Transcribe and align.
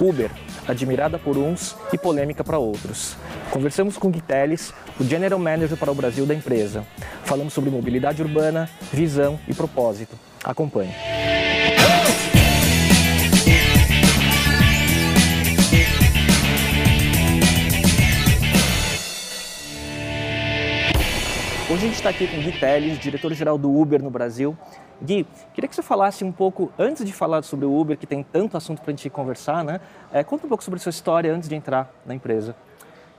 Uber, 0.00 0.30
admirada 0.66 1.18
por 1.18 1.36
uns 1.38 1.76
e 1.92 1.98
polêmica 1.98 2.44
para 2.44 2.58
outros. 2.58 3.16
Conversamos 3.50 3.96
com 3.96 4.10
Gui 4.10 4.20
Teles, 4.20 4.72
o 5.00 5.04
General 5.04 5.38
Manager 5.38 5.76
para 5.76 5.90
o 5.90 5.94
Brasil 5.94 6.26
da 6.26 6.34
empresa. 6.34 6.84
Falamos 7.24 7.52
sobre 7.52 7.70
mobilidade 7.70 8.22
urbana, 8.22 8.68
visão 8.92 9.38
e 9.48 9.54
propósito. 9.54 10.16
Acompanhe. 10.44 11.15
Hoje 21.68 21.82
a 21.82 21.88
gente 21.88 21.96
está 21.96 22.10
aqui 22.10 22.28
com 22.28 22.36
Gui 22.36 22.52
Teles, 22.60 22.96
diretor-geral 22.96 23.58
do 23.58 23.68
Uber 23.76 24.00
no 24.00 24.08
Brasil. 24.08 24.56
Gui, 25.02 25.26
queria 25.52 25.66
que 25.66 25.74
você 25.74 25.82
falasse 25.82 26.22
um 26.22 26.30
pouco, 26.30 26.72
antes 26.78 27.04
de 27.04 27.12
falar 27.12 27.42
sobre 27.42 27.66
o 27.66 27.76
Uber, 27.76 27.98
que 27.98 28.06
tem 28.06 28.22
tanto 28.22 28.56
assunto 28.56 28.80
para 28.80 28.92
a 28.92 28.94
gente 28.94 29.10
conversar, 29.10 29.64
né? 29.64 29.80
É, 30.12 30.22
conta 30.22 30.46
um 30.46 30.48
pouco 30.48 30.62
sobre 30.62 30.78
a 30.78 30.80
sua 30.80 30.90
história 30.90 31.34
antes 31.34 31.48
de 31.48 31.56
entrar 31.56 31.92
na 32.06 32.14
empresa. 32.14 32.54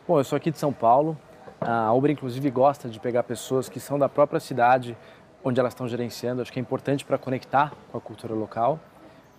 Bom, 0.07 0.17
eu 0.17 0.23
sou 0.23 0.37
aqui 0.37 0.49
de 0.49 0.57
São 0.57 0.71
Paulo. 0.71 1.17
A 1.59 1.91
Uber, 1.91 2.09
inclusive, 2.09 2.49
gosta 2.49 2.87
de 2.87 3.01
pegar 3.01 3.23
pessoas 3.23 3.67
que 3.67 3.81
são 3.81 3.99
da 3.99 4.07
própria 4.07 4.39
cidade 4.39 4.95
onde 5.43 5.59
elas 5.59 5.73
estão 5.73 5.85
gerenciando. 5.85 6.41
Acho 6.41 6.53
que 6.53 6.57
é 6.57 6.61
importante 6.61 7.03
para 7.03 7.17
conectar 7.17 7.73
com 7.91 7.97
a 7.97 8.01
cultura 8.01 8.33
local. 8.33 8.79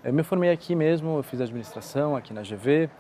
Eu 0.04 0.12
me 0.12 0.22
formei 0.22 0.50
aqui 0.50 0.74
mesmo, 0.74 1.16
eu 1.16 1.22
fiz 1.22 1.40
administração 1.40 2.14
aqui 2.14 2.34
na 2.34 2.42
GV. 2.42 2.90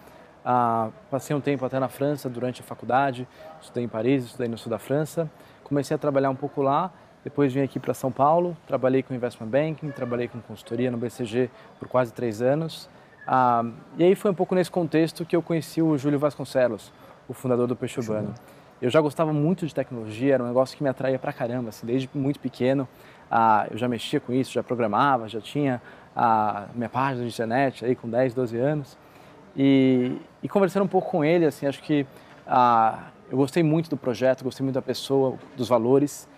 Ah, 0.42 0.88
passei 1.10 1.36
um 1.36 1.40
tempo 1.40 1.66
até 1.66 1.78
na 1.78 1.88
França 1.88 2.30
durante 2.30 2.62
a 2.62 2.64
faculdade, 2.64 3.28
estudei 3.60 3.84
em 3.84 3.88
Paris, 3.88 4.24
estudei 4.24 4.48
no 4.48 4.56
sul 4.56 4.70
da 4.70 4.78
França 4.78 5.30
comecei 5.68 5.94
a 5.94 5.98
trabalhar 5.98 6.30
um 6.30 6.34
pouco 6.34 6.62
lá, 6.62 6.90
depois 7.22 7.52
vim 7.52 7.60
aqui 7.60 7.78
para 7.78 7.92
São 7.94 8.10
Paulo, 8.10 8.56
trabalhei 8.66 9.02
com 9.02 9.14
investment 9.14 9.48
banking, 9.48 9.90
trabalhei 9.90 10.28
com 10.28 10.40
consultoria 10.40 10.90
no 10.90 10.96
BCG 10.96 11.50
por 11.78 11.88
quase 11.88 12.12
três 12.12 12.40
anos. 12.40 12.88
Ah, 13.26 13.64
e 13.98 14.04
aí 14.04 14.14
foi 14.14 14.30
um 14.30 14.34
pouco 14.34 14.54
nesse 14.54 14.70
contexto 14.70 15.24
que 15.26 15.36
eu 15.36 15.42
conheci 15.42 15.82
o 15.82 15.98
Júlio 15.98 16.18
Vasconcelos, 16.18 16.92
o 17.28 17.34
fundador 17.34 17.66
do 17.66 17.76
Peixe 17.76 18.00
Urbano. 18.00 18.34
Eu 18.80 18.88
já 18.88 19.00
gostava 19.00 19.32
muito 19.32 19.66
de 19.66 19.74
tecnologia, 19.74 20.34
era 20.34 20.42
um 20.42 20.46
negócio 20.46 20.76
que 20.76 20.82
me 20.82 20.88
atraía 20.88 21.18
pra 21.18 21.32
caramba, 21.32 21.68
assim, 21.70 21.86
desde 21.86 22.08
muito 22.14 22.38
pequeno. 22.40 22.88
Ah, 23.30 23.66
eu 23.70 23.76
já 23.76 23.88
mexia 23.88 24.20
com 24.20 24.32
isso, 24.32 24.52
já 24.52 24.62
programava, 24.62 25.28
já 25.28 25.40
tinha 25.40 25.82
a 26.16 26.66
minha 26.74 26.88
página 26.88 27.24
de 27.24 27.30
internet 27.30 27.84
aí 27.84 27.94
com 27.94 28.08
10, 28.08 28.32
12 28.32 28.56
anos. 28.56 28.98
E, 29.56 30.16
e 30.42 30.48
conversando 30.48 30.84
um 30.84 30.88
pouco 30.88 31.10
com 31.10 31.24
ele, 31.24 31.44
assim, 31.44 31.66
acho 31.66 31.82
que 31.82 32.06
ah, 32.46 33.08
eu 33.30 33.36
gostei 33.36 33.62
muito 33.62 33.90
do 33.90 33.96
projeto, 33.96 34.42
gostei 34.42 34.64
muito 34.64 34.74
da 34.74 34.82
pessoa, 34.82 35.38
dos 35.56 35.68
valores 35.68 36.28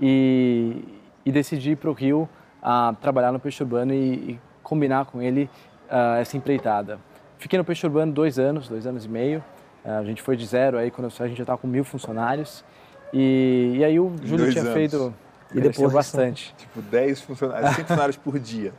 e, 0.00 0.84
e 1.24 1.32
decidi 1.32 1.72
ir 1.72 1.76
para 1.76 1.90
o 1.90 1.92
Rio 1.92 2.28
uh, 2.62 2.94
trabalhar 2.96 3.32
no 3.32 3.40
Peixe 3.40 3.62
Urbano 3.62 3.92
e, 3.92 4.32
e 4.32 4.40
combinar 4.62 5.06
com 5.06 5.22
ele 5.22 5.48
uh, 5.90 6.16
essa 6.20 6.36
empreitada. 6.36 6.98
Fiquei 7.38 7.58
no 7.58 7.64
Peixe 7.64 7.86
Urbano 7.86 8.12
dois 8.12 8.38
anos, 8.38 8.68
dois 8.68 8.86
anos 8.86 9.04
e 9.04 9.08
meio. 9.08 9.42
Uh, 9.84 9.90
a 9.90 10.04
gente 10.04 10.22
foi 10.22 10.36
de 10.36 10.46
zero, 10.46 10.76
aí 10.76 10.90
quando 10.90 11.04
eu 11.04 11.10
saí 11.10 11.26
a 11.26 11.28
gente 11.28 11.38
já 11.38 11.44
estava 11.44 11.58
com 11.58 11.66
mil 11.66 11.84
funcionários. 11.84 12.64
E, 13.12 13.74
e 13.76 13.84
aí 13.84 13.98
o 13.98 14.14
Júlio 14.22 14.50
tinha 14.50 14.62
anos. 14.62 14.74
feito... 14.74 15.14
E 15.54 15.60
depois 15.60 15.92
bastante. 15.92 16.52
Tipo, 16.58 16.82
10 16.82 17.20
funcionários, 17.20 17.76
100 17.76 17.84
funcionários 17.86 18.16
por 18.16 18.40
dia. 18.40 18.72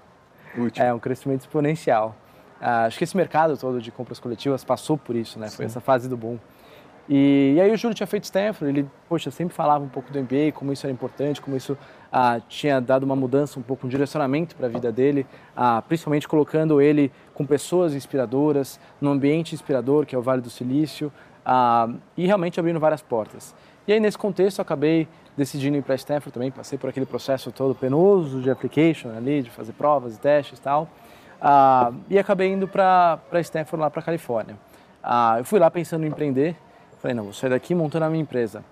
Último. 0.58 0.86
É, 0.86 0.94
um 0.94 1.00
crescimento 1.00 1.42
exponencial. 1.42 2.14
acho 2.60 2.98
que 2.98 3.06
esse 3.06 3.16
mercado 3.16 3.56
todo 3.56 3.82
de 3.82 3.92
compras 3.92 4.20
coletivas 4.20 4.62
passou 4.62 4.98
por 4.98 5.16
isso, 5.16 5.40
né? 5.40 5.48
Sim. 5.48 5.56
Foi 5.56 5.66
essa 5.66 5.80
fase 5.80 6.10
do 6.10 6.18
boom. 6.18 6.38
E, 7.08 7.54
e, 7.56 7.62
aí 7.62 7.72
o 7.72 7.78
Júlio 7.78 7.94
tinha 7.94 8.08
feito 8.08 8.24
Stanford, 8.24 8.66
ele, 8.66 8.90
poxa, 9.08 9.30
sempre 9.30 9.54
falava 9.54 9.84
um 9.84 9.88
pouco 9.88 10.12
do 10.12 10.20
MBA, 10.20 10.52
como 10.54 10.74
isso 10.74 10.88
era 10.88 10.94
importante, 10.94 11.40
como 11.40 11.56
isso 11.56 11.78
ah, 12.12 12.40
tinha 12.50 12.82
dado 12.82 13.04
uma 13.04 13.16
mudança, 13.16 13.60
um 13.60 13.64
pouco 13.64 13.86
um 13.86 13.90
direcionamento 13.90 14.56
para 14.56 14.66
a 14.66 14.70
vida 14.70 14.92
dele, 14.92 15.26
ah, 15.56 15.84
principalmente 15.88 16.28
colocando 16.28 16.82
ele 16.82 17.12
com 17.34 17.46
pessoas 17.46 17.94
inspiradoras, 17.94 18.80
num 19.00 19.12
ambiente 19.12 19.54
inspirador, 19.54 20.06
que 20.06 20.16
é 20.16 20.18
o 20.18 20.22
Vale 20.22 20.42
do 20.42 20.50
Silício, 20.50 21.12
ah, 21.46 21.90
e 22.18 22.26
realmente 22.26 22.60
abrindo 22.60 22.80
várias 22.80 23.04
portas. 23.04 23.54
E 23.88 23.94
aí 23.94 24.00
nesse 24.00 24.18
contexto 24.18 24.58
eu 24.58 24.64
acabei 24.64 25.08
decidindo 25.38 25.78
ir 25.78 25.84
para 25.84 25.94
Stanford 25.94 26.32
também, 26.32 26.50
passei 26.50 26.78
por 26.78 26.90
aquele 26.90 27.06
processo 27.06 27.52
todo 27.52 27.76
penoso 27.76 28.42
de 28.42 28.50
application 28.50 29.10
ali, 29.16 29.44
de 29.44 29.52
fazer 29.52 29.74
provas 29.74 30.16
e 30.16 30.20
testes 30.20 30.58
e 30.58 30.62
tal, 30.62 30.90
ah, 31.40 31.92
e 32.10 32.18
acabei 32.18 32.52
indo 32.52 32.68
para 32.68 33.20
Stanford 33.42 33.82
lá 33.82 33.92
para 33.92 34.02
Califórnia. 34.02 34.58
Ah, 35.04 35.36
eu 35.38 35.46
fui 35.46 35.60
lá 35.60 35.70
pensando 35.70 36.04
em 36.04 36.08
empreender, 36.08 36.56
Falei, 37.00 37.16
não, 37.16 37.24
vou 37.24 37.34
sair 37.34 37.50
daqui 37.50 37.76
montando 37.76 38.06
a 38.06 38.10
minha 38.10 38.22
empresa. 38.22 38.64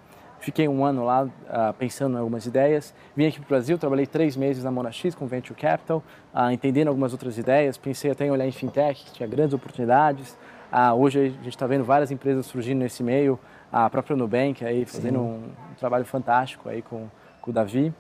Fiquei 0.44 0.68
um 0.68 0.84
ano 0.84 1.06
lá 1.06 1.24
uh, 1.24 1.74
pensando 1.80 2.18
em 2.18 2.20
algumas 2.20 2.46
ideias. 2.46 2.94
Vim 3.16 3.28
aqui 3.28 3.40
para 3.40 3.46
o 3.46 3.48
Brasil, 3.48 3.78
trabalhei 3.78 4.06
três 4.06 4.36
meses 4.36 4.62
na 4.62 4.70
Monax 4.70 5.16
com 5.16 5.26
Venture 5.26 5.58
Capital, 5.58 6.04
uh, 6.36 6.52
entendendo 6.52 6.90
algumas 6.90 7.14
outras 7.14 7.38
ideias. 7.38 7.78
Pensei 7.78 8.12
até 8.12 8.26
em 8.26 8.32
olhar 8.32 8.46
em 8.46 8.52
fintech, 8.52 9.06
que 9.06 9.14
tinha 9.14 9.26
grandes 9.26 9.54
oportunidades. 9.54 10.38
Uh, 10.70 10.94
hoje 11.00 11.20
a 11.20 11.24
gente 11.24 11.48
está 11.48 11.66
vendo 11.66 11.86
várias 11.86 12.12
empresas 12.12 12.46
surgindo 12.46 12.80
nesse 12.80 13.02
meio, 13.02 13.40
a 13.72 13.90
própria 13.90 14.18
Nubank 14.18 14.66
aí 14.66 14.84
fazendo 14.84 15.20
um, 15.20 15.36
um, 15.36 15.76
trabalho 15.80 16.04
fantástico 16.04 16.68
aí 16.68 16.82
com, 16.82 17.08
com 17.42 17.52
o 17.52 17.54
Davi. 17.54 17.94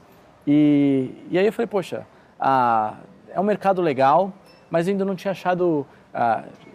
E, 0.46 1.16
e 1.32 1.40
aí 1.40 1.46
eu 1.46 1.54
falei, 1.54 1.68
poxa, 1.68 2.06
é 3.30 3.40
um 3.40 3.44
mercado 3.44 3.82
legal, 3.82 4.34
mas 4.70 4.90
ainda 4.90 5.06
não 5.06 5.16
tinha 5.16 5.32
achado. 5.32 5.88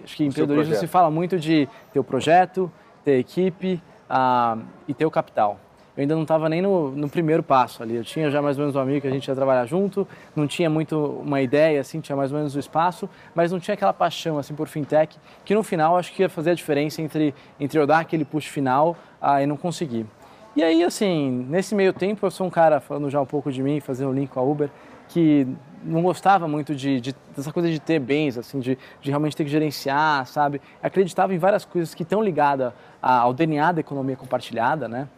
acho 0.03 0.17
que 0.17 0.25
em 0.25 0.29
empreendedorismo 0.29 0.77
se 0.77 0.87
fala 0.87 1.11
muito 1.11 1.39
de 1.39 1.69
ter 1.93 1.99
o 1.99 2.05
projeto, 2.05 2.73
ter 3.09 3.19
equipe 3.19 3.81
ah, 4.09 4.59
e 4.87 4.93
ter 4.93 5.07
o 5.07 5.11
capital. 5.11 5.59
Eu 5.97 6.03
ainda 6.03 6.15
não 6.15 6.23
estava 6.23 6.49
nem 6.49 6.61
no, 6.61 6.91
no, 6.91 7.09
primeiro 7.09 7.43
passo 7.43 7.83
ali. 7.83 7.97
Eu 7.97 8.05
tinha 8.05 8.31
já 8.31 8.41
mais 8.41 8.57
ou 8.57 8.63
menos 8.63 8.77
um 8.77 8.81
amigo 8.81 9.01
que 9.01 9.09
a 9.09 9.11
gente 9.11 9.27
ia 9.27 9.35
trabalhar 9.35 9.65
junto, 9.65 10.07
não 10.37 10.47
tinha 10.47 10.69
muito 10.71 10.97
uma 10.97 11.41
ideia, 11.41 11.81
assim, 11.81 12.01
tinha 12.01 12.15
mais 12.15 12.31
ou 12.31 12.39
menos 12.39 12.55
o 12.55 12.59
espaço, 12.59 13.09
mas 13.35 13.51
não 13.51 13.59
tinha 13.59 13.75
aquela 13.75 13.93
paixão 13.93 14.39
assim 14.39 14.55
por 14.55 14.69
fintech 14.69 15.19
que 15.45 15.55
no 15.55 15.63
final 15.63 15.97
acho 15.97 16.13
que 16.13 16.23
ia 16.23 16.29
fazer 16.29 16.51
a 16.51 16.55
diferença 16.55 17.03
entre, 17.03 17.35
entre 17.59 17.81
eu 17.81 17.87
dar 17.87 18.01
aquele 18.01 18.25
push 18.25 18.47
final 18.47 18.97
ah, 19.21 19.43
e 19.43 19.47
não 19.47 19.57
conseguir. 19.57 20.07
E 20.55 20.63
aí, 20.63 20.85
assim, 20.85 21.47
nesse 21.49 21.75
meio 21.75 21.93
tempo, 21.93 22.27
eu 22.27 22.31
sou 22.31 22.47
um 22.47 22.51
cara, 22.51 22.81
falando 22.81 23.09
já 23.09 23.21
um 23.21 23.27
pouco 23.27 23.51
de 23.51 23.63
mim, 23.63 23.81
fazendo 23.81 24.11
o 24.11 24.13
link 24.13 24.29
com 24.29 24.41
a 24.41 24.43
Uber, 24.43 24.71
que 25.09 25.47
não 25.85 26.03
gostava 26.03 26.47
muito 26.49 26.75
de, 26.75 27.01
de, 27.01 27.15
dessa 27.37 27.53
coisa 27.53 27.71
de 27.71 27.79
ter 27.79 27.99
bens, 27.99 28.37
assim, 28.39 28.61
de, 28.61 28.79
de, 29.01 29.11
realmente 29.11 29.37
ter 29.37 29.45
que 29.45 29.51
gerenciar, 29.51 30.27
sabe? 30.27 30.61
Acreditava 30.83 31.35
em 31.35 31.39
várias 31.39 31.65
coisas 31.65 31.95
que 31.95 32.03
estão 32.03 32.23
ligadas 32.23 32.73
ao 33.01 33.33
DNA 33.33 33.73
da 33.73 33.81
economia 33.81 34.17
compartilhada, 34.17 34.89
né? 34.89 35.09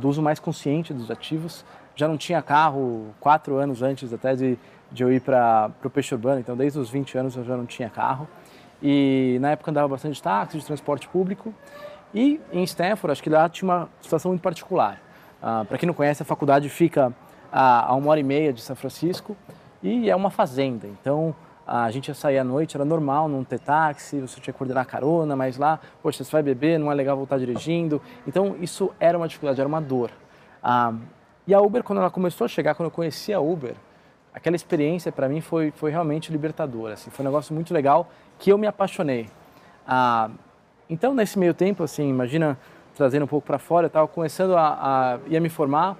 do 0.00 0.08
uso 0.08 0.22
mais 0.22 0.40
consciente 0.40 0.94
dos 0.94 1.10
ativos. 1.10 1.64
Já 1.94 2.08
não 2.08 2.16
tinha 2.16 2.40
carro 2.40 3.14
quatro 3.20 3.56
anos 3.56 3.82
antes 3.82 4.12
até 4.12 4.34
de, 4.34 4.58
de 4.90 5.02
eu 5.02 5.12
ir 5.12 5.20
para 5.20 5.70
o 5.84 5.90
peixe 5.90 6.14
urbano, 6.14 6.40
então 6.40 6.56
desde 6.56 6.78
os 6.78 6.88
20 6.88 7.18
anos 7.18 7.36
eu 7.36 7.44
já 7.44 7.56
não 7.56 7.66
tinha 7.66 7.90
carro. 7.90 8.26
E 8.82 9.38
na 9.40 9.50
época 9.50 9.70
andava 9.70 9.88
bastante 9.88 10.14
de 10.14 10.22
táxi, 10.22 10.58
de 10.58 10.64
transporte 10.64 11.08
público. 11.08 11.54
E 12.14 12.40
em 12.52 12.62
Stanford, 12.64 13.12
acho 13.12 13.22
que 13.22 13.30
lá 13.30 13.48
tinha 13.48 13.68
uma 13.68 13.88
situação 14.00 14.30
muito 14.30 14.42
particular. 14.42 15.00
Ah, 15.42 15.64
para 15.68 15.78
quem 15.78 15.86
não 15.86 15.94
conhece, 15.94 16.22
a 16.22 16.26
faculdade 16.26 16.68
fica 16.68 17.12
a, 17.52 17.86
a 17.86 17.94
uma 17.94 18.10
hora 18.10 18.20
e 18.20 18.22
meia 18.22 18.52
de 18.52 18.60
São 18.60 18.74
Francisco 18.74 19.36
e 19.84 20.10
é 20.10 20.16
uma 20.16 20.30
fazenda. 20.30 20.86
Então 20.86 21.34
a 21.66 21.90
gente 21.90 22.08
ia 22.08 22.14
sair 22.14 22.38
à 22.38 22.44
noite, 22.44 22.76
era 22.76 22.84
normal 22.84 23.28
não 23.28 23.44
ter 23.44 23.60
táxi, 23.60 24.20
você 24.20 24.40
tinha 24.40 24.52
que 24.52 24.58
coordenar 24.58 24.86
carona, 24.86 25.36
mas 25.36 25.56
lá, 25.58 25.78
poxa, 26.02 26.24
você 26.24 26.32
vai 26.32 26.42
beber, 26.42 26.78
não 26.78 26.90
é 26.90 26.94
legal 26.94 27.16
voltar 27.16 27.38
dirigindo. 27.38 28.00
Então 28.26 28.56
isso 28.60 28.90
era 28.98 29.16
uma 29.16 29.28
dificuldade, 29.28 29.60
era 29.60 29.68
uma 29.68 29.80
dor. 29.80 30.10
Ah, 30.62 30.94
e 31.46 31.52
a 31.52 31.60
Uber, 31.60 31.82
quando 31.82 31.98
ela 31.98 32.10
começou 32.10 32.46
a 32.46 32.48
chegar, 32.48 32.74
quando 32.74 32.86
eu 32.86 32.90
conheci 32.90 33.32
a 33.32 33.40
Uber, 33.40 33.74
aquela 34.32 34.56
experiência 34.56 35.12
para 35.12 35.28
mim 35.28 35.42
foi, 35.42 35.70
foi 35.70 35.90
realmente 35.90 36.32
libertadora. 36.32 36.94
Assim, 36.94 37.10
foi 37.10 37.22
um 37.22 37.28
negócio 37.28 37.54
muito 37.54 37.72
legal 37.74 38.08
que 38.38 38.50
eu 38.50 38.56
me 38.56 38.66
apaixonei. 38.66 39.28
Ah, 39.86 40.30
então, 40.88 41.14
nesse 41.14 41.38
meio 41.38 41.52
tempo, 41.52 41.82
assim, 41.82 42.08
imagina 42.08 42.58
trazendo 42.94 43.24
um 43.24 43.28
pouco 43.28 43.46
para 43.46 43.58
fora, 43.58 43.86
eu 43.86 43.88
estava 43.88 44.06
começando 44.06 44.56
a, 44.56 45.14
a 45.14 45.40
me 45.40 45.48
formar, 45.48 45.96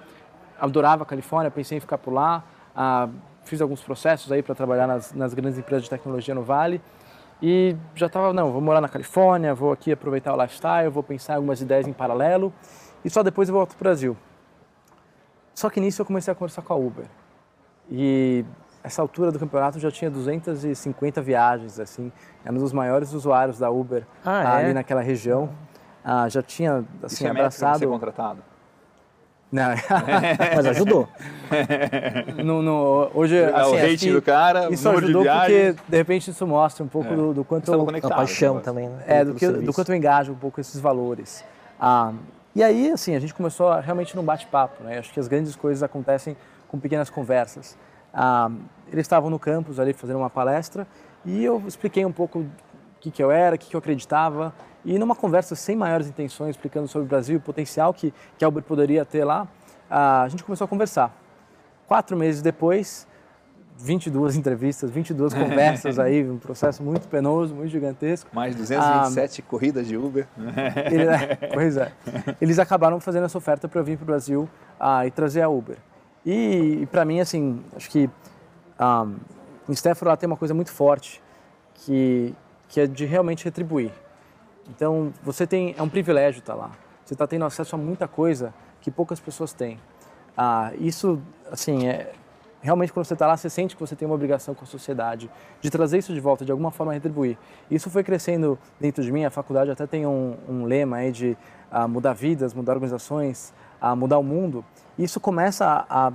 adorava 0.59 1.03
a 1.03 1.05
Califórnia, 1.05 1.51
pensei 1.51 1.77
em 1.77 1.81
ficar 1.81 1.97
por 1.97 2.13
lá, 2.13 2.43
ah, 2.75 3.09
fiz 3.45 3.61
alguns 3.61 3.81
processos 3.81 4.31
aí 4.31 4.43
para 4.43 4.53
trabalhar 4.53 4.87
nas, 4.87 5.13
nas, 5.13 5.33
grandes 5.33 5.57
empresas 5.57 5.83
de 5.83 5.89
tecnologia 5.89 6.35
no 6.35 6.43
Vale 6.43 6.81
e 7.41 7.75
já 7.93 8.07
estava, 8.07 8.33
não, 8.33 8.51
vou 8.51 8.61
morar 8.61 8.81
na 8.81 8.89
Califórnia, 8.89 9.53
vou 9.53 9.71
aqui 9.71 9.91
aproveitar 9.91 10.33
o 10.33 10.41
lifestyle, 10.41 10.89
vou 10.89 11.03
pensar 11.03 11.35
algumas 11.35 11.61
ideias 11.61 11.87
em 11.87 11.93
paralelo 11.93 12.51
e 13.03 13.09
só 13.09 13.21
depois 13.23 13.49
eu 13.49 13.55
volto 13.55 13.69
para 13.69 13.77
o 13.77 13.83
Brasil. 13.83 14.17
Só 15.53 15.69
que 15.69 15.79
nisso 15.79 16.01
eu 16.01 16.05
comecei 16.05 16.31
a 16.31 16.35
conversar 16.35 16.61
com 16.61 16.73
a 16.73 16.75
Uber 16.75 17.05
e 17.89 18.43
essa 18.83 19.01
altura 19.01 19.31
do 19.31 19.39
campeonato 19.39 19.79
já 19.79 19.89
tinha 19.89 20.11
250 20.11 21.21
viagens, 21.21 21.79
assim, 21.79 22.11
era 22.43 22.53
um 22.53 22.59
dos 22.59 22.73
maiores 22.73 23.13
usuários 23.13 23.57
da 23.57 23.69
Uber 23.69 24.05
ah, 24.23 24.57
ali 24.57 24.69
é? 24.69 24.73
naquela 24.73 25.01
região. 25.01 25.49
Ah, 26.03 26.29
já 26.29 26.43
tinha 26.43 26.85
assim, 27.01 27.15
Isso 27.15 27.27
é 27.27 27.29
abraçado. 27.31 27.79
Ser 27.79 27.87
contratado? 27.87 28.43
Não, 29.51 29.69
mas 30.55 30.65
ajudou. 30.65 31.07
no, 32.43 32.61
no, 32.61 33.09
hoje, 33.13 33.37
é, 33.37 33.55
assim, 33.55 33.75
o 33.75 33.89
rating 33.89 34.11
do 34.11 34.21
cara, 34.21 34.69
isso 34.69 34.89
ajudou 34.89 35.23
de 35.23 35.29
porque 35.29 35.75
de 35.87 35.97
repente 35.97 36.31
isso 36.31 36.45
mostra 36.45 36.83
um 36.83 36.87
pouco 36.87 37.13
é. 37.13 37.15
do, 37.15 37.33
do, 37.33 37.43
quanto 37.43 37.71
eu, 37.71 37.87
a 38.03 38.09
paixão 38.09 38.59
também, 38.59 38.89
né? 38.89 39.03
É, 39.07 39.25
do, 39.25 39.35
que, 39.35 39.47
do 39.47 39.71
quanto 39.71 39.91
eu 39.91 39.95
engajo 39.95 40.31
um 40.31 40.35
pouco 40.35 40.59
esses 40.59 40.79
valores. 40.79 41.43
Ah, 41.79 42.11
e 42.55 42.63
aí, 42.63 42.91
assim, 42.91 43.15
a 43.15 43.19
gente 43.19 43.33
começou 43.33 43.69
a, 43.69 43.79
realmente 43.79 44.15
num 44.15 44.23
bate-papo, 44.23 44.83
né? 44.83 44.97
Acho 44.97 45.13
que 45.13 45.19
as 45.19 45.27
grandes 45.27 45.55
coisas 45.55 45.83
acontecem 45.83 46.35
com 46.67 46.79
pequenas 46.79 47.09
conversas. 47.09 47.77
Ah, 48.13 48.49
eles 48.91 49.03
estavam 49.03 49.29
no 49.29 49.37
campus 49.37 49.79
ali 49.79 49.93
fazendo 49.93 50.17
uma 50.17 50.29
palestra 50.29 50.87
e 51.25 51.43
eu 51.43 51.63
expliquei 51.67 52.05
um 52.05 52.11
pouco 52.11 52.45
que, 53.05 53.11
que 53.11 53.23
eu 53.23 53.31
era, 53.31 53.55
o 53.55 53.59
que, 53.59 53.67
que 53.67 53.75
eu 53.75 53.77
acreditava. 53.77 54.53
E 54.83 54.97
numa 54.97 55.15
conversa 55.15 55.55
sem 55.55 55.75
maiores 55.75 56.07
intenções, 56.07 56.51
explicando 56.51 56.87
sobre 56.87 57.05
o 57.05 57.09
Brasil, 57.09 57.37
o 57.37 57.41
potencial 57.41 57.93
que, 57.93 58.13
que 58.37 58.43
a 58.43 58.47
Uber 58.47 58.63
poderia 58.63 59.05
ter 59.05 59.23
lá, 59.23 59.47
a 59.89 60.27
gente 60.29 60.43
começou 60.43 60.65
a 60.65 60.67
conversar. 60.67 61.15
Quatro 61.87 62.17
meses 62.17 62.41
depois, 62.41 63.07
22 63.77 64.35
entrevistas, 64.37 64.89
22 64.89 65.33
conversas 65.35 65.99
aí, 65.99 66.27
um 66.27 66.37
processo 66.37 66.81
muito 66.81 67.07
penoso, 67.07 67.53
muito 67.53 67.69
gigantesco. 67.69 68.29
Mais 68.33 68.55
227 68.55 69.41
ah, 69.41 69.49
corridas 69.49 69.87
de 69.87 69.97
Uber. 69.97 70.27
Ele, 70.91 71.05
é, 71.05 71.35
pois 71.53 71.77
é. 71.77 71.91
Eles 72.41 72.57
acabaram 72.57 72.99
fazendo 72.99 73.25
essa 73.25 73.37
oferta 73.37 73.67
para 73.67 73.79
eu 73.79 73.83
vir 73.83 73.97
para 73.97 74.03
o 74.03 74.07
Brasil 74.07 74.49
ah, 74.79 75.05
e 75.05 75.11
trazer 75.11 75.41
a 75.41 75.49
Uber. 75.49 75.77
E, 76.25 76.79
e 76.81 76.85
para 76.87 77.05
mim, 77.05 77.19
assim, 77.19 77.63
acho 77.75 77.89
que 77.89 78.09
ah, 78.79 79.07
em 79.69 79.73
lá 80.05 80.17
tem 80.17 80.27
uma 80.27 80.37
coisa 80.37 80.53
muito 80.53 80.71
forte, 80.71 81.21
que, 81.73 82.33
que 82.67 82.81
é 82.81 82.87
de 82.87 83.05
realmente 83.05 83.45
retribuir. 83.45 83.91
Então, 84.69 85.13
você 85.23 85.45
tem, 85.45 85.75
é 85.77 85.81
um 85.81 85.89
privilégio 85.89 86.39
estar 86.39 86.55
lá. 86.55 86.71
Você 87.03 87.13
está 87.13 87.27
tendo 87.27 87.45
acesso 87.45 87.75
a 87.75 87.77
muita 87.77 88.07
coisa 88.07 88.53
que 88.81 88.89
poucas 88.89 89.19
pessoas 89.19 89.53
têm. 89.53 89.79
Ah, 90.35 90.71
isso, 90.79 91.21
assim, 91.51 91.87
é, 91.87 92.11
realmente 92.65 92.91
quando 92.91 93.05
você 93.05 93.13
está 93.13 93.27
lá, 93.27 93.37
você 93.37 93.49
sente 93.49 93.75
que 93.75 93.81
você 93.81 93.95
tem 93.95 94.07
uma 94.07 94.15
obrigação 94.15 94.55
com 94.55 94.63
a 94.63 94.67
sociedade 94.67 95.29
de 95.61 95.69
trazer 95.69 95.99
isso 95.99 96.13
de 96.13 96.19
volta, 96.19 96.43
de 96.43 96.51
alguma 96.51 96.71
forma 96.71 96.91
retribuir. 96.93 97.37
Isso 97.69 97.89
foi 97.91 98.03
crescendo 98.03 98.57
dentro 98.79 99.03
de 99.03 99.11
mim, 99.11 99.23
a 99.23 99.29
faculdade 99.29 99.69
até 99.69 99.85
tem 99.85 100.05
um, 100.05 100.35
um 100.49 100.65
lema 100.65 100.97
aí 100.97 101.11
de 101.11 101.37
uh, 101.71 101.87
mudar 101.87 102.13
vidas, 102.13 102.55
mudar 102.55 102.73
organizações, 102.73 103.53
uh, 103.81 103.95
mudar 103.95 104.17
o 104.17 104.23
mundo. 104.23 104.65
Isso 104.97 105.19
começa 105.19 105.85
a, 105.87 106.07
a, 106.07 106.13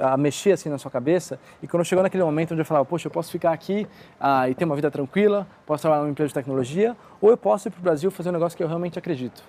a, 0.00 0.16
mexer 0.16 0.52
assim 0.52 0.68
na 0.68 0.78
sua 0.78 0.90
cabeça 0.90 1.38
e 1.62 1.68
quando 1.68 1.84
chegou 1.84 2.02
naquele 2.02 2.22
momento 2.22 2.52
onde 2.52 2.60
eu 2.60 2.66
falava, 2.66 2.84
poxa, 2.84 3.06
eu 3.06 3.10
posso 3.10 3.30
ficar 3.30 3.52
aqui 3.52 3.86
uh, 4.20 4.48
e 4.48 4.54
ter 4.54 4.64
uma 4.64 4.74
vida 4.74 4.90
tranquila, 4.90 5.46
posso 5.66 5.82
trabalhar 5.82 6.02
numa 6.02 6.10
empresa 6.10 6.28
de 6.28 6.34
tecnologia, 6.34 6.96
ou 7.20 7.30
eu 7.30 7.36
posso 7.36 7.68
ir 7.68 7.70
para 7.70 7.80
o 7.80 7.82
Brasil 7.82 8.10
fazer 8.10 8.28
um 8.30 8.32
negócio 8.32 8.56
que 8.56 8.62
eu 8.62 8.68
realmente 8.68 8.98
acredito. 8.98 9.42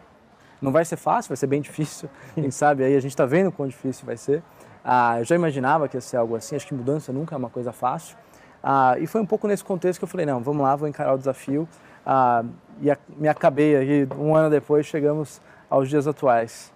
Não 0.62 0.72
vai 0.72 0.84
ser 0.86 0.98
fácil, 0.98 1.30
vai 1.30 1.38
ser 1.38 1.48
bem 1.48 1.62
difícil, 1.62 2.10
quem 2.36 2.52
sabe 2.52 2.84
aí 2.84 2.96
a 2.96 3.00
gente 3.00 3.12
está 3.12 3.26
vendo 3.26 3.52
quão 3.52 3.68
difícil 3.68 4.06
vai 4.06 4.18
ser, 4.18 4.44
ah, 4.84 5.20
eu 5.20 5.26
já 5.26 5.36
imaginava 5.36 5.88
que 5.88 5.98
ia 5.98 6.02
ser 6.02 6.18
algo 6.18 6.36
assim, 6.36 6.56
acho 6.56 6.66
que 6.66 6.74
mudança 6.74 7.12
nunca 7.12 7.36
é 7.36 7.38
uma 7.38 7.50
coisa 7.50 7.72
fácil. 7.72 8.18
Ah, 8.64 8.96
e 9.00 9.08
foi 9.08 9.22
um 9.22 9.26
pouco 9.26 9.48
nesse 9.48 9.64
contexto 9.64 10.00
que 10.00 10.04
eu 10.04 10.08
falei, 10.08 10.26
não, 10.26 10.42
vamos 10.42 10.64
lá, 10.64 10.76
vou 10.76 10.88
encarar 10.88 11.14
o 11.14 11.18
desafio. 11.18 11.68
Ah, 12.06 12.44
e 12.82 12.90
a, 12.90 12.98
me 13.18 13.28
acabei 13.28 13.76
aí, 13.76 14.08
um 14.18 14.36
ano 14.36 14.50
depois, 14.50 14.86
chegamos 14.86 15.42
aos 15.70 15.90
dias 15.90 16.08
atuais. 16.08 16.74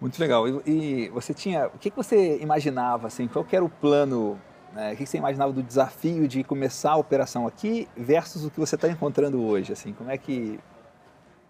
Muito 0.00 0.18
legal. 0.18 0.46
E, 0.48 0.62
e 0.66 1.08
você 1.08 1.32
tinha, 1.32 1.66
o 1.68 1.78
que, 1.78 1.90
que 1.90 1.96
você 1.96 2.38
imaginava, 2.38 3.06
assim, 3.06 3.26
qual 3.26 3.46
era 3.50 3.64
o 3.64 3.68
plano, 3.68 4.38
né, 4.72 4.92
o 4.92 4.96
que, 4.96 5.04
que 5.04 5.10
você 5.10 5.18
imaginava 5.18 5.52
do 5.52 5.62
desafio 5.62 6.28
de 6.28 6.44
começar 6.44 6.92
a 6.92 6.96
operação 6.96 7.46
aqui 7.46 7.88
versus 7.96 8.44
o 8.44 8.50
que 8.50 8.60
você 8.60 8.74
está 8.74 8.88
encontrando 8.88 9.42
hoje, 9.42 9.72
assim, 9.72 9.92
como 9.92 10.10
é 10.10 10.18
que, 10.18 10.60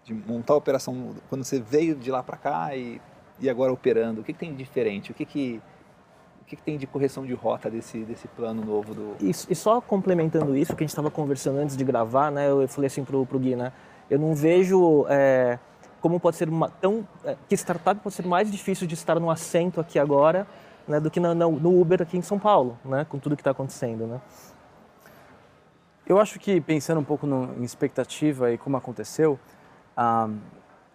de 0.03 0.13
montar 0.13 0.53
a 0.53 0.57
operação, 0.57 1.15
quando 1.29 1.43
você 1.43 1.59
veio 1.59 1.95
de 1.95 2.09
lá 2.09 2.23
para 2.23 2.37
cá 2.37 2.75
e 2.75 3.01
e 3.39 3.49
agora 3.49 3.71
operando? 3.71 4.21
O 4.21 4.23
que, 4.23 4.33
que 4.33 4.39
tem 4.39 4.51
de 4.51 4.57
diferente? 4.57 5.11
O 5.11 5.13
que, 5.13 5.25
que, 5.25 5.61
o 6.41 6.45
que, 6.45 6.55
que 6.55 6.61
tem 6.61 6.77
de 6.77 6.87
correção 6.87 7.25
de 7.25 7.33
rota 7.33 7.69
desse, 7.69 7.99
desse 7.99 8.27
plano 8.27 8.63
novo? 8.63 8.93
Do... 8.93 9.15
E, 9.21 9.29
e 9.29 9.55
só 9.55 9.79
complementando 9.79 10.55
isso, 10.55 10.75
que 10.75 10.83
a 10.83 10.85
gente 10.85 10.91
estava 10.91 11.11
conversando 11.11 11.59
antes 11.59 11.75
de 11.77 11.83
gravar, 11.83 12.31
né, 12.31 12.49
eu 12.49 12.67
falei 12.67 12.87
assim 12.87 13.03
para 13.03 13.17
o 13.17 13.25
Gui, 13.25 13.55
né, 13.55 13.71
eu 14.09 14.19
não 14.19 14.33
vejo 14.33 15.05
é, 15.09 15.59
como 16.07 16.21
pode 16.21 16.37
ser 16.37 16.47
uma, 16.47 16.69
tão... 16.69 17.05
É, 17.25 17.35
que 17.49 17.55
startup 17.55 17.99
pode 17.99 18.15
ser 18.15 18.25
mais 18.25 18.49
difícil 18.49 18.87
de 18.87 18.93
estar 18.93 19.19
no 19.19 19.29
assento 19.29 19.81
aqui 19.81 19.99
agora 19.99 20.47
né, 20.87 21.01
do 21.01 21.11
que 21.11 21.19
no, 21.19 21.35
no 21.35 21.81
Uber 21.81 22.01
aqui 22.01 22.17
em 22.17 22.21
São 22.21 22.39
Paulo, 22.39 22.79
né, 22.85 23.05
com 23.09 23.19
tudo 23.19 23.35
que 23.35 23.41
está 23.41 23.51
acontecendo. 23.51 24.07
Né? 24.07 24.21
Eu 26.07 26.17
acho 26.17 26.39
que, 26.39 26.61
pensando 26.61 27.01
um 27.01 27.03
pouco 27.03 27.27
no, 27.27 27.53
em 27.59 27.63
expectativa 27.65 28.53
e 28.53 28.57
como 28.57 28.77
aconteceu, 28.77 29.37
ah, 29.97 30.29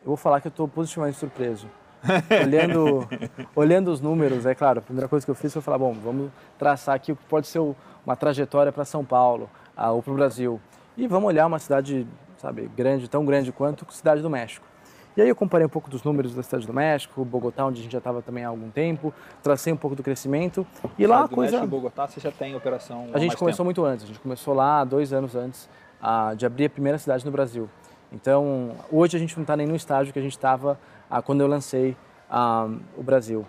eu 0.00 0.06
vou 0.06 0.16
falar 0.16 0.40
que 0.40 0.48
eu 0.48 0.50
estou 0.50 0.66
positivamente 0.66 1.18
surpreso 1.18 1.68
olhando, 2.42 3.06
olhando 3.54 3.88
os 3.92 4.00
números, 4.00 4.46
é 4.46 4.54
claro, 4.54 4.78
a 4.78 4.82
primeira 4.82 5.08
coisa 5.08 5.26
que 5.26 5.30
eu 5.30 5.34
fiz 5.34 5.52
foi 5.52 5.60
falar, 5.60 5.76
bom, 5.76 5.92
vamos 5.92 6.30
traçar 6.58 6.94
aqui 6.94 7.12
o 7.12 7.16
que 7.16 7.24
pode 7.26 7.46
ser 7.48 7.60
uma 8.04 8.16
trajetória 8.16 8.72
para 8.72 8.86
São 8.86 9.04
Paulo 9.04 9.50
ah, 9.76 9.92
ou 9.92 10.02
para 10.02 10.12
o 10.12 10.16
Brasil. 10.16 10.58
E 10.96 11.06
vamos 11.06 11.28
olhar 11.28 11.46
uma 11.46 11.58
cidade, 11.58 12.06
sabe, 12.38 12.70
grande, 12.74 13.08
tão 13.10 13.26
grande 13.26 13.52
quanto 13.52 13.86
a 13.86 13.92
Cidade 13.92 14.22
do 14.22 14.30
México. 14.30 14.72
E 15.16 15.20
aí 15.20 15.28
eu 15.28 15.36
comparei 15.36 15.66
um 15.66 15.70
pouco 15.70 15.90
dos 15.90 16.02
números 16.02 16.34
da 16.34 16.42
Cidade 16.42 16.66
do 16.66 16.72
México, 16.72 17.22
Bogotá, 17.24 17.66
onde 17.66 17.80
a 17.80 17.82
gente 17.82 17.92
já 17.92 17.98
estava 17.98 18.22
também 18.22 18.44
há 18.44 18.48
algum 18.48 18.70
tempo, 18.70 19.12
tracei 19.42 19.72
um 19.72 19.76
pouco 19.76 19.94
do 19.94 20.02
crescimento. 20.02 20.66
E 20.98 21.06
lá 21.06 21.24
a 21.24 21.28
coisa... 21.28 21.52
México 21.52 21.66
e 21.66 21.68
Bogotá 21.68 22.08
você 22.08 22.18
já 22.18 22.32
tem 22.32 22.56
operação 22.56 23.08
A 23.12 23.18
gente 23.18 23.36
começou 23.36 23.58
tempo. 23.58 23.64
muito 23.64 23.84
antes, 23.84 24.04
a 24.04 24.08
gente 24.08 24.20
começou 24.20 24.54
lá 24.54 24.84
dois 24.84 25.12
anos 25.12 25.36
antes 25.36 25.68
ah, 26.00 26.32
de 26.34 26.46
abrir 26.46 26.64
a 26.64 26.70
primeira 26.70 26.98
cidade 26.98 27.24
no 27.24 27.30
Brasil. 27.30 27.68
Então, 28.10 28.72
hoje 28.90 29.16
a 29.16 29.20
gente 29.20 29.36
não 29.36 29.42
está 29.42 29.56
nem 29.56 29.66
no 29.66 29.76
estágio 29.76 30.12
que 30.12 30.18
a 30.18 30.22
gente 30.22 30.32
estava 30.32 30.78
ah, 31.10 31.20
quando 31.20 31.42
eu 31.42 31.46
lancei 31.46 31.96
ah, 32.30 32.68
o 32.96 33.02
Brasil. 33.02 33.46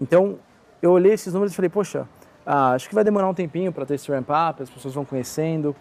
Então, 0.00 0.38
eu 0.80 0.92
olhei 0.92 1.12
esses 1.12 1.32
números 1.32 1.52
e 1.52 1.56
falei, 1.56 1.68
poxa, 1.68 2.08
acho 2.46 2.88
que 2.88 2.94
vai 2.94 3.04
demorar 3.04 3.28
um 3.28 3.34
tempinho 3.34 3.72
para 3.72 3.84
ter 3.84 3.94
esse 3.94 4.10
ramp-up, 4.10 4.62
as 4.62 4.70
pessoas 4.70 4.94
vão 4.94 5.04
conhecendo. 5.04 5.76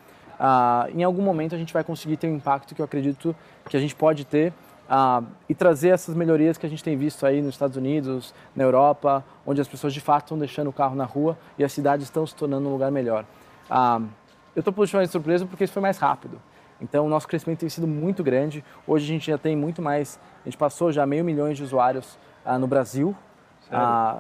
Em 0.94 1.04
algum 1.04 1.22
momento 1.22 1.54
a 1.54 1.58
gente 1.58 1.74
vai 1.74 1.84
conseguir 1.84 2.18
ter 2.18 2.28
um 2.28 2.36
impacto 2.36 2.74
que 2.74 2.82
eu 2.82 2.86
acredito 2.86 3.36
que 3.70 3.76
a 3.76 3.80
gente 3.80 3.96
pode 3.96 4.26
ter 4.26 4.54
ah, 4.90 5.24
e 5.50 5.56
trazer 5.56 5.90
essas 5.90 6.16
melhorias 6.16 6.58
que 6.58 6.66
a 6.66 6.70
gente 6.70 6.84
tem 6.84 6.96
visto 6.96 7.26
aí 7.26 7.42
nos 7.42 7.56
Estados 7.56 7.76
Unidos, 7.78 8.34
na 8.56 8.64
Europa, 8.64 9.24
onde 9.46 9.60
as 9.60 9.68
pessoas 9.68 9.94
de 9.94 10.02
fato 10.02 10.26
estão 10.26 10.38
deixando 10.38 10.70
o 10.70 10.74
carro 10.74 10.96
na 10.96 11.06
rua 11.06 11.38
e 11.58 11.64
as 11.64 11.72
cidades 11.74 12.06
estão 12.06 12.26
se 12.26 12.36
tornando 12.36 12.68
um 12.68 12.72
lugar 12.72 12.92
melhor. 12.92 13.26
Ah, 13.70 14.02
eu 14.56 14.60
estou 14.60 14.74
positivamente 14.74 15.12
surpreso 15.12 15.48
porque 15.48 15.64
isso 15.64 15.74
foi 15.74 15.82
mais 15.82 15.98
rápido. 15.98 16.40
Então, 16.80 17.06
o 17.06 17.10
nosso 17.10 17.28
crescimento 17.28 17.60
tem 17.60 17.70
sido 17.70 17.88
muito 17.88 18.24
grande. 18.24 18.64
Hoje 18.86 19.06
a 19.06 19.08
gente 19.08 19.32
já 19.32 19.38
tem 19.38 19.56
muito 19.56 19.82
mais, 19.82 20.20
a 20.42 20.50
gente 20.50 20.58
passou 20.58 20.92
já 20.92 21.06
meio 21.06 21.24
milhão 21.24 21.52
de 21.52 21.64
usuários 21.64 22.18
ah, 22.46 22.60
no 22.60 22.68
Brasil. 22.68 23.16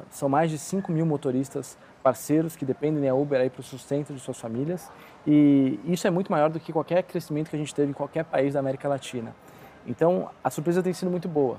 São 0.09 0.27
mais 0.27 0.49
de 0.49 0.57
5 0.57 0.91
mil 0.91 1.05
motoristas 1.05 1.77
parceiros 2.01 2.55
que 2.55 2.65
dependem 2.65 3.03
da 3.03 3.15
Uber 3.15 3.49
para 3.49 3.61
o 3.61 3.63
sustento 3.63 4.13
de 4.13 4.19
suas 4.19 4.39
famílias. 4.39 4.91
E 5.27 5.79
isso 5.85 6.07
é 6.07 6.09
muito 6.09 6.31
maior 6.31 6.49
do 6.49 6.59
que 6.59 6.71
qualquer 6.71 7.03
crescimento 7.03 7.49
que 7.49 7.55
a 7.55 7.59
gente 7.59 7.73
teve 7.73 7.91
em 7.91 7.93
qualquer 7.93 8.23
país 8.25 8.53
da 8.53 8.59
América 8.59 8.87
Latina. 8.87 9.33
Então, 9.85 10.29
a 10.43 10.49
surpresa 10.49 10.81
tem 10.81 10.93
sido 10.93 11.11
muito 11.11 11.27
boa. 11.27 11.57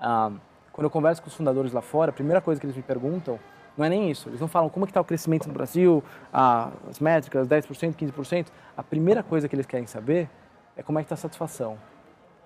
Ah, 0.00 0.30
quando 0.72 0.84
eu 0.84 0.90
converso 0.90 1.22
com 1.22 1.28
os 1.28 1.34
fundadores 1.34 1.72
lá 1.72 1.82
fora, 1.82 2.10
a 2.10 2.14
primeira 2.14 2.40
coisa 2.40 2.60
que 2.60 2.66
eles 2.66 2.76
me 2.76 2.82
perguntam 2.82 3.38
não 3.76 3.84
é 3.84 3.88
nem 3.88 4.10
isso. 4.10 4.28
Eles 4.28 4.40
não 4.40 4.48
falam 4.48 4.68
como 4.68 4.84
está 4.84 5.00
o 5.00 5.04
crescimento 5.04 5.46
no 5.46 5.54
Brasil, 5.54 6.02
as 6.32 6.98
métricas, 6.98 7.48
10%, 7.48 7.94
15%. 7.94 8.48
A 8.76 8.82
primeira 8.82 9.22
coisa 9.22 9.48
que 9.48 9.54
eles 9.54 9.66
querem 9.66 9.86
saber 9.86 10.28
é 10.76 10.82
como 10.82 10.98
é 10.98 11.02
que 11.02 11.06
está 11.06 11.14
a 11.14 11.18
satisfação. 11.18 11.78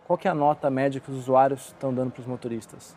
Qual 0.07 0.19
é 0.23 0.29
a 0.29 0.35
nota 0.35 0.71
média 0.71 1.01
que 1.01 1.11
os 1.11 1.17
usuários 1.17 1.67
estão 1.67 1.93
dando 1.93 2.13
para 2.13 2.21
os 2.21 2.27
motoristas? 2.27 2.97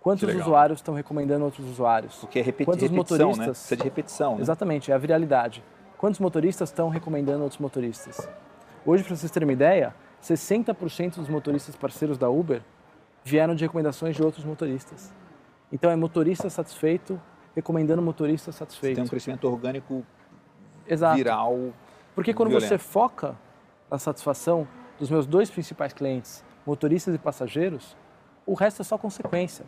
Quantos 0.00 0.34
usuários 0.34 0.78
estão 0.78 0.94
recomendando 0.94 1.44
outros 1.44 1.68
usuários? 1.68 2.16
Porque 2.16 2.38
é 2.38 2.42
repeti 2.42 2.64
Quantos 2.64 2.82
repetição, 2.82 3.16
né? 3.18 3.24
motoristas? 3.24 3.46
né? 3.46 3.52
Precisa 3.52 3.76
de 3.76 3.82
repetição, 3.84 4.34
né? 4.36 4.40
Exatamente, 4.40 4.90
é 4.90 4.94
a 4.94 4.98
viralidade. 4.98 5.62
Quantos 5.98 6.18
motoristas 6.18 6.70
estão 6.70 6.88
recomendando 6.88 7.42
outros 7.42 7.60
motoristas? 7.60 8.28
Hoje, 8.84 9.04
para 9.04 9.14
vocês 9.14 9.30
terem 9.30 9.46
uma 9.46 9.52
ideia, 9.52 9.94
60% 10.22 11.16
dos 11.16 11.28
motoristas 11.28 11.74
parceiros 11.76 12.18
da 12.18 12.28
Uber 12.28 12.62
vieram 13.24 13.54
de 13.54 13.64
recomendações 13.64 14.16
de 14.16 14.22
outros 14.22 14.44
motoristas. 14.44 15.12
Então, 15.72 15.90
é 15.90 15.96
motorista 15.96 16.50
satisfeito 16.50 17.20
recomendando 17.54 18.00
motorista 18.02 18.52
satisfeito. 18.52 18.94
Você 18.94 18.94
tem 18.96 19.04
um 19.04 19.08
crescimento 19.08 19.44
orgânico 19.44 20.04
Exato. 20.86 21.16
viral. 21.16 21.72
Porque 22.14 22.34
quando 22.34 22.50
violento. 22.50 22.68
você 22.68 22.78
foca 22.78 23.36
na 23.90 23.98
satisfação 23.98 24.66
dos 24.98 25.10
meus 25.10 25.26
dois 25.26 25.50
principais 25.50 25.92
clientes, 25.92 26.44
motoristas 26.66 27.14
e 27.14 27.18
passageiros, 27.18 27.96
o 28.46 28.54
resto 28.54 28.82
é 28.82 28.84
só 28.84 28.98
consequência. 28.98 29.64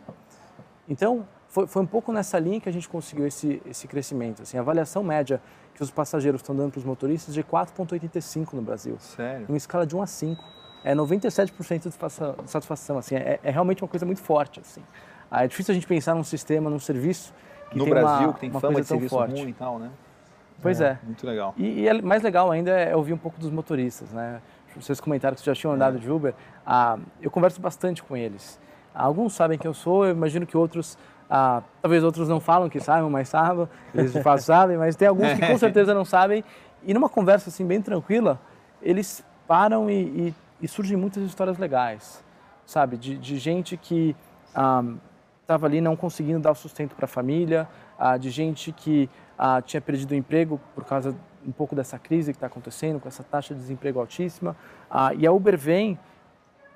Então, 0.87 1.27
foi, 1.53 1.67
foi 1.67 1.83
um 1.83 1.85
pouco 1.85 2.11
nessa 2.11 2.39
linha 2.39 2.59
que 2.59 2.67
a 2.67 2.71
gente 2.71 2.89
conseguiu 2.89 3.27
esse, 3.27 3.61
esse 3.69 3.87
crescimento. 3.87 4.41
Assim, 4.41 4.57
a 4.57 4.61
avaliação 4.61 5.03
média 5.03 5.39
que 5.75 5.83
os 5.83 5.91
passageiros 5.91 6.41
estão 6.41 6.55
dando 6.55 6.71
para 6.71 6.79
os 6.79 6.83
motoristas 6.83 7.37
é 7.37 7.41
de 7.41 7.47
4,85 7.47 8.53
no 8.53 8.63
Brasil. 8.63 8.97
Sério? 8.97 9.45
Uma 9.47 9.57
escala 9.57 9.85
de 9.85 9.95
1 9.95 10.01
a 10.01 10.07
5. 10.07 10.43
É 10.83 10.95
97% 10.95 11.89
de 11.89 12.49
satisfação. 12.49 12.97
Assim, 12.97 13.15
é, 13.15 13.39
é, 13.43 13.51
realmente 13.51 13.83
uma 13.83 13.87
coisa 13.87 14.03
muito 14.03 14.19
forte. 14.19 14.61
Assim. 14.61 14.81
Ah, 15.29 15.45
é 15.45 15.47
difícil 15.47 15.73
a 15.73 15.75
gente 15.75 15.85
pensar 15.85 16.15
num 16.15 16.23
sistema, 16.23 16.71
num 16.71 16.79
serviço 16.79 17.31
que 17.69 17.77
no 17.77 17.83
tem 17.83 17.93
Brasil, 17.93 18.27
uma, 18.27 18.33
que 18.33 18.39
tem 18.39 18.49
uma 18.49 18.59
fama 18.59 18.81
de 18.81 18.87
serviço 18.87 19.15
forte. 19.15 19.39
ruim 19.39 19.49
e 19.49 19.53
tal, 19.53 19.77
né? 19.77 19.91
Pois 20.59 20.81
é. 20.81 20.99
é. 21.03 21.05
Muito 21.05 21.23
legal. 21.27 21.53
E, 21.55 21.81
e 21.81 21.87
é 21.87 22.01
mais 22.01 22.23
legal 22.23 22.49
ainda 22.49 22.71
é 22.71 22.95
ouvir 22.95 23.13
um 23.13 23.17
pouco 23.17 23.39
dos 23.39 23.51
motoristas, 23.51 24.11
né? 24.11 24.41
Vocês 24.75 24.99
comentaram 24.99 25.35
que 25.35 25.45
já 25.45 25.53
tinham 25.53 25.71
andado 25.71 25.99
de 25.99 26.09
Uber. 26.09 26.33
Ah, 26.65 26.97
eu 27.21 27.29
converso 27.29 27.61
bastante 27.61 28.01
com 28.01 28.17
eles. 28.17 28.59
Alguns 28.93 29.33
sabem 29.33 29.57
quem 29.57 29.69
eu 29.69 29.73
sou, 29.73 30.05
eu 30.05 30.11
imagino 30.11 30.45
que 30.45 30.55
outros, 30.55 30.97
ah, 31.35 31.63
talvez 31.81 32.03
outros 32.03 32.29
não 32.29 32.39
falam 32.39 32.69
que 32.69 32.79
sabem, 32.79 33.09
mas 33.09 33.27
sabem, 33.27 33.67
eles 33.91 34.13
de 34.13 34.21
fato 34.21 34.43
sabem, 34.43 34.77
mas 34.77 34.95
tem 34.95 35.07
alguns 35.07 35.33
que 35.33 35.47
com 35.47 35.57
certeza 35.57 35.91
não 35.91 36.05
sabem. 36.05 36.43
E 36.83 36.93
numa 36.93 37.09
conversa 37.09 37.49
assim 37.49 37.65
bem 37.65 37.81
tranquila, 37.81 38.39
eles 38.79 39.25
param 39.47 39.89
e, 39.89 40.03
e, 40.03 40.35
e 40.61 40.67
surgem 40.67 40.95
muitas 40.95 41.23
histórias 41.23 41.57
legais, 41.57 42.23
sabe? 42.67 42.97
De, 42.97 43.17
de 43.17 43.39
gente 43.39 43.75
que 43.75 44.15
estava 44.47 45.65
ah, 45.65 45.69
ali 45.69 45.81
não 45.81 45.95
conseguindo 45.95 46.39
dar 46.39 46.51
o 46.51 46.55
sustento 46.55 46.95
para 46.95 47.05
a 47.05 47.07
família, 47.07 47.67
ah, 47.97 48.15
de 48.15 48.29
gente 48.29 48.71
que 48.71 49.09
ah, 49.35 49.59
tinha 49.59 49.81
perdido 49.81 50.11
o 50.11 50.15
emprego 50.15 50.61
por 50.75 50.85
causa 50.85 51.15
um 51.43 51.51
pouco 51.51 51.75
dessa 51.75 51.97
crise 51.97 52.31
que 52.31 52.37
está 52.37 52.45
acontecendo, 52.45 52.99
com 52.99 53.07
essa 53.07 53.23
taxa 53.23 53.55
de 53.55 53.59
desemprego 53.59 53.99
altíssima, 53.99 54.55
ah, 54.87 55.11
e 55.15 55.25
a 55.25 55.31
Uber 55.31 55.57
vem 55.57 55.97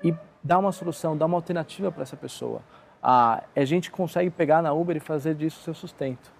e 0.02 0.12
dá 0.42 0.58
uma 0.58 0.72
solução, 0.72 1.16
dá 1.16 1.26
uma 1.26 1.36
alternativa 1.36 1.92
para 1.92 2.02
essa 2.02 2.16
pessoa. 2.16 2.60
Ah, 3.02 3.42
a 3.54 3.64
gente 3.64 3.90
consegue 3.90 4.30
pegar 4.30 4.62
na 4.62 4.72
Uber 4.72 4.96
e 4.96 5.00
fazer 5.00 5.34
disso 5.34 5.62
seu 5.62 5.74
sustento. 5.74 6.32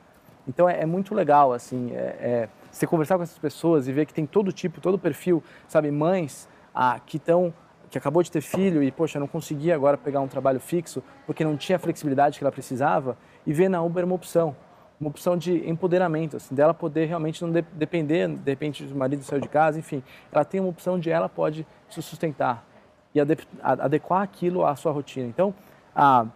Então 0.46 0.68
é, 0.68 0.80
é 0.80 0.86
muito 0.86 1.14
legal, 1.14 1.52
assim, 1.52 1.92
é, 1.92 1.96
é, 1.96 2.48
você 2.70 2.86
conversar 2.86 3.16
com 3.16 3.22
essas 3.22 3.38
pessoas 3.38 3.86
e 3.86 3.92
ver 3.92 4.06
que 4.06 4.14
tem 4.14 4.26
todo 4.26 4.52
tipo, 4.52 4.80
todo 4.80 4.98
perfil, 4.98 5.42
sabe, 5.66 5.90
mães 5.90 6.48
ah, 6.74 6.98
que 7.04 7.16
estão 7.16 7.52
que 7.90 7.96
acabou 7.96 8.22
de 8.22 8.30
ter 8.30 8.42
filho 8.42 8.82
e, 8.82 8.92
poxa, 8.92 9.18
não 9.18 9.26
conseguia 9.26 9.74
agora 9.74 9.96
pegar 9.96 10.20
um 10.20 10.28
trabalho 10.28 10.60
fixo 10.60 11.02
porque 11.24 11.42
não 11.42 11.56
tinha 11.56 11.76
a 11.76 11.78
flexibilidade 11.78 12.36
que 12.36 12.44
ela 12.44 12.52
precisava 12.52 13.16
e 13.46 13.52
ver 13.54 13.70
na 13.70 13.82
Uber 13.82 14.04
uma 14.04 14.14
opção 14.14 14.54
uma 15.00 15.10
opção 15.10 15.36
de 15.36 15.68
empoderamento, 15.68 16.36
assim, 16.36 16.54
dela 16.54 16.74
poder 16.74 17.06
realmente 17.06 17.40
não 17.42 17.52
de, 17.52 17.62
depender, 17.72 18.28
de 18.28 18.50
repente, 18.50 18.84
do 18.84 18.96
marido 18.96 19.22
saiu 19.22 19.40
de 19.40 19.48
casa, 19.48 19.78
enfim, 19.78 20.02
ela 20.32 20.44
tem 20.44 20.60
uma 20.60 20.68
opção 20.68 20.98
de 20.98 21.08
ela 21.10 21.28
pode 21.28 21.66
se 21.88 22.02
sustentar 22.02 22.66
e 23.14 23.20
ade, 23.20 23.38
adequar 23.62 24.22
aquilo 24.22 24.66
à 24.66 24.74
sua 24.74 24.92
rotina. 24.92 25.26
Então, 25.26 25.54
ah, 25.94 26.26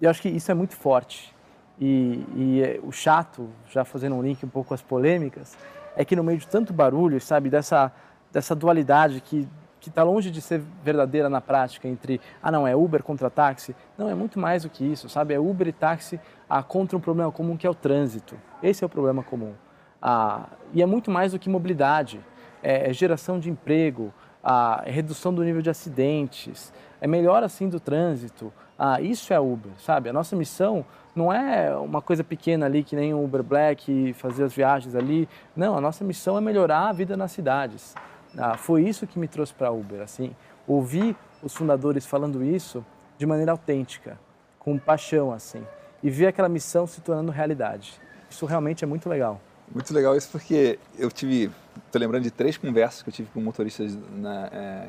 eu 0.00 0.10
acho 0.10 0.22
que 0.22 0.28
isso 0.28 0.50
é 0.50 0.54
muito 0.54 0.76
forte. 0.76 1.34
E, 1.80 2.24
e 2.34 2.62
é, 2.62 2.80
o 2.82 2.90
chato, 2.90 3.48
já 3.70 3.84
fazendo 3.84 4.16
um 4.16 4.22
link 4.22 4.44
um 4.44 4.48
pouco 4.48 4.68
com 4.68 4.74
as 4.74 4.82
polêmicas, 4.82 5.56
é 5.96 6.04
que 6.04 6.16
no 6.16 6.24
meio 6.24 6.38
de 6.38 6.48
tanto 6.48 6.72
barulho, 6.72 7.20
sabe, 7.20 7.48
dessa, 7.50 7.92
dessa 8.32 8.54
dualidade 8.54 9.20
que 9.20 9.48
que 9.80 9.88
está 9.88 10.02
longe 10.02 10.30
de 10.30 10.40
ser 10.40 10.60
verdadeira 10.82 11.28
na 11.28 11.40
prática 11.40 11.88
entre, 11.88 12.20
ah 12.42 12.50
não, 12.50 12.66
é 12.66 12.74
Uber 12.74 13.02
contra 13.02 13.30
táxi. 13.30 13.74
Não, 13.96 14.08
é 14.08 14.14
muito 14.14 14.38
mais 14.38 14.64
do 14.64 14.70
que 14.70 14.84
isso, 14.84 15.08
sabe? 15.08 15.34
É 15.34 15.38
Uber 15.38 15.68
e 15.68 15.72
táxi 15.72 16.20
ah, 16.48 16.62
contra 16.62 16.96
um 16.96 17.00
problema 17.00 17.30
comum 17.30 17.56
que 17.56 17.66
é 17.66 17.70
o 17.70 17.74
trânsito. 17.74 18.36
Esse 18.62 18.82
é 18.82 18.86
o 18.86 18.90
problema 18.90 19.22
comum. 19.22 19.54
Ah, 20.00 20.48
e 20.72 20.82
é 20.82 20.86
muito 20.86 21.10
mais 21.10 21.32
do 21.32 21.38
que 21.38 21.48
mobilidade. 21.48 22.20
É, 22.62 22.90
é 22.90 22.92
geração 22.92 23.38
de 23.38 23.50
emprego, 23.50 24.12
ah, 24.42 24.82
é 24.84 24.90
redução 24.90 25.32
do 25.32 25.44
nível 25.44 25.62
de 25.62 25.70
acidentes, 25.70 26.72
é 27.00 27.06
melhor 27.06 27.42
assim 27.42 27.68
do 27.68 27.78
trânsito. 27.78 28.52
Ah, 28.78 29.00
isso 29.00 29.32
é 29.32 29.40
Uber, 29.40 29.72
sabe? 29.78 30.08
A 30.08 30.12
nossa 30.12 30.36
missão 30.36 30.84
não 31.14 31.32
é 31.32 31.74
uma 31.76 32.00
coisa 32.00 32.22
pequena 32.22 32.66
ali 32.66 32.84
que 32.84 32.94
nem 32.94 33.12
o 33.12 33.24
Uber 33.24 33.42
Black, 33.42 34.12
fazer 34.14 34.44
as 34.44 34.52
viagens 34.52 34.94
ali. 34.94 35.28
Não, 35.56 35.76
a 35.76 35.80
nossa 35.80 36.04
missão 36.04 36.38
é 36.38 36.40
melhorar 36.40 36.88
a 36.88 36.92
vida 36.92 37.16
nas 37.16 37.32
cidades. 37.32 37.96
Ah, 38.36 38.56
foi 38.56 38.84
isso 38.84 39.06
que 39.06 39.18
me 39.18 39.26
trouxe 39.26 39.52
para 39.52 39.72
Uber, 39.72 40.00
assim, 40.00 40.34
ouvir 40.66 41.16
os 41.42 41.54
fundadores 41.54 42.06
falando 42.06 42.44
isso 42.44 42.84
de 43.16 43.26
maneira 43.26 43.50
autêntica, 43.50 44.18
com 44.60 44.78
paixão, 44.78 45.32
assim, 45.32 45.64
e 46.02 46.08
ver 46.08 46.28
aquela 46.28 46.48
missão 46.48 46.86
se 46.86 47.00
tornando 47.00 47.32
realidade. 47.32 48.00
Isso 48.30 48.46
realmente 48.46 48.84
é 48.84 48.86
muito 48.86 49.08
legal. 49.08 49.40
Muito 49.72 49.92
legal 49.92 50.16
isso 50.16 50.30
porque 50.30 50.78
eu 50.96 51.10
tive, 51.10 51.50
estou 51.84 52.00
lembrando 52.00 52.22
de 52.22 52.30
três 52.30 52.56
conversas 52.56 53.02
que 53.02 53.08
eu 53.08 53.12
tive 53.12 53.28
com 53.30 53.40
motoristas 53.40 53.98
na, 54.16 54.46
é, 54.46 54.88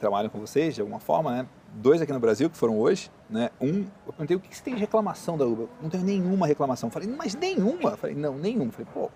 trabalham 0.00 0.30
com 0.30 0.40
vocês, 0.40 0.74
de 0.74 0.80
alguma 0.80 0.98
forma, 0.98 1.30
né? 1.30 1.46
Dois 1.74 2.00
aqui 2.00 2.12
no 2.12 2.18
Brasil, 2.18 2.50
que 2.50 2.56
foram 2.56 2.78
hoje, 2.78 3.10
né? 3.28 3.50
Um, 3.60 3.84
eu 4.06 4.12
perguntei, 4.12 4.36
o 4.36 4.40
que 4.40 4.56
você 4.56 4.62
tem 4.62 4.74
de 4.74 4.80
reclamação 4.80 5.38
da 5.38 5.44
Uber? 5.44 5.68
Não 5.80 5.88
tenho 5.88 6.02
nenhuma 6.02 6.46
reclamação. 6.46 6.90
Falei, 6.90 7.08
mas 7.08 7.34
nenhuma? 7.34 7.96
Falei, 7.96 8.16
não, 8.16 8.36
nenhuma. 8.36 8.72
Falei, 8.72 8.88
pô, 8.92 9.10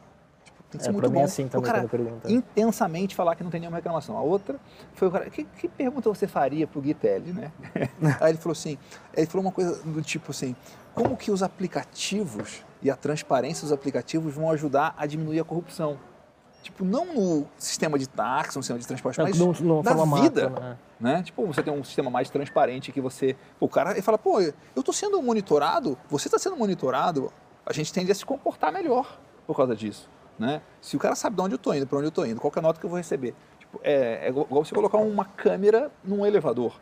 tem 0.70 0.78
que 0.78 0.84
ser 0.84 0.90
é, 0.90 0.92
muito 0.92 1.10
bom. 1.10 1.20
É 1.20 1.24
assim 1.24 1.48
também, 1.48 1.70
o 1.70 1.72
cara 1.72 1.88
intensamente 2.28 3.14
falar 3.14 3.34
que 3.34 3.42
não 3.42 3.50
tem 3.50 3.60
nenhuma 3.60 3.78
reclamação. 3.78 4.16
A 4.16 4.20
outra 4.20 4.60
foi 4.92 5.08
o 5.08 5.10
cara, 5.10 5.30
que, 5.30 5.44
que 5.44 5.68
pergunta 5.68 6.08
você 6.08 6.26
faria 6.28 6.66
pro 6.66 6.80
Gui 6.80 6.94
Telly, 6.94 7.32
né? 7.32 7.50
Aí 8.20 8.32
ele 8.32 8.38
falou 8.38 8.52
assim, 8.52 8.76
ele 9.16 9.26
falou 9.26 9.46
uma 9.46 9.52
coisa 9.52 9.82
do 9.82 10.02
tipo 10.02 10.30
assim, 10.30 10.54
como 10.94 11.16
que 11.16 11.30
os 11.30 11.42
aplicativos 11.42 12.62
e 12.82 12.90
a 12.90 12.96
transparência 12.96 13.62
dos 13.62 13.72
aplicativos 13.72 14.34
vão 14.34 14.50
ajudar 14.50 14.94
a 14.98 15.06
diminuir 15.06 15.40
a 15.40 15.44
corrupção? 15.44 15.98
Tipo, 16.64 16.82
não 16.82 17.04
no 17.04 17.46
sistema 17.58 17.98
de 17.98 18.08
táxi, 18.08 18.56
no 18.56 18.62
sistema 18.62 18.80
de 18.80 18.86
transporte, 18.86 19.20
mas 19.20 19.38
não, 19.38 19.52
não 19.52 19.82
na 19.82 20.20
vida. 20.22 20.48
Né? 20.48 20.76
né? 20.98 21.22
Tipo, 21.22 21.46
você 21.46 21.62
tem 21.62 21.70
um 21.70 21.84
sistema 21.84 22.10
mais 22.10 22.30
transparente 22.30 22.90
que 22.90 23.02
você... 23.02 23.36
Pô, 23.60 23.66
o 23.66 23.68
cara 23.68 23.90
ele 23.90 24.00
fala, 24.00 24.16
pô, 24.16 24.40
eu 24.40 24.54
estou 24.74 24.94
sendo 24.94 25.20
monitorado, 25.22 25.98
você 26.08 26.26
está 26.26 26.38
sendo 26.38 26.56
monitorado, 26.56 27.30
a 27.66 27.72
gente 27.74 27.92
tende 27.92 28.10
a 28.10 28.14
se 28.14 28.24
comportar 28.24 28.72
melhor 28.72 29.18
por 29.46 29.54
causa 29.54 29.76
disso. 29.76 30.08
Né? 30.38 30.62
Se 30.80 30.96
o 30.96 30.98
cara 30.98 31.14
sabe 31.14 31.36
de 31.36 31.42
onde 31.42 31.54
eu 31.54 31.56
estou 31.56 31.74
indo, 31.74 31.86
para 31.86 31.98
onde 31.98 32.06
eu 32.06 32.08
estou 32.08 32.26
indo, 32.26 32.40
qual 32.40 32.50
é 32.56 32.58
a 32.58 32.62
nota 32.62 32.80
que 32.80 32.86
eu 32.86 32.90
vou 32.90 32.96
receber. 32.96 33.34
Tipo, 33.58 33.78
é, 33.82 34.26
é 34.26 34.28
igual 34.30 34.64
você 34.64 34.74
colocar 34.74 34.96
uma 34.96 35.26
câmera 35.26 35.90
num 36.02 36.24
elevador. 36.24 36.80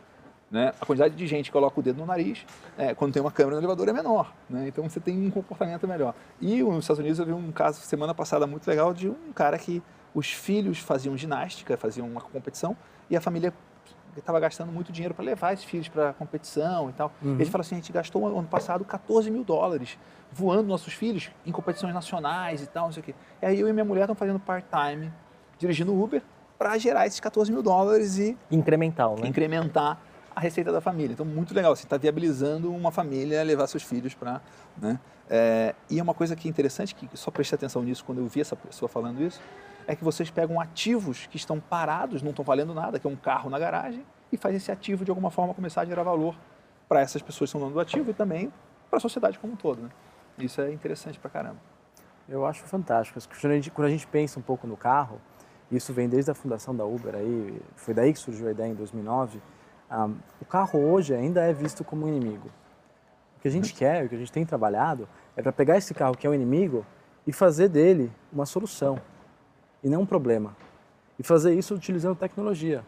Né? 0.52 0.71
A 0.78 0.85
quantidade 0.85 1.16
de 1.16 1.26
gente 1.26 1.47
que 1.47 1.52
coloca 1.52 1.80
o 1.80 1.82
dedo 1.82 1.97
no 1.97 2.04
nariz, 2.04 2.44
é, 2.76 2.94
quando 2.94 3.14
tem 3.14 3.23
uma 3.23 3.32
câmera 3.32 3.56
no 3.56 3.62
elevador, 3.62 3.88
é 3.88 3.92
menor. 3.94 4.35
Né? 4.50 4.68
Então 4.68 4.87
você 4.87 5.00
tem 5.00 5.26
um 5.26 5.30
comportamento 5.30 5.88
melhor. 5.88 6.14
E 6.38 6.62
nos 6.62 6.85
Estados 6.85 7.00
Unidos 7.00 7.18
eu 7.18 7.25
vi 7.25 7.32
um 7.32 7.50
caso 7.50 7.80
semana 7.80 8.14
passada 8.14 8.47
muito 8.47 8.68
legal 8.68 8.92
de 8.92 9.09
um 9.09 9.32
cara 9.35 9.56
que 9.56 9.82
os 10.14 10.30
filhos 10.30 10.78
faziam 10.78 11.16
ginástica, 11.16 11.75
faziam 11.78 12.06
uma 12.06 12.21
competição, 12.21 12.76
e 13.09 13.16
a 13.16 13.21
família 13.21 13.50
estava 14.14 14.38
gastando 14.38 14.71
muito 14.71 14.92
dinheiro 14.92 15.14
para 15.14 15.25
levar 15.25 15.54
esses 15.54 15.64
filhos 15.64 15.88
para 15.88 16.11
a 16.11 16.12
competição 16.12 16.90
e 16.90 16.92
tal. 16.92 17.11
Uhum. 17.23 17.37
Ele 17.37 17.47
falou 17.47 17.62
assim: 17.62 17.76
a 17.76 17.78
gente 17.78 17.90
gastou 17.90 18.26
ano 18.26 18.47
passado 18.47 18.85
14 18.85 19.30
mil 19.30 19.42
dólares 19.44 19.99
voando 20.30 20.68
nossos 20.68 20.92
filhos 20.92 21.30
em 21.47 21.52
competições 21.52 21.94
nacionais 21.94 22.62
e 22.62 22.66
tal, 22.66 22.87
não 22.87 22.92
sei 22.92 23.00
o 23.00 23.04
quê. 23.04 23.14
E 23.40 23.47
aí 23.47 23.59
eu 23.59 23.68
e 23.68 23.73
minha 23.73 23.87
mulher 23.87 24.02
estão 24.02 24.14
fazendo 24.14 24.38
part-time, 24.38 25.11
dirigindo 25.59 25.99
Uber, 25.99 26.23
para 26.59 26.76
gerar 26.76 27.06
esses 27.06 27.21
14 27.21 27.50
mil 27.50 27.62
dólares 27.62 28.18
e. 28.18 28.37
Incremental, 28.50 29.16
né? 29.18 29.28
Incrementar 29.28 29.99
a 30.35 30.41
receita 30.41 30.73
da 30.73 30.81
família. 30.81 31.12
Então, 31.12 31.27
muito 31.27 31.55
legal. 31.55 31.75
Você 31.75 31.85
está 31.85 31.97
viabilizando 31.97 32.73
uma 32.73 32.91
família 32.91 33.43
levar 33.43 33.67
seus 33.67 33.83
filhos 33.83 34.15
para. 34.15 34.41
Né? 34.77 34.99
É, 35.29 35.75
e 35.89 35.99
é 35.99 36.03
uma 36.03 36.15
coisa 36.15 36.35
que 36.37 36.49
é 36.49 36.51
interessante, 36.51 36.95
que 36.95 37.09
só 37.17 37.31
prestei 37.31 37.57
atenção 37.57 37.83
nisso 37.83 38.05
quando 38.05 38.19
eu 38.19 38.27
vi 38.27 38.41
essa 38.41 38.57
pessoa 38.57 38.89
falando 38.89 39.23
isso, 39.23 39.41
é 39.87 39.97
que 39.97 40.05
vocês 40.05 40.31
pegam 40.31 40.61
ativos 40.61 41.27
que 41.27 41.37
estão 41.37 41.59
parados, 41.59 42.23
não 42.23 42.31
estão 42.31 42.45
valendo 42.45 42.75
nada, 42.75 42.99
que 42.99 43.07
é 43.07 43.11
um 43.11 43.17
carro 43.17 43.51
na 43.51 43.59
garagem, 43.59 44.05
e 44.31 44.37
faz 44.37 44.55
esse 44.55 44.71
ativo 44.71 45.05
de 45.05 45.11
alguma 45.11 45.31
forma 45.31 45.55
começar 45.55 45.83
a 45.83 45.85
gerar 45.85 46.03
valor 46.03 46.37
para 46.89 47.01
essas 47.01 47.23
pessoas 47.23 47.51
que 47.51 47.57
estão 47.57 47.61
dando 47.61 47.75
do 47.75 47.81
ativo 47.81 48.11
e 48.11 48.15
também 48.15 48.53
para 48.89 48.99
a 48.99 49.01
sociedade 49.01 49.39
como 49.39 49.55
um 49.55 49.57
todo. 49.57 49.83
Né? 49.83 49.89
Isso 50.39 50.61
é 50.61 50.73
interessante 50.73 51.19
pra 51.19 51.31
caramba. 51.31 51.59
Eu 52.29 52.47
acho 52.47 52.62
fantástico. 52.65 53.19
Quando 53.41 53.53
a, 53.53 53.55
gente, 53.55 53.71
quando 53.71 53.89
a 53.89 53.91
gente 53.91 54.07
pensa 54.07 54.39
um 54.39 54.43
pouco 54.43 54.67
no 54.67 54.77
carro, 54.77 55.21
isso 55.71 55.93
vem 55.93 56.09
desde 56.09 56.31
a 56.31 56.35
fundação 56.35 56.77
da 56.77 56.85
Uber, 56.85 57.15
aí, 57.15 57.61
foi 57.77 57.95
daí 57.95 58.12
que 58.12 58.19
surgiu 58.19 58.49
a 58.49 58.51
ideia 58.51 58.71
em 58.71 58.75
2009. 58.75 59.41
Um, 59.93 60.17
o 60.41 60.45
carro 60.45 60.81
hoje 60.81 61.15
ainda 61.15 61.43
é 61.43 61.53
visto 61.53 61.85
como 61.85 62.07
um 62.07 62.09
inimigo. 62.09 62.49
O 63.37 63.41
que 63.43 63.49
a 63.49 63.51
gente 63.51 63.75
quer, 63.75 64.05
o 64.05 64.09
que 64.09 64.15
a 64.15 64.19
gente 64.19 64.33
tem 64.33 64.45
trabalhado, 64.47 65.09
é 65.37 65.43
para 65.43 65.53
pegar 65.53 65.77
esse 65.77 65.93
carro 65.93 66.17
que 66.17 66.27
é 66.27 66.31
um 66.31 66.35
inimigo 66.35 66.87
e 67.27 67.33
fazer 67.33 67.69
dele 67.69 68.11
uma 68.33 68.47
solução 68.47 68.99
e 69.83 69.89
não 69.89 70.03
um 70.03 70.07
problema. 70.07 70.57
E 71.19 71.23
fazer 71.23 71.55
isso 71.55 71.75
utilizando 71.75 72.17
tecnologia. 72.17 72.85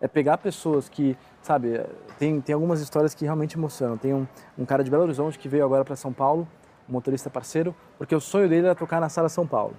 É 0.00 0.06
pegar 0.06 0.36
pessoas 0.36 0.88
que, 0.88 1.16
sabe, 1.40 1.80
tem, 2.18 2.40
tem 2.40 2.52
algumas 2.52 2.80
histórias 2.80 3.14
que 3.14 3.24
realmente 3.24 3.56
emocionam. 3.56 3.96
Tem 3.96 4.12
um, 4.12 4.26
um 4.58 4.64
cara 4.64 4.84
de 4.84 4.90
Belo 4.90 5.04
Horizonte 5.04 5.38
que 5.38 5.48
veio 5.48 5.64
agora 5.64 5.84
para 5.84 5.96
São 5.96 6.12
Paulo 6.12 6.46
um 6.88 6.92
motorista 6.92 7.30
parceiro, 7.30 7.74
porque 7.96 8.14
o 8.14 8.20
sonho 8.20 8.48
dele 8.48 8.66
era 8.66 8.74
tocar 8.74 9.00
na 9.00 9.08
Sala 9.08 9.28
São 9.28 9.46
Paulo. 9.46 9.74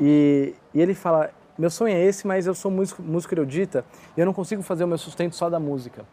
E, 0.00 0.54
e, 0.72 0.80
ele 0.80 0.94
fala, 0.94 1.30
meu 1.58 1.70
sonho 1.70 1.94
é 1.94 2.02
esse, 2.04 2.26
mas 2.26 2.46
eu 2.46 2.54
sou 2.54 2.70
músico, 2.70 3.02
músico 3.02 3.34
erudita 3.34 3.84
e 4.16 4.20
eu 4.20 4.26
não 4.26 4.32
consigo 4.32 4.62
fazer 4.62 4.84
o 4.84 4.88
meu 4.88 4.98
sustento 4.98 5.34
só 5.34 5.48
da 5.48 5.58
música. 5.58 6.04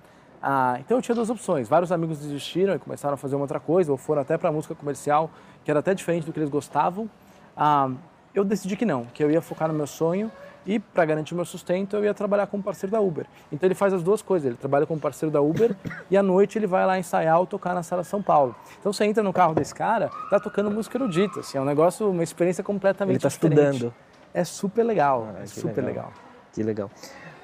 Ah, 0.41 0.77
então 0.79 0.97
eu 0.97 1.01
tinha 1.01 1.15
duas 1.15 1.29
opções. 1.29 1.69
Vários 1.69 1.91
amigos 1.91 2.19
desistiram 2.19 2.75
e 2.75 2.79
começaram 2.79 3.13
a 3.13 3.17
fazer 3.17 3.35
uma 3.35 3.43
outra 3.43 3.59
coisa, 3.59 3.91
ou 3.91 3.97
foram 3.97 4.21
até 4.21 4.38
para 4.38 4.50
a 4.50 4.51
música 4.51 4.75
comercial, 4.75 5.31
que 5.63 5.71
era 5.71 5.79
até 5.79 5.93
diferente 5.93 6.25
do 6.25 6.33
que 6.33 6.39
eles 6.39 6.50
gostavam. 6.50 7.09
Ah, 7.55 7.89
eu 8.35 8.43
decidi 8.43 8.75
que 8.75 8.85
não, 8.85 9.05
que 9.05 9.23
eu 9.23 9.31
ia 9.31 9.41
focar 9.41 9.67
no 9.67 9.73
meu 9.73 9.88
sonho 9.88 10.31
e 10.65 10.79
para 10.79 11.05
garantir 11.05 11.35
meu 11.35 11.45
sustento 11.45 11.95
eu 11.95 12.03
ia 12.03 12.13
trabalhar 12.13 12.47
como 12.47 12.63
parceiro 12.63 12.91
da 12.91 13.00
Uber. 13.00 13.25
Então 13.51 13.67
ele 13.67 13.75
faz 13.75 13.93
as 13.93 14.01
duas 14.01 14.21
coisas, 14.21 14.47
ele 14.47 14.57
trabalha 14.57 14.85
como 14.85 15.00
parceiro 15.00 15.31
da 15.31 15.41
Uber 15.41 15.75
e 16.09 16.17
à 16.17 16.23
noite 16.23 16.57
ele 16.57 16.67
vai 16.67 16.85
lá 16.85 16.97
ensaiar 16.97 17.39
ou 17.39 17.45
tocar 17.45 17.73
na 17.73 17.83
sala 17.83 18.03
São 18.03 18.21
Paulo. 18.21 18.55
Então 18.79 18.91
você 18.91 19.05
entra 19.05 19.21
no 19.21 19.31
carro 19.31 19.53
desse 19.53 19.73
cara, 19.73 20.09
tá 20.29 20.39
tocando 20.39 20.71
música 20.71 20.97
erudita, 20.97 21.41
assim, 21.41 21.57
é 21.57 21.62
um 21.62 21.65
negócio, 21.65 22.09
uma 22.09 22.23
experiência 22.23 22.63
completamente 22.63 23.15
ele 23.15 23.21
tá 23.21 23.29
diferente. 23.29 23.75
estudando. 23.75 23.93
É 24.33 24.43
super 24.43 24.83
legal, 24.83 25.27
ah, 25.35 25.43
é 25.43 25.45
super 25.45 25.83
legal. 25.83 26.05
legal. 26.05 26.13
Que 26.53 26.63
legal. 26.63 26.91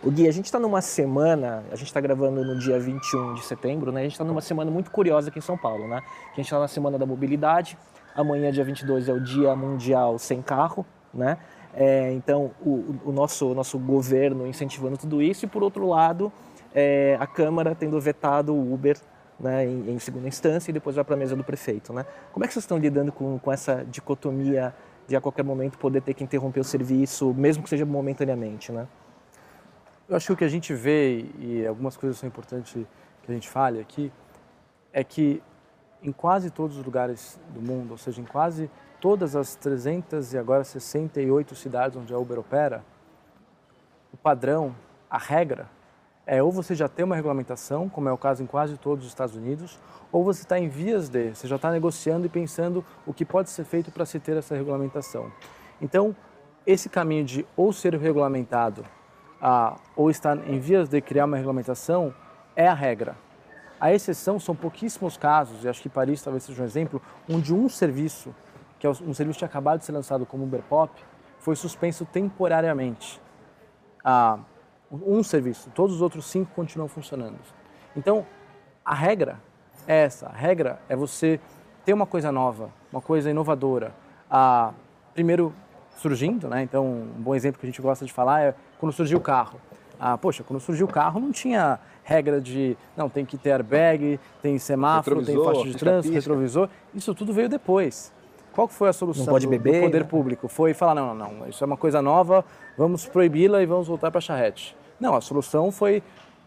O 0.02 0.10
Gui, 0.10 0.28
a 0.28 0.32
gente 0.32 0.46
está 0.46 0.60
numa 0.60 0.82
semana, 0.82 1.64
a 1.72 1.76
gente 1.76 1.88
está 1.88 2.00
gravando 2.00 2.44
no 2.44 2.58
dia 2.58 2.80
21 2.80 3.34
de 3.34 3.44
setembro, 3.44 3.92
né? 3.92 4.00
A 4.00 4.04
gente 4.04 4.14
está 4.14 4.24
numa 4.24 4.40
semana 4.40 4.72
muito 4.72 4.92
curiosa 4.92 5.30
aqui 5.30 5.40
em 5.40 5.42
São 5.42 5.58
Paulo, 5.58 5.88
né? 5.88 6.02
A 6.32 6.36
gente 6.36 6.46
está 6.46 6.58
na 6.58 6.70
semana 6.70 6.98
da 6.98 7.06
mobilidade, 7.06 7.78
amanhã, 8.16 8.50
dia 8.52 8.64
22, 8.64 9.10
é 9.10 9.14
o 9.14 9.20
Dia 9.20 9.54
Mundial 9.56 10.18
Sem 10.18 10.42
Carro, 10.42 10.86
né? 11.14 11.38
É, 11.74 12.12
então, 12.14 12.52
o, 12.62 12.96
o, 13.06 13.12
nosso, 13.12 13.52
o 13.52 13.54
nosso 13.54 13.78
governo 13.78 14.48
incentivando 14.48 14.98
tudo 14.98 15.22
isso, 15.22 15.46
e 15.46 15.48
por 15.50 15.64
outro 15.64 15.88
lado, 15.88 16.32
é, 16.74 17.18
a 17.20 17.28
Câmara 17.28 17.76
tendo 17.76 18.00
vetado 18.00 18.54
o 18.54 18.74
Uber 18.74 18.98
né, 19.40 19.66
em, 19.66 19.92
em, 19.92 20.00
segunda 20.00 20.28
instância 20.28 20.72
e 20.72 20.74
depois 20.74 20.96
vai 20.96 21.06
para 21.06 21.16
a 21.16 21.18
mesa 21.18 21.36
do 21.36 21.44
prefeito. 21.44 21.94
Né? 21.94 22.06
Como 22.32 22.44
é 22.44 22.48
que 22.48 22.54
vocês 22.54 22.64
estão 22.64 22.78
lidando 22.78 23.12
com, 23.12 23.38
com 23.40 23.52
essa 23.52 23.86
dicotomia 23.90 24.74
de 25.10 25.16
a 25.16 25.22
qualquer 25.22 25.44
momento 25.44 25.80
poder 25.80 26.02
ter 26.02 26.14
que 26.14 26.24
interromper 26.24 26.60
o 26.60 26.64
serviço, 26.64 27.34
mesmo 27.34 27.64
que 27.64 27.70
seja 27.70 27.84
momentaneamente? 27.84 28.72
Né? 28.72 28.88
Eu 30.08 30.16
acho 30.16 30.28
que 30.28 30.34
o 30.34 30.38
que 30.38 30.44
a 30.44 30.50
gente 30.50 30.72
vê, 30.72 31.26
e 31.40 31.66
algumas 31.66 31.98
coisas 31.98 32.20
são 32.20 32.28
importantes 32.28 32.74
que 33.24 33.32
a 33.32 33.34
gente 33.34 33.50
fale 33.50 33.80
aqui, 33.80 34.12
é 34.94 35.04
que 35.04 35.42
em 36.04 36.12
quase 36.12 36.52
todos 36.52 36.78
os 36.78 36.86
lugares 36.86 37.40
do 37.50 37.60
mundo, 37.60 37.92
ou 37.92 37.98
seja, 37.98 38.22
em 38.22 38.24
quase 38.24 38.70
todas 39.02 39.36
as 39.36 39.56
300 39.56 40.34
e 40.34 40.38
agora 40.38 40.64
68 40.64 41.56
cidades 41.56 41.98
onde 41.98 42.14
a 42.14 42.18
Uber 42.18 42.38
opera, 42.38 42.84
o 44.14 44.18
padrão, 44.18 44.76
a 45.10 45.18
regra, 45.18 45.68
é 46.32 46.44
ou 46.44 46.52
você 46.52 46.76
já 46.76 46.88
tem 46.88 47.04
uma 47.04 47.16
regulamentação, 47.16 47.90
como 47.90 48.08
é 48.08 48.12
o 48.12 48.18
caso 48.18 48.44
em 48.44 48.46
quase 48.46 48.78
todos 48.78 49.04
os 49.04 49.10
Estados 49.10 49.36
Unidos, 49.36 49.80
ou 50.12 50.24
você 50.24 50.44
está 50.44 50.60
em 50.60 50.70
vias 50.70 51.10
de, 51.10 51.34
você 51.34 51.48
já 51.48 51.56
está 51.56 51.72
negociando 51.72 52.28
e 52.28 52.30
pensando 52.30 52.86
o 53.04 53.12
que 53.12 53.26
pode 53.26 53.50
ser 53.50 53.64
feito 53.66 53.92
para 53.92 54.06
se 54.06 54.20
ter 54.20 54.38
essa 54.38 54.56
regulamentação. 54.56 55.32
Então, 55.82 56.16
esse 56.68 56.88
caminho 56.88 57.26
de 57.26 57.48
ou 57.58 57.74
ser 57.74 57.96
regulamentado 57.96 58.86
ah, 59.42 59.76
ou 59.96 60.12
estar 60.12 60.38
em 60.48 60.60
vias 60.60 60.88
de 60.88 61.02
criar 61.02 61.26
uma 61.26 61.36
regulamentação 61.36 62.14
é 62.56 62.68
a 62.68 62.76
regra. 62.76 63.18
A 63.82 63.92
exceção 63.92 64.40
são 64.40 64.56
pouquíssimos 64.56 65.18
casos, 65.18 65.64
e 65.64 65.68
acho 65.68 65.82
que 65.82 65.90
Paris 65.90 66.22
talvez 66.22 66.44
seja 66.44 66.62
um 66.62 66.66
exemplo, 66.66 67.02
onde 67.28 67.52
um 67.52 67.68
serviço, 67.68 68.36
que 68.78 68.86
é 68.86 68.90
um 68.90 69.16
serviço 69.16 69.38
que 69.38 69.40
tinha 69.40 69.50
acabado 69.50 69.80
de 69.80 69.86
ser 69.86 69.94
lançado 69.94 70.28
como 70.28 70.44
Uber 70.44 70.62
Pop, 70.70 70.94
foi 71.40 71.56
suspenso 71.56 72.06
temporariamente. 72.06 73.20
Ah, 74.04 74.38
um 74.92 75.22
serviço, 75.24 75.70
todos 75.74 75.96
os 75.96 76.02
outros 76.02 76.26
cinco 76.26 76.52
continuam 76.56 76.88
funcionando. 76.88 77.38
Então, 77.96 78.26
a 78.84 78.94
regra 78.94 79.40
é 79.88 80.04
essa. 80.04 80.28
A 80.28 80.34
regra 80.34 80.80
é 80.90 80.96
você 80.96 81.40
ter 81.86 81.94
uma 81.94 82.06
coisa 82.06 82.32
nova, 82.32 82.70
uma 82.92 83.02
coisa 83.02 83.30
inovadora. 83.30 83.94
Ah, 84.30 84.74
primeiro, 85.14 85.54
surgindo, 85.98 86.48
né? 86.48 86.64
Então, 86.64 86.86
um 86.86 87.22
bom 87.22 87.36
exemplo 87.36 87.60
que 87.60 87.66
a 87.66 87.70
gente 87.70 87.82
gosta 87.82 88.06
de 88.06 88.14
falar 88.14 88.42
é 88.42 88.56
quando 88.80 88.92
surgiu 88.92 89.18
o 89.18 89.22
carro. 89.22 89.60
Ah, 90.00 90.18
poxa, 90.18 90.44
quando 90.44 90.60
surgiu 90.60 90.88
o 90.88 90.90
carro 90.90 91.20
não 91.20 91.32
tinha 91.32 91.80
regra 92.04 92.40
de, 92.40 92.78
não, 92.96 93.10
tem 93.10 93.26
que 93.26 93.38
ter 93.38 93.52
airbag, 93.52 94.20
tem 94.42 94.58
semáforo, 94.58 95.24
tem 95.24 95.36
faixa 95.44 95.64
de 95.64 95.78
trânsito, 95.78 96.14
retrovisor. 96.14 96.70
Isso 96.96 97.14
tudo 97.14 97.34
veio 97.34 97.50
depois. 97.50 98.14
Qual 98.54 98.68
foi 98.68 98.90
a 98.90 98.94
solução 98.94 99.26
do, 99.26 99.48
beber, 99.48 99.82
do, 99.82 99.86
poder 99.86 100.04
né? 100.04 100.08
público? 100.10 100.48
Foi 100.48 100.74
falar, 100.74 100.96
não, 100.96 101.14
não, 101.14 101.34
não, 101.34 101.48
isso 101.48 101.64
é 101.64 101.68
uma 101.68 101.78
coisa 101.78 102.02
nova, 102.02 102.44
vamos 102.78 103.06
proibi-la 103.06 103.62
e 103.62 103.66
vamos 103.66 103.88
voltar 103.88 104.12
para 104.12 104.18
a 104.18 104.22
charrete. 104.22 104.76
Não, 105.00 105.16
a 105.16 105.22
solução 105.22 105.72
foi, 105.72 106.04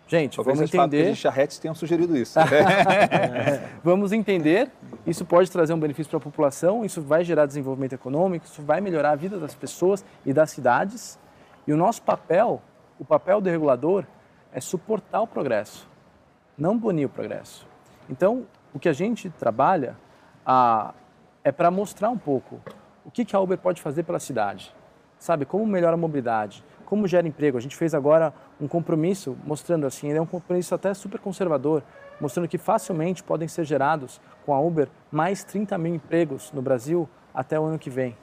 gente, 0.07 0.37
Talvez 0.37 0.59
vamos 0.59 0.75
entender... 0.75 0.97
Talvez 0.99 1.19
charretes 1.19 1.59
tenham 1.59 1.75
sugerido 1.75 2.17
isso. 2.17 2.39
vamos 3.83 4.13
entender, 4.13 4.71
isso 5.07 5.25
pode 5.25 5.51
trazer 5.51 5.73
um 5.73 5.79
benefício 5.79 6.11
para 6.11 6.19
a 6.19 6.23
população, 6.23 6.85
isso 6.85 7.01
vai 7.01 7.25
gerar 7.25 7.47
desenvolvimento 7.47 7.95
econômico, 7.95 8.45
isso 8.47 8.63
vai 8.63 8.81
melhorar 8.81 9.13
a 9.13 9.17
vida 9.17 9.39
das 9.39 9.55
pessoas 9.55 10.05
e 10.27 10.33
das 10.33 10.51
cidades. 10.51 11.19
E 11.67 11.73
o 11.73 11.77
nosso 11.77 12.03
papel, 12.03 12.61
o 12.99 13.05
papel 13.05 13.41
do 13.41 13.49
regulador, 13.49 14.05
é 14.53 14.61
suportar 14.61 15.23
o 15.23 15.27
progresso, 15.27 15.89
não 16.59 16.77
bunir 16.77 17.07
o 17.07 17.09
progresso. 17.09 17.67
Então, 18.11 18.45
o 18.75 18.79
que 18.79 18.89
a 18.89 18.93
gente 18.93 19.31
trabalha 19.31 19.97
ah, 20.45 20.93
é 21.45 21.51
para 21.51 21.71
mostrar 21.71 22.11
um 22.11 22.19
pouco 22.19 22.61
o 23.05 23.11
que, 23.11 23.25
que 23.25 23.35
a 23.35 23.41
Uber 23.41 23.59
pode 23.59 23.83
fazer 23.83 24.03
pela 24.05 24.21
cidade. 24.21 24.75
Sabe, 25.19 25.45
como 25.45 25.67
melhora 25.67 25.95
a 25.95 25.97
mobilidade, 25.97 26.65
como 26.85 27.07
gera 27.07 27.27
emprego. 27.27 27.57
A 27.57 27.61
gente 27.61 27.77
fez 27.77 27.95
agora 27.95 28.35
um 28.61 28.69
compromisso 28.69 29.37
mostrando 29.45 29.87
assim, 29.87 30.09
ele 30.09 30.19
é 30.19 30.23
um 30.23 30.27
compromisso 30.27 30.75
até 30.75 30.93
super 30.95 31.21
conservador, 31.21 31.83
mostrando 32.21 32.49
que 32.49 32.59
facilmente 32.59 33.23
podem 33.23 33.49
ser 33.49 33.65
gerados 33.65 34.21
com 34.45 34.53
a 34.53 34.61
Uber 34.61 34.89
mais 35.11 35.43
30 35.45 35.79
mil 35.79 35.95
empregos 35.95 36.53
no 36.53 36.61
Brasil 36.61 37.09
até 37.33 37.59
o 37.59 37.65
ano 37.65 37.79
que 37.79 37.91
vem. 37.91 38.17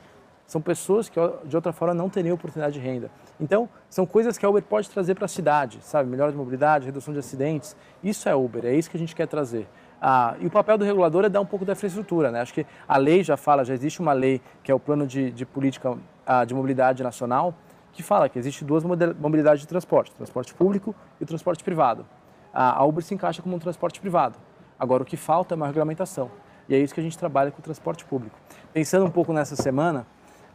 São 0.46 0.62
pessoas 0.62 1.08
que 1.08 1.20
de 1.46 1.56
outra 1.56 1.72
forma 1.72 1.94
não 1.94 2.10
teriam 2.10 2.36
oportunidade 2.36 2.74
de 2.74 2.80
renda. 2.80 3.12
Então, 3.40 3.70
são 3.90 4.06
coisas 4.06 4.38
que 4.38 4.46
a 4.46 4.50
Uber 4.50 4.64
pode 4.64 4.90
trazer 4.90 5.16
para 5.16 5.26
a 5.26 5.28
cidade, 5.28 5.80
sabe? 5.82 6.10
Melhora 6.10 6.32
de 6.32 6.38
mobilidade, 6.38 6.86
redução 6.86 7.14
de 7.14 7.20
acidentes. 7.20 7.76
Isso 8.04 8.28
é 8.28 8.36
Uber, 8.36 8.66
é 8.66 8.74
isso 8.74 8.90
que 8.90 8.98
a 8.98 9.00
gente 9.00 9.16
quer 9.16 9.28
trazer. 9.28 9.68
Ah, 10.02 10.36
e 10.40 10.48
o 10.48 10.50
papel 10.50 10.78
do 10.78 10.86
regulador 10.86 11.26
é 11.26 11.30
dar 11.30 11.42
um 11.42 11.46
pouco 11.46 11.66
da 11.66 11.74
infraestrutura. 11.74 12.32
Né? 12.32 12.42
Acho 12.42 12.54
que 12.54 12.66
a 12.88 12.98
lei 12.98 13.24
já 13.24 13.36
fala, 13.36 13.66
já 13.66 13.74
existe 13.74 14.00
uma 14.00 14.14
lei 14.14 14.42
que 14.64 14.72
é 14.72 14.76
o 14.76 14.80
Plano 14.80 15.06
de, 15.06 15.32
de 15.32 15.46
Política 15.46 15.98
ah, 16.26 16.46
de 16.46 16.54
Mobilidade 16.54 17.04
Nacional, 17.04 17.54
que 17.92 18.04
fala 18.04 18.30
que 18.30 18.40
existe 18.40 18.64
duas 18.64 18.84
mobilidades 18.84 19.62
de 19.62 19.68
transporte, 19.68 20.12
transporte 20.14 20.54
público 20.54 20.96
e 21.20 21.26
transporte 21.26 21.64
privado. 21.64 22.06
A 22.54 22.84
Uber 22.84 23.04
se 23.04 23.14
encaixa 23.14 23.42
como 23.42 23.56
um 23.56 23.60
transporte 23.60 24.00
privado. 24.00 24.38
Agora, 24.80 25.04
o 25.04 25.06
que 25.06 25.18
falta 25.18 25.54
é 25.54 25.56
uma 25.56 25.68
regulamentação. 25.68 26.32
E 26.68 26.76
é 26.76 26.80
isso 26.80 26.94
que 26.94 27.00
a 27.00 27.04
gente 27.04 27.18
trabalha 27.18 27.52
com 27.52 27.60
o 27.60 27.62
transporte 27.62 28.06
público. 28.06 28.38
Pensando 28.72 29.06
um 29.06 29.10
pouco 29.10 29.34
nessa 29.34 29.56
semana, 29.56 30.06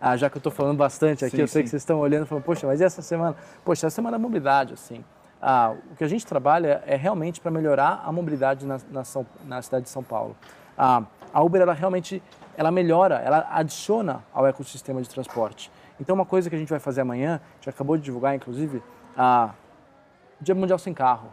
ah, 0.00 0.16
já 0.16 0.30
que 0.30 0.36
eu 0.36 0.40
estou 0.40 0.52
falando 0.52 0.76
bastante 0.76 1.24
aqui, 1.24 1.36
sim, 1.36 1.42
eu 1.42 1.48
sei 1.48 1.60
sim. 1.60 1.64
que 1.64 1.70
vocês 1.70 1.82
estão 1.82 1.98
olhando 1.98 2.24
e 2.24 2.26
falando, 2.26 2.44
poxa, 2.44 2.66
mas 2.66 2.80
e 2.80 2.84
essa 2.84 3.02
semana? 3.02 3.36
Poxa, 3.64 3.86
essa 3.86 3.94
semana 3.94 4.16
é 4.16 4.18
mobilidade, 4.18 4.74
assim. 4.74 5.04
Ah, 5.46 5.74
o 5.92 5.94
que 5.94 6.02
a 6.02 6.08
gente 6.08 6.24
trabalha 6.24 6.82
é 6.86 6.96
realmente 6.96 7.38
para 7.38 7.50
melhorar 7.50 8.02
a 8.02 8.10
mobilidade 8.10 8.64
na, 8.64 8.80
na, 8.90 9.04
São, 9.04 9.26
na, 9.44 9.60
cidade 9.60 9.84
de 9.84 9.90
São 9.90 10.02
Paulo. 10.02 10.34
Ah, 10.76 11.02
a 11.34 11.42
Uber, 11.42 11.60
ela 11.60 11.74
realmente, 11.74 12.22
ela 12.56 12.70
melhora, 12.70 13.16
ela 13.16 13.46
adiciona 13.50 14.24
ao 14.32 14.46
ecossistema 14.46 15.02
de 15.02 15.08
transporte. 15.10 15.70
Então, 16.00 16.14
uma 16.14 16.24
coisa 16.24 16.48
que 16.48 16.56
a 16.56 16.58
gente 16.58 16.70
vai 16.70 16.78
fazer 16.78 17.02
amanhã, 17.02 17.42
a 17.44 17.54
gente 17.56 17.68
acabou 17.68 17.98
de 17.98 18.02
divulgar, 18.02 18.34
inclusive, 18.34 18.82
a 19.14 19.50
Dia 20.40 20.54
Mundial 20.54 20.78
Sem 20.78 20.94
Carro. 20.94 21.28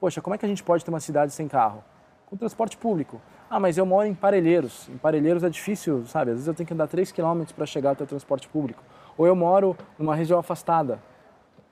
Poxa, 0.00 0.22
como 0.22 0.34
é 0.34 0.38
que 0.38 0.46
a 0.46 0.48
gente 0.48 0.62
pode 0.62 0.82
ter 0.82 0.90
uma 0.90 1.00
cidade 1.00 1.30
sem 1.34 1.46
carro? 1.46 1.84
Com 2.24 2.38
transporte 2.38 2.78
público. 2.78 3.20
Ah, 3.50 3.60
mas 3.60 3.76
eu 3.76 3.84
moro 3.84 4.08
em 4.08 4.14
Parelheiros. 4.14 4.88
Em 4.88 4.96
Parelheiros 4.96 5.44
é 5.44 5.50
difícil, 5.50 6.06
sabe? 6.06 6.30
Às 6.30 6.36
vezes 6.36 6.48
eu 6.48 6.54
tenho 6.54 6.66
que 6.66 6.72
andar 6.72 6.86
3 6.86 7.12
km 7.12 7.42
para 7.54 7.66
chegar 7.66 7.90
até 7.90 8.02
o 8.02 8.06
transporte 8.06 8.48
público. 8.48 8.82
Ou 9.18 9.26
eu 9.26 9.36
moro 9.36 9.76
numa 9.98 10.14
região 10.14 10.38
afastada. 10.38 10.98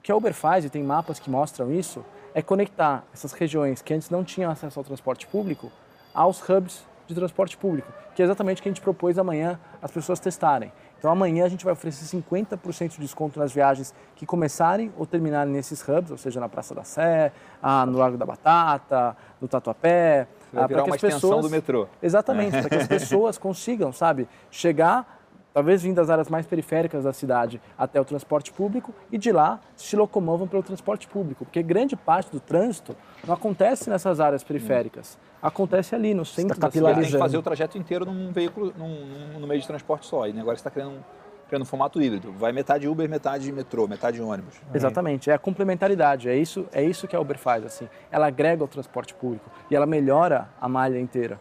O 0.01 0.03
que 0.03 0.11
a 0.11 0.17
Uber 0.17 0.33
faz, 0.33 0.65
e 0.65 0.71
tem 0.71 0.83
mapas 0.83 1.19
que 1.19 1.29
mostram 1.29 1.71
isso, 1.71 2.03
é 2.33 2.41
conectar 2.41 3.05
essas 3.13 3.33
regiões 3.33 3.83
que 3.83 3.93
antes 3.93 4.09
não 4.09 4.25
tinham 4.25 4.51
acesso 4.51 4.81
ao 4.81 4.85
transporte 4.85 5.27
público 5.27 5.71
aos 6.15 6.41
hubs 6.49 6.87
de 7.07 7.15
transporte 7.15 7.55
público, 7.55 7.93
que 8.15 8.23
é 8.23 8.25
exatamente 8.25 8.61
o 8.61 8.63
que 8.63 8.71
a 8.71 8.73
gente 8.73 8.81
propôs 8.81 9.19
amanhã 9.19 9.61
as 9.83 9.91
pessoas 9.91 10.19
testarem. 10.19 10.73
Então 10.99 11.11
amanhã 11.11 11.45
a 11.45 11.49
gente 11.51 11.67
vai 11.67 11.75
oferecer 11.75 12.17
50% 12.17 12.93
de 12.93 13.01
desconto 13.01 13.39
nas 13.39 13.53
viagens 13.53 13.95
que 14.17 14.25
começarem 14.25 14.91
ou 14.97 15.05
terminarem 15.05 15.53
nesses 15.53 15.87
hubs, 15.87 16.11
ou 16.11 16.17
seja, 16.17 16.41
na 16.41 16.49
Praça 16.49 16.75
da 16.75 16.83
Sé, 16.83 17.31
ah, 17.63 17.85
no 17.85 17.99
Largo 17.99 18.17
da 18.17 18.25
Batata, 18.25 19.15
no 19.39 19.49
Tatuapé. 19.49 20.27
Vai 20.51 20.65
ah, 20.65 20.67
virar 20.67 20.85
uma 20.85 20.97
extensão 20.97 21.21
pessoas... 21.21 21.45
do 21.45 21.51
metrô. 21.51 21.87
Exatamente, 22.03 22.53
para 22.53 22.71
que 22.71 22.75
as 22.77 22.89
pessoas 22.89 23.37
consigam, 23.37 23.93
sabe, 23.93 24.27
chegar 24.51 25.20
talvez 25.53 25.83
vindo 25.83 25.97
das 25.97 26.11
áreas 26.11 26.29
mais 26.29 26.47
periféricas 26.47 27.05
da 27.05 27.13
cidade 27.13 27.61
até 27.77 28.01
o 28.01 28.05
transporte 28.05 28.53
público 28.53 28.95
e 29.11 29.19
de 29.19 29.33
lá 29.33 29.61
se 29.77 29.97
locomovam 29.97 30.47
pelo 30.47 30.63
transporte 30.63 31.07
público, 31.09 31.45
porque 31.45 31.63
grande 31.63 31.97
parte 31.97 32.31
do 32.31 32.41
trânsito 32.41 32.97
não 33.27 33.35
acontece 33.35 33.91
nessas 33.91 34.21
áreas 34.21 34.43
periféricas, 34.43 35.19
acontece 35.43 35.95
ali 35.95 36.15
no 36.15 36.25
centro 36.25 36.55
está 36.55 36.69
da 36.69 36.73
cidade. 36.73 37.01
Tem 37.01 37.11
que 37.13 37.19
fazer 37.19 37.39
o 37.39 37.43
trajeto 37.43 37.79
inteiro 37.79 38.05
num 38.05 38.33
veículo, 38.33 38.73
num, 38.77 39.39
num 39.39 39.47
meio 39.47 39.61
de 39.61 39.67
transporte 39.67 40.07
só, 40.07 40.27
e 40.27 40.31
agora 40.31 40.57
você 40.57 40.61
está 40.61 40.71
criando 40.71 40.93
um, 40.93 41.01
criando 41.49 41.63
um 41.63 41.67
formato 41.67 42.01
híbrido, 42.01 42.33
vai 42.33 42.53
metade 42.53 42.87
Uber, 42.87 43.09
metade 43.09 43.51
metrô, 43.51 43.89
metade 43.89 44.23
ônibus. 44.23 44.61
Exatamente, 44.73 45.31
é 45.31 45.35
a 45.35 45.39
complementaridade, 45.39 46.29
é 46.29 46.37
isso, 46.37 46.67
é 46.73 46.83
isso 46.83 47.09
que 47.09 47.17
a 47.17 47.21
Uber 47.21 47.39
faz, 47.39 47.65
assim, 47.65 47.89
ela 48.11 48.29
agrega 48.29 48.63
o 48.63 48.69
transporte 48.69 49.15
público 49.15 49.51
e 49.71 49.75
ela 49.75 49.87
melhora 49.87 50.49
a 50.61 50.69
malha 50.69 51.01
inteira. 51.01 51.41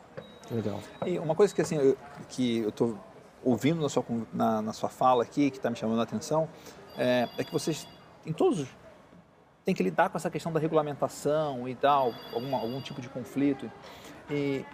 Legal. 0.52 0.80
E 1.06 1.20
uma 1.20 1.36
coisa 1.36 1.54
que 1.54 1.62
assim, 1.62 1.78
eu, 1.78 1.96
que 2.28 2.60
eu 2.60 2.70
estou 2.70 2.98
ouvindo 3.44 3.82
na 3.82 3.90
sua, 3.90 4.04
na, 4.34 4.62
na 4.62 4.74
sua 4.74 4.90
fala 4.90 5.24
aqui, 5.24 5.50
que 5.50 5.58
está 5.58 5.70
me 5.70 5.76
chamando 5.76 6.00
a 6.00 6.04
atenção, 6.04 6.48
é, 6.98 7.28
é, 7.38 7.44
que 7.44 7.52
vocês, 7.52 7.88
em 8.26 8.34
todos, 8.34 8.68
têm 9.66 9.74
que 9.74 9.84
lidar 9.84 10.10
com 10.10 10.18
essa 10.18 10.30
questão 10.30 10.52
da 10.52 10.60
regulamentação 10.60 11.68
e 11.68 11.76
tal, 11.76 12.14
algum, 12.34 12.56
algum 12.56 12.82
tipo 12.82 13.02
de 13.02 13.10
conflito. 13.10 13.72
E 14.30 14.66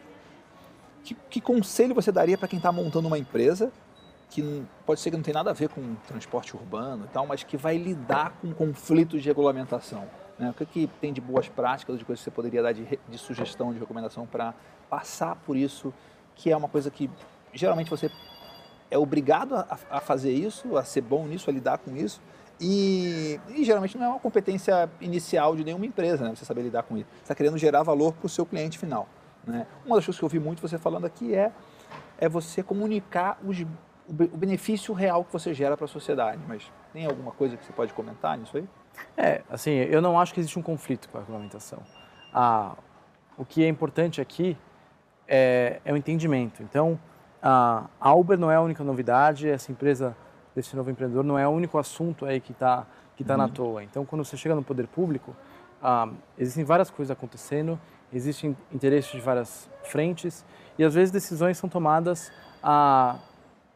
que, 1.03 1.15
que 1.29 1.41
conselho 1.41 1.93
você 1.93 2.11
daria 2.11 2.37
para 2.37 2.47
quem 2.47 2.57
está 2.57 2.71
montando 2.71 3.07
uma 3.07 3.17
empresa 3.17 3.71
que 4.29 4.65
pode 4.85 4.99
ser 4.99 5.11
que 5.11 5.15
não 5.15 5.23
tem 5.23 5.33
nada 5.33 5.51
a 5.51 5.53
ver 5.53 5.69
com 5.69 5.95
transporte 6.07 6.55
urbano 6.55 7.05
e 7.05 7.07
tal, 7.09 7.27
mas 7.27 7.43
que 7.43 7.55
vai 7.55 7.77
lidar 7.77 8.31
com 8.41 8.51
conflitos 8.53 9.21
de 9.21 9.29
regulamentação? 9.29 10.07
Né? 10.37 10.49
O 10.49 10.53
que, 10.53 10.65
que 10.65 10.87
tem 10.99 11.13
de 11.13 11.21
boas 11.21 11.47
práticas, 11.47 11.97
de 11.97 12.03
coisas 12.03 12.21
que 12.21 12.29
você 12.29 12.35
poderia 12.35 12.61
dar 12.61 12.73
de, 12.73 12.99
de 13.07 13.17
sugestão, 13.17 13.71
de 13.71 13.79
recomendação 13.79 14.25
para 14.25 14.53
passar 14.89 15.35
por 15.35 15.55
isso, 15.55 15.93
que 16.35 16.51
é 16.51 16.57
uma 16.57 16.67
coisa 16.67 16.89
que 16.89 17.09
geralmente 17.53 17.89
você 17.89 18.11
é 18.89 18.97
obrigado 18.97 19.55
a, 19.55 19.77
a, 19.89 19.99
fazer 19.99 20.31
isso, 20.31 20.77
a 20.77 20.83
ser 20.83 21.01
bom 21.01 21.25
nisso, 21.25 21.49
a 21.49 21.53
lidar 21.53 21.77
com 21.77 21.95
isso. 21.95 22.21
E, 22.59 23.39
e, 23.49 23.65
geralmente 23.65 23.97
não 23.97 24.05
é 24.05 24.09
uma 24.09 24.19
competência 24.19 24.89
inicial 25.01 25.55
de 25.55 25.63
nenhuma 25.63 25.85
empresa, 25.85 26.23
né? 26.23 26.33
Você 26.33 26.45
saber 26.45 26.61
lidar 26.61 26.83
com 26.83 26.97
isso. 26.97 27.07
Você 27.17 27.23
está 27.23 27.35
querendo 27.35 27.57
gerar 27.57 27.83
valor 27.83 28.13
para 28.13 28.25
o 28.25 28.29
seu 28.29 28.45
cliente 28.45 28.77
final. 28.77 29.09
Né? 29.45 29.67
Uma 29.85 29.97
das 29.97 30.05
coisas 30.05 30.17
que 30.17 30.23
eu 30.23 30.27
ouvi 30.27 30.39
muito 30.39 30.61
você 30.61 30.77
falando 30.77 31.05
aqui 31.05 31.35
é, 31.35 31.51
é 32.17 32.29
você 32.29 32.63
comunicar 32.63 33.37
os, 33.43 33.61
o 34.07 34.37
benefício 34.37 34.93
real 34.93 35.25
que 35.25 35.33
você 35.33 35.53
gera 35.53 35.75
para 35.75 35.85
a 35.85 35.87
sociedade. 35.87 36.41
Mas 36.47 36.71
tem 36.93 37.05
alguma 37.05 37.31
coisa 37.31 37.57
que 37.57 37.65
você 37.65 37.73
pode 37.73 37.93
comentar 37.93 38.37
nisso 38.37 38.57
aí? 38.57 38.67
É, 39.17 39.41
assim, 39.49 39.71
eu 39.71 40.01
não 40.01 40.17
acho 40.17 40.33
que 40.33 40.39
existe 40.39 40.57
um 40.57 40.61
conflito 40.61 41.09
com 41.09 41.17
a 41.17 41.21
regulamentação. 41.21 41.79
Ah, 42.33 42.75
o 43.37 43.43
que 43.43 43.63
é 43.63 43.67
importante 43.67 44.21
aqui 44.21 44.57
é, 45.27 45.81
é 45.83 45.91
o 45.91 45.97
entendimento. 45.97 46.63
Então, 46.63 46.99
a 47.47 48.13
Uber 48.15 48.39
não 48.39 48.49
é 48.49 48.55
a 48.55 48.61
única 48.61 48.83
novidade, 48.83 49.47
essa 49.47 49.71
empresa 49.71 50.15
desse 50.55 50.75
novo 50.75 50.89
empreendedor 50.89 51.23
não 51.23 51.37
é 51.37 51.47
o 51.47 51.51
único 51.51 51.77
assunto 51.77 52.25
aí 52.25 52.39
que 52.39 52.51
está 52.51 52.87
que 53.15 53.23
tá 53.23 53.33
uhum. 53.33 53.39
na 53.39 53.47
toa. 53.47 53.83
Então, 53.83 54.05
quando 54.05 54.25
você 54.25 54.35
chega 54.35 54.53
no 54.53 54.63
poder 54.63 54.87
público, 54.87 55.33
ah, 55.81 56.09
existem 56.37 56.65
várias 56.65 56.89
coisas 56.89 57.11
acontecendo, 57.11 57.79
existem 58.11 58.57
interesses 58.73 59.11
de 59.11 59.21
várias 59.21 59.69
frentes 59.83 60.43
e 60.77 60.83
às 60.83 60.93
vezes 60.93 61.11
decisões 61.11 61.57
são 61.57 61.69
tomadas 61.69 62.31
ah, 62.61 63.17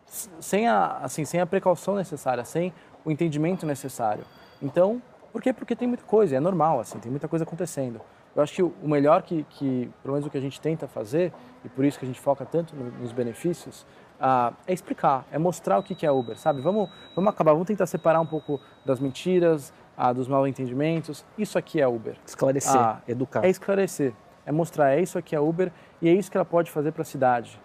sem 0.05 0.67
a, 0.67 0.97
assim, 0.97 1.23
sem 1.23 1.39
a 1.39 1.45
precaução 1.45 1.95
necessária, 1.95 2.43
sem 2.43 2.73
o 3.05 3.11
entendimento 3.11 3.65
necessário. 3.65 4.25
Então, 4.61 5.01
por 5.31 5.41
quê? 5.41 5.53
Porque 5.53 5.75
tem 5.75 5.87
muita 5.87 6.03
coisa, 6.03 6.35
é 6.35 6.39
normal, 6.39 6.79
assim, 6.79 6.99
tem 6.99 7.09
muita 7.09 7.27
coisa 7.27 7.43
acontecendo. 7.45 8.01
Eu 8.39 8.43
acho 8.43 8.53
que 8.53 8.63
o 8.63 8.73
melhor 8.83 9.21
que, 9.21 9.43
que, 9.49 9.91
pelo 10.01 10.13
menos 10.13 10.25
o 10.25 10.29
que 10.29 10.37
a 10.37 10.41
gente 10.41 10.61
tenta 10.61 10.87
fazer, 10.87 11.33
e 11.63 11.67
por 11.67 11.83
isso 11.83 11.99
que 11.99 12.05
a 12.05 12.07
gente 12.07 12.21
foca 12.21 12.45
tanto 12.45 12.73
nos 12.73 13.11
benefícios, 13.11 13.85
ah, 14.17 14.53
é 14.65 14.71
explicar, 14.71 15.25
é 15.29 15.37
mostrar 15.37 15.77
o 15.77 15.83
que 15.83 16.05
é 16.05 16.11
Uber, 16.11 16.37
sabe? 16.37 16.61
Vamos, 16.61 16.89
vamos 17.13 17.29
acabar, 17.33 17.51
vamos 17.51 17.67
tentar 17.67 17.85
separar 17.85 18.21
um 18.21 18.25
pouco 18.25 18.57
das 18.85 18.97
mentiras, 18.97 19.73
ah, 19.97 20.13
dos 20.13 20.25
mal 20.29 20.47
entendimentos. 20.47 21.25
Isso 21.37 21.57
aqui 21.57 21.81
é 21.81 21.87
Uber. 21.87 22.15
Esclarecer, 22.25 22.79
ah, 22.79 23.01
educar. 23.09 23.43
É 23.43 23.49
esclarecer, 23.49 24.13
é 24.45 24.53
mostrar, 24.53 24.91
é 24.91 25.01
isso 25.01 25.17
aqui 25.17 25.35
é 25.35 25.39
Uber 25.39 25.69
e 26.01 26.07
é 26.07 26.13
isso 26.13 26.31
que 26.31 26.37
ela 26.37 26.45
pode 26.45 26.71
fazer 26.71 26.93
para 26.93 27.01
a 27.01 27.05
cidade. 27.05 27.59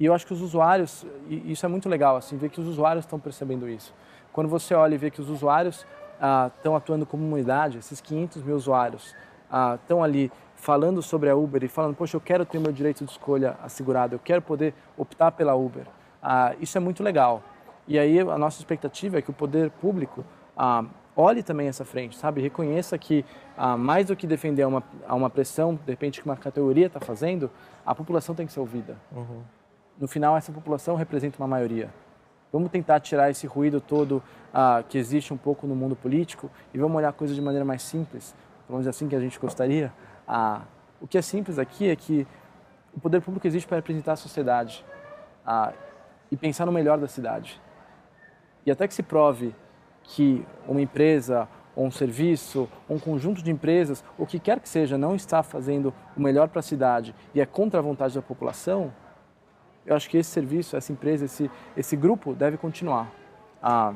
E 0.00 0.06
eu 0.06 0.12
acho 0.12 0.26
que 0.26 0.32
os 0.32 0.42
usuários, 0.42 1.06
e 1.28 1.52
isso 1.52 1.64
é 1.64 1.68
muito 1.68 1.88
legal, 1.88 2.16
assim, 2.16 2.36
ver 2.36 2.50
que 2.50 2.60
os 2.60 2.66
usuários 2.66 3.04
estão 3.04 3.20
percebendo 3.20 3.68
isso. 3.68 3.94
Quando 4.32 4.48
você 4.48 4.74
olha 4.74 4.96
e 4.96 4.98
vê 4.98 5.08
que 5.08 5.20
os 5.20 5.30
usuários 5.30 5.86
estão 6.56 6.74
atuando 6.74 7.06
como 7.06 7.32
unidade, 7.32 7.78
esses 7.78 8.00
500 8.00 8.42
mil 8.42 8.56
usuários 8.56 9.14
estão 9.74 10.02
ali 10.02 10.30
falando 10.54 11.02
sobre 11.02 11.28
a 11.28 11.36
Uber 11.36 11.62
e 11.62 11.68
falando, 11.68 11.94
poxa, 11.94 12.16
eu 12.16 12.20
quero 12.20 12.44
ter 12.46 12.58
meu 12.58 12.72
direito 12.72 13.04
de 13.04 13.10
escolha 13.10 13.56
assegurado, 13.62 14.14
eu 14.14 14.18
quero 14.18 14.40
poder 14.40 14.74
optar 14.96 15.30
pela 15.32 15.54
Uber. 15.54 15.86
Ah, 16.22 16.54
isso 16.58 16.78
é 16.78 16.80
muito 16.80 17.02
legal. 17.02 17.42
E 17.86 17.98
aí 17.98 18.18
a 18.18 18.38
nossa 18.38 18.58
expectativa 18.58 19.18
é 19.18 19.22
que 19.22 19.30
o 19.30 19.34
poder 19.34 19.70
público 19.70 20.24
ah, 20.56 20.84
olhe 21.14 21.42
também 21.42 21.68
essa 21.68 21.84
frente, 21.84 22.16
sabe? 22.16 22.40
Reconheça 22.40 22.96
que 22.96 23.24
ah, 23.56 23.76
mais 23.76 24.06
do 24.06 24.16
que 24.16 24.26
defender 24.26 24.66
uma, 24.66 24.82
uma 25.08 25.28
pressão, 25.28 25.74
de 25.74 25.92
repente 25.92 26.20
que 26.20 26.26
uma 26.26 26.36
categoria 26.36 26.86
está 26.86 26.98
fazendo, 26.98 27.50
a 27.84 27.94
população 27.94 28.34
tem 28.34 28.46
que 28.46 28.52
ser 28.52 28.60
ouvida. 28.60 28.96
Uhum. 29.12 29.42
No 29.98 30.08
final, 30.08 30.36
essa 30.36 30.50
população 30.50 30.96
representa 30.96 31.36
uma 31.38 31.46
maioria. 31.46 31.90
Vamos 32.52 32.70
tentar 32.70 33.00
tirar 33.00 33.30
esse 33.30 33.46
ruído 33.46 33.80
todo 33.80 34.22
ah, 34.52 34.82
que 34.88 34.96
existe 34.96 35.34
um 35.34 35.36
pouco 35.36 35.66
no 35.66 35.74
mundo 35.74 35.94
político 35.94 36.50
e 36.72 36.78
vamos 36.78 36.96
olhar 36.96 37.10
a 37.10 37.12
coisa 37.12 37.34
de 37.34 37.42
maneira 37.42 37.64
mais 37.64 37.82
simples, 37.82 38.34
pelo 38.66 38.78
menos 38.78 38.86
assim 38.86 39.08
que 39.08 39.16
a 39.16 39.20
gente 39.20 39.38
gostaria. 39.38 39.92
Ah, 40.26 40.62
o 41.00 41.06
que 41.06 41.18
é 41.18 41.22
simples 41.22 41.58
aqui 41.58 41.88
é 41.88 41.96
que 41.96 42.26
o 42.94 43.00
poder 43.00 43.20
público 43.20 43.46
existe 43.46 43.66
para 43.66 43.76
representar 43.76 44.12
a 44.12 44.16
sociedade 44.16 44.84
ah, 45.44 45.72
e 46.30 46.36
pensar 46.36 46.64
no 46.66 46.72
melhor 46.72 46.98
da 46.98 47.08
cidade. 47.08 47.60
E 48.64 48.70
até 48.70 48.88
que 48.88 48.94
se 48.94 49.02
prove 49.02 49.54
que 50.02 50.46
uma 50.66 50.80
empresa 50.80 51.48
ou 51.76 51.86
um 51.86 51.90
serviço, 51.90 52.68
ou 52.88 52.96
um 52.96 53.00
conjunto 53.00 53.42
de 53.42 53.50
empresas, 53.50 54.04
o 54.16 54.24
que 54.24 54.38
quer 54.38 54.60
que 54.60 54.68
seja, 54.68 54.96
não 54.96 55.14
está 55.14 55.42
fazendo 55.42 55.92
o 56.16 56.20
melhor 56.20 56.48
para 56.48 56.60
a 56.60 56.62
cidade 56.62 57.14
e 57.34 57.40
é 57.40 57.46
contra 57.46 57.80
a 57.80 57.82
vontade 57.82 58.14
da 58.14 58.22
população, 58.22 58.92
eu 59.84 59.94
acho 59.94 60.08
que 60.08 60.16
esse 60.16 60.30
serviço, 60.30 60.76
essa 60.76 60.92
empresa, 60.92 61.24
esse, 61.24 61.50
esse 61.76 61.96
grupo 61.96 62.34
deve 62.34 62.56
continuar. 62.56 63.10
Ah, 63.62 63.92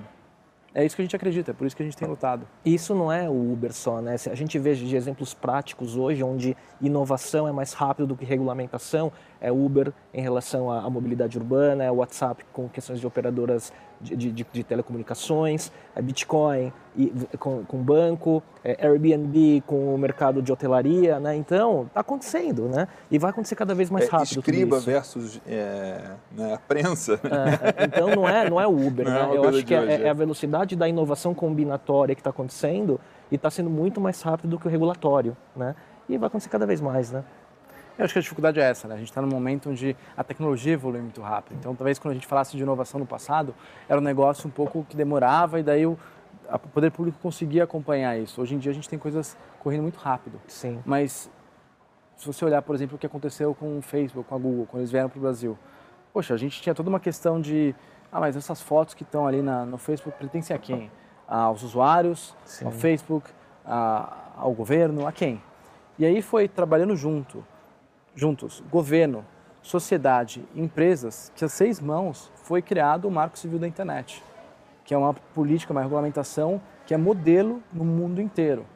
é 0.78 0.84
isso 0.86 0.94
que 0.94 1.02
a 1.02 1.04
gente 1.04 1.16
acredita, 1.16 1.50
é 1.50 1.54
por 1.54 1.66
isso 1.66 1.74
que 1.74 1.82
a 1.82 1.84
gente 1.84 1.96
tem 1.96 2.06
lutado. 2.06 2.46
Isso 2.64 2.94
não 2.94 3.10
é 3.10 3.28
o 3.28 3.52
Uber 3.52 3.72
só, 3.72 4.00
né? 4.00 4.14
A 4.30 4.34
gente 4.36 4.56
vê 4.60 4.76
de 4.76 4.94
exemplos 4.94 5.34
práticos 5.34 5.96
hoje 5.96 6.22
onde 6.22 6.56
inovação 6.80 7.48
é 7.48 7.52
mais 7.52 7.72
rápido 7.72 8.06
do 8.06 8.16
que 8.16 8.24
regulamentação. 8.24 9.10
É 9.40 9.52
Uber 9.52 9.92
em 10.12 10.20
relação 10.20 10.70
à 10.70 10.88
mobilidade 10.90 11.38
urbana, 11.38 11.84
é 11.84 11.90
WhatsApp 11.90 12.44
com 12.52 12.68
questões 12.68 13.00
de 13.00 13.06
operadoras 13.06 13.72
de, 14.00 14.16
de, 14.16 14.46
de 14.52 14.64
telecomunicações, 14.64 15.72
é 15.94 16.00
Bitcoin 16.00 16.72
e, 16.96 17.12
com, 17.38 17.64
com 17.64 17.78
banco, 17.78 18.42
é 18.64 18.86
Airbnb 18.86 19.62
com 19.66 19.94
o 19.94 19.98
mercado 19.98 20.40
de 20.40 20.52
hotelaria, 20.52 21.18
né? 21.18 21.34
Então, 21.34 21.84
está 21.86 22.00
acontecendo, 22.00 22.68
né? 22.68 22.86
E 23.10 23.18
vai 23.18 23.30
acontecer 23.30 23.56
cada 23.56 23.74
vez 23.74 23.90
mais 23.90 24.06
é, 24.06 24.10
rápido. 24.10 24.38
Escriba 24.38 24.80
versus 24.80 25.40
é, 25.46 26.12
né, 26.32 26.54
a 26.54 26.58
prensa. 26.58 27.20
É, 27.24 27.82
é, 27.82 27.84
então, 27.86 28.08
não 28.08 28.28
é, 28.28 28.48
não 28.48 28.60
é 28.60 28.66
o 28.66 28.86
Uber, 28.86 29.04
não 29.06 29.12
né? 29.12 29.34
É 29.34 29.36
Eu 29.36 29.48
acho 29.48 29.64
que 29.64 29.74
é, 29.74 30.02
é, 30.02 30.08
a 30.08 30.14
velocidade 30.14 30.76
da 30.76 30.88
inovação 30.88 31.34
combinatória 31.34 32.14
que 32.14 32.20
está 32.20 32.30
acontecendo 32.30 33.00
e 33.30 33.34
está 33.34 33.50
sendo 33.50 33.70
muito 33.70 34.00
mais 34.00 34.20
rápido 34.22 34.50
do 34.50 34.58
que 34.58 34.66
o 34.66 34.70
regulatório, 34.70 35.36
né? 35.56 35.74
E 36.08 36.16
vai 36.16 36.28
acontecer 36.28 36.48
cada 36.48 36.66
vez 36.66 36.80
mais, 36.80 37.10
né? 37.10 37.22
Eu 37.98 38.04
acho 38.04 38.12
que 38.12 38.18
a 38.20 38.22
dificuldade 38.22 38.60
é 38.60 38.62
essa, 38.62 38.86
né? 38.86 38.94
A 38.94 38.98
gente 38.98 39.08
está 39.08 39.20
num 39.20 39.28
momento 39.28 39.70
onde 39.70 39.96
a 40.16 40.22
tecnologia 40.22 40.74
evolui 40.74 41.00
muito 41.00 41.20
rápido. 41.20 41.56
Então, 41.58 41.74
talvez 41.74 41.98
quando 41.98 42.12
a 42.12 42.14
gente 42.14 42.28
falasse 42.28 42.56
de 42.56 42.62
inovação 42.62 43.00
no 43.00 43.06
passado, 43.06 43.52
era 43.88 43.98
um 43.98 44.02
negócio 44.02 44.46
um 44.46 44.50
pouco 44.52 44.86
que 44.88 44.96
demorava 44.96 45.58
e 45.58 45.64
daí 45.64 45.84
o, 45.84 45.98
poder 46.72 46.92
público 46.92 47.18
conseguia 47.20 47.64
acompanhar 47.64 48.16
isso. 48.16 48.40
Hoje 48.40 48.54
em 48.54 48.58
dia 48.58 48.70
a 48.70 48.74
gente 48.74 48.88
tem 48.88 49.00
coisas 49.00 49.36
correndo 49.58 49.82
muito 49.82 49.98
rápido. 49.98 50.40
Sim. 50.46 50.80
Mas 50.86 51.28
se 52.16 52.24
você 52.24 52.44
olhar, 52.44 52.62
por 52.62 52.74
exemplo, 52.76 52.94
o 52.94 52.98
que 52.98 53.06
aconteceu 53.06 53.52
com 53.52 53.78
o 53.78 53.82
Facebook, 53.82 54.28
com 54.28 54.34
a 54.34 54.38
Google, 54.38 54.66
quando 54.66 54.82
eles 54.82 54.92
vieram 54.92 55.08
para 55.08 55.18
o 55.18 55.22
Brasil, 55.22 55.58
poxa, 56.12 56.34
a 56.34 56.36
gente 56.36 56.62
tinha 56.62 56.74
toda 56.76 56.88
uma 56.88 57.00
questão 57.00 57.40
de, 57.40 57.74
ah, 58.12 58.20
mas 58.20 58.36
essas 58.36 58.62
fotos 58.62 58.94
que 58.94 59.02
estão 59.02 59.26
ali 59.26 59.42
na, 59.42 59.66
no 59.66 59.76
Facebook 59.76 60.16
pertencem 60.16 60.54
a 60.54 60.58
quem? 60.58 60.88
Aos 61.26 61.64
usuários, 61.64 62.34
Sim. 62.44 62.66
ao 62.66 62.70
Facebook, 62.70 63.28
a, 63.66 64.34
ao 64.36 64.52
governo, 64.52 65.04
a 65.04 65.10
quem? 65.10 65.42
E 65.98 66.06
aí 66.06 66.22
foi 66.22 66.46
trabalhando 66.46 66.94
junto 66.94 67.44
juntos, 68.18 68.64
governo, 68.68 69.24
sociedade, 69.62 70.44
empresas, 70.56 71.32
que 71.36 71.44
as 71.44 71.52
seis 71.52 71.80
mãos 71.80 72.32
foi 72.34 72.60
criado 72.60 73.06
o 73.06 73.10
Marco 73.12 73.38
Civil 73.38 73.60
da 73.60 73.68
Internet, 73.68 74.24
que 74.84 74.92
é 74.92 74.98
uma 74.98 75.14
política, 75.14 75.72
uma 75.72 75.82
regulamentação 75.82 76.60
que 76.84 76.92
é 76.92 76.96
modelo 76.96 77.62
no 77.72 77.84
mundo 77.84 78.20
inteiro. 78.20 78.66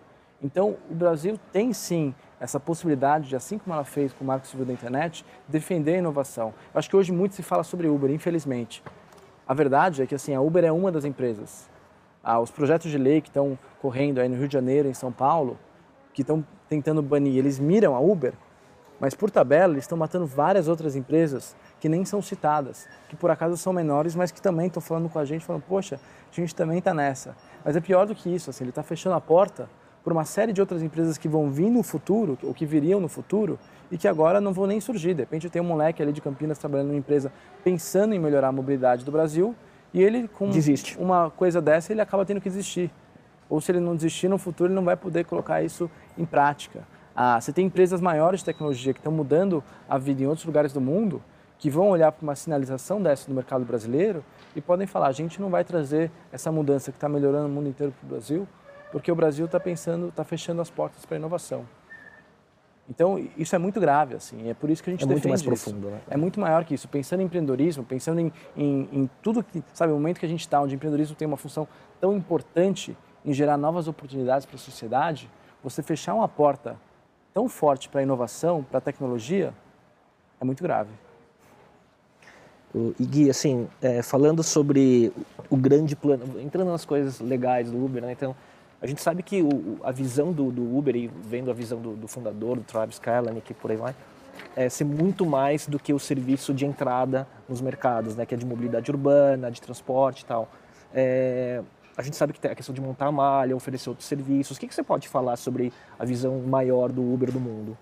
Então, 0.41 0.77
o 0.89 0.95
Brasil 0.95 1.37
tem 1.53 1.73
sim 1.73 2.15
essa 2.39 2.61
possibilidade 2.61 3.31
de, 3.31 3.35
assim 3.35 3.59
como 3.59 3.75
ela 3.75 3.85
fez 3.85 4.13
com 4.13 4.23
o 4.23 4.27
Marco 4.27 4.47
Civil 4.47 4.65
da 4.65 4.73
Internet, 4.73 5.25
defender 5.49 5.97
a 5.97 5.99
inovação. 5.99 6.55
Eu 6.73 6.79
acho 6.79 6.89
que 6.89 6.97
hoje 6.97 7.11
muito 7.11 7.35
se 7.35 7.43
fala 7.43 7.65
sobre 7.65 7.89
Uber, 7.89 8.13
infelizmente. 8.13 8.81
A 9.47 9.55
verdade 9.55 10.03
é 10.03 10.07
que 10.07 10.15
assim, 10.15 10.37
a 10.37 10.41
Uber 10.41 10.65
é 10.65 10.71
uma 10.71 10.93
das 10.93 11.05
empresas. 11.05 11.69
Ah, 12.23 12.39
os 12.39 12.51
projetos 12.53 12.93
de 12.93 12.99
lei 12.99 13.21
que 13.21 13.29
estão 13.29 13.59
correndo 13.81 14.21
aí 14.21 14.29
no 14.29 14.37
Rio 14.37 14.47
de 14.47 14.55
Janeiro, 14.55 14.89
em 14.89 14.95
São 14.95 15.11
Paulo, 15.11 15.59
que 16.15 16.23
estão 16.23 16.47
tentando 16.69 17.03
banir, 17.03 17.37
eles 17.37 17.59
miram 17.59 17.97
a 17.97 18.01
Uber 18.01 18.35
mas 19.03 19.15
por 19.15 19.33
tabela, 19.33 19.73
eles 19.73 19.83
estão 19.83 19.99
matando 19.99 20.25
várias 20.25 20.69
outras 20.69 20.95
empresas 20.95 21.57
que 21.81 21.89
nem 21.89 22.05
são 22.05 22.23
citadas, 22.23 22.87
que 23.09 23.17
por 23.17 23.33
acaso 23.33 23.57
são 23.57 23.73
menores, 23.73 24.15
mas 24.15 24.31
que 24.31 24.41
também 24.41 24.69
estão 24.69 24.81
falando 24.81 25.09
com 25.09 25.19
a 25.19 25.25
gente, 25.25 25.45
falando, 25.45 25.65
poxa, 25.69 25.99
a 26.31 26.35
gente 26.35 26.55
também 26.55 26.79
está 26.79 26.95
nessa. 26.95 27.37
Mas 27.65 27.75
é 27.75 27.81
pior 27.81 28.07
do 28.07 28.15
que 28.15 28.33
isso, 28.33 28.49
assim, 28.49 28.63
ele 28.63 28.71
está 28.71 28.81
fechando 28.81 29.17
a 29.17 29.21
porta 29.21 29.69
por 30.05 30.13
uma 30.13 30.25
série 30.25 30.53
de 30.53 30.61
outras 30.61 30.85
empresas 30.85 31.19
que 31.19 31.27
vão 31.27 31.51
vir 31.51 31.69
no 31.69 31.83
futuro, 31.83 32.39
ou 32.45 32.55
que 32.55 32.65
viriam 32.65 33.01
no 33.01 33.09
futuro, 33.09 33.59
e 33.91 33.99
que 33.99 34.07
agora 34.07 34.41
não 34.41 34.53
vão 34.53 34.69
nem 34.69 34.81
surgir. 34.81 35.15
De 35.15 35.23
repente 35.23 35.51
tem 35.51 35.61
um 35.61 35.65
moleque 35.65 36.01
ali 36.01 36.13
de 36.13 36.21
Campinas 36.21 36.57
trabalhando 36.57 36.87
numa 36.87 36.99
empresa 36.99 37.33
pensando 37.65 38.15
em 38.15 38.21
melhorar 38.21 38.49
a 38.49 38.53
mobilidade 38.53 39.05
do 39.05 39.11
Brasil, 39.11 39.53
e 39.93 40.01
ele, 40.01 40.29
com 40.29 40.49
Desiste. 40.49 40.97
uma 40.97 41.29
coisa 41.29 41.61
dessa, 41.61 41.93
ele 41.93 42.01
acaba 42.01 42.25
tendo 42.25 42.41
que 42.41 42.49
desistir. 42.49 42.89
Ou 43.51 43.61
se 43.61 43.73
ele 43.73 43.81
não 43.81 43.97
desistir 43.97 44.29
no 44.29 44.39
futuro, 44.39 44.69
ele 44.69 44.77
não 44.77 44.85
vai 44.85 44.97
poder 44.97 45.25
colocar 45.25 45.61
isso 45.61 45.91
em 46.17 46.25
prática. 46.25 46.87
Ah, 47.15 47.41
você 47.41 47.53
tem 47.53 47.67
empresas 47.67 48.01
maiores 48.01 48.41
de 48.41 48.47
tecnologia 48.47 48.93
que 48.93 49.01
estão 49.01 49.13
mudando 49.13 49.63
a 49.89 49.99
vida 49.99 50.23
em 50.23 50.27
outros 50.27 50.47
lugares 50.47 50.73
do 50.73 50.81
mundo, 50.81 51.23
que 51.59 51.71
vão 51.71 51.91
olhar 51.91 52.11
para 52.11 52.23
uma 52.23 52.35
sinalização 52.35 53.01
dessa 53.01 53.29
no 53.29 53.35
mercado 53.35 53.65
brasileiro 53.65 54.25
e 54.57 54.61
podem 54.61 54.87
falar: 54.87 55.09
a 55.09 55.13
gente 55.13 55.41
não 55.41 55.51
vai 55.51 55.63
trazer 55.65 56.11
essa 56.33 56.51
mudança 56.51 56.91
que 56.91 56.97
está 56.97 57.09
melhorando 57.09 57.47
o 57.47 57.51
mundo 57.51 57.69
inteiro 57.69 57.93
para 57.99 58.07
o 58.07 58.11
Brasil, 58.11 58.49
porque 58.91 59.13
o 59.13 59.15
Brasil 59.15 59.47
está 59.47 59.61
pensando, 59.61 60.09
está 60.09 60.25
fechando 60.25 60.61
as 60.61 60.71
portas 60.71 61.05
para 61.05 61.17
a 61.17 61.19
inovação. 61.19 61.65
Então, 62.91 63.25
isso 63.37 63.55
é 63.55 63.59
muito 63.59 63.81
grave, 63.81 64.17
assim, 64.17 64.51
é 64.51 64.55
por 64.55 64.69
isso 64.69 64.83
que 64.83 64.91
a 64.91 64.93
gente 64.93 65.05
é 65.05 65.07
defende 65.07 65.29
muito 65.29 65.47
mais 65.47 65.61
isso. 65.61 65.71
profundo, 65.71 65.89
né? 65.89 66.01
É 66.11 66.17
muito 66.17 66.41
maior 66.41 66.65
que 66.65 66.75
isso. 66.75 66.89
Pensando 66.89 67.21
em 67.21 67.27
empreendedorismo, 67.27 67.85
pensando 67.85 68.21
em, 68.21 68.33
em, 68.57 68.89
em 68.93 69.11
tudo 69.23 69.43
que, 69.43 69.63
sabe, 69.73 69.93
o 69.93 69.97
momento 69.97 70.19
que 70.19 70.27
a 70.27 70.29
gente 70.29 70.41
está, 70.41 70.61
onde 70.61 70.75
o 70.75 70.77
empreendedorismo 70.77 71.15
tem 71.15 71.27
uma 71.27 71.37
função 71.37 71.67
tão 72.01 72.13
importante 72.13 72.97
em 73.25 73.33
gerar 73.33 73.57
novas 73.57 73.87
oportunidades 73.87 74.45
para 74.45 74.57
a 74.57 74.59
sociedade, 74.59 75.31
você 75.63 75.81
fechar 75.81 76.13
uma 76.15 76.27
porta 76.27 76.77
tão 77.33 77.49
forte 77.49 77.89
para 77.89 78.01
a 78.01 78.03
inovação, 78.03 78.63
para 78.63 78.79
a 78.79 78.81
tecnologia, 78.81 79.53
é 80.41 80.45
muito 80.45 80.63
grave. 80.63 80.91
E 82.99 83.05
Gui, 83.05 83.29
assim, 83.29 83.69
é, 83.83 84.03
falando 84.03 84.43
sobre 84.43 85.13
o 85.51 85.57
grande 85.57 85.95
plano, 85.95 86.41
entrando 86.41 86.71
nas 86.71 86.85
coisas 86.85 87.21
legais 87.21 87.71
do 87.71 87.85
Uber, 87.85 88.03
né? 88.03 88.13
Então, 88.13 88.35
a 88.81 88.87
gente 88.87 89.03
sabe 89.03 89.23
que 89.23 89.43
o, 89.43 89.79
a 89.85 89.93
visão 89.93 90.33
do, 90.33 90.51
do, 90.51 90.77
Uber, 90.77 90.97
e 90.97 91.07
vendo 91.07 91.51
a 91.51 91.55
visão 91.55 91.81
do, 91.81 91.95
do 91.95 92.09
fundador, 92.09 92.57
do 92.57 92.63
Travis 92.63 92.99
Kalanick 92.99 93.53
e 93.53 93.55
por 93.55 93.71
aí 93.71 93.77
vai, 93.77 93.95
é 94.57 94.69
ser 94.71 94.85
muito 94.85 95.27
mais 95.27 95.67
do 95.67 95.79
que 95.79 95.93
o 95.93 95.99
serviço 95.99 96.55
de 96.55 96.65
entrada 96.65 97.29
nos 97.47 97.61
mercados, 97.61 98.17
né? 98.17 98.25
Que 98.25 98.35
é 98.35 98.39
de 98.39 98.47
mobilidade 98.47 98.91
urbana, 98.91 99.51
de 99.51 99.61
transporte 99.61 100.23
e 100.23 100.25
tal. 100.25 100.49
É, 100.95 101.63
a 102.03 102.05
gente 102.05 102.17
sabe 102.17 102.33
que 102.33 102.41
tem 102.41 102.51
a 102.51 102.55
questão 102.55 102.75
de 102.75 102.81
montar 102.81 103.07
a 103.07 103.13
malha, 103.13 103.55
oferecer 103.55 103.89
outros 103.89 104.07
serviços. 104.09 104.57
O 104.57 104.61
que, 104.61 104.67
que 104.67 104.75
você 104.75 104.83
pode 104.83 105.09
falar 105.09 105.37
sobre 105.37 105.73
a 105.99 106.05
visão 106.05 106.41
maior 106.41 106.91
do 106.91 107.01
Uber 107.01 107.31
do 107.31 107.41
mundo? 107.41 107.79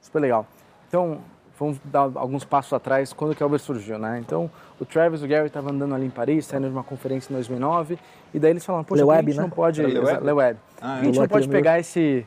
Super 0.00 0.20
legal. 0.20 0.46
Então, 0.88 1.18
vamos 1.58 1.78
dar 1.84 2.10
alguns 2.14 2.44
passos 2.44 2.72
atrás, 2.72 3.12
quando 3.12 3.34
que 3.34 3.42
a 3.42 3.46
Uber 3.46 3.58
surgiu, 3.58 3.98
né? 3.98 4.18
Então, 4.18 4.50
o 4.80 4.84
Travis 4.84 5.22
e 5.22 5.24
o 5.24 5.28
Gary 5.28 5.48
estavam 5.48 5.72
andando 5.72 5.94
ali 5.94 6.06
em 6.06 6.10
Paris, 6.10 6.46
saindo 6.46 6.68
de 6.68 6.72
uma 6.72 6.84
conferência 6.84 7.32
em 7.32 7.34
2009, 7.34 7.98
e 8.32 8.38
daí 8.38 8.52
eles 8.52 8.64
falaram, 8.64 8.84
poxa, 8.84 9.04
Le 9.04 9.10
a 9.10 9.22
gente 9.22 9.36
né? 9.36 9.42
não 9.42 9.50
pode... 9.50 9.82
Le 9.82 9.98
Web? 9.98 10.24
Le 10.24 10.32
Web. 10.32 10.60
Ah, 10.80 10.94
a 10.94 11.04
gente 11.04 11.18
não 11.18 11.28
pode 11.28 11.48
pegar 11.48 11.78
esse... 11.78 12.26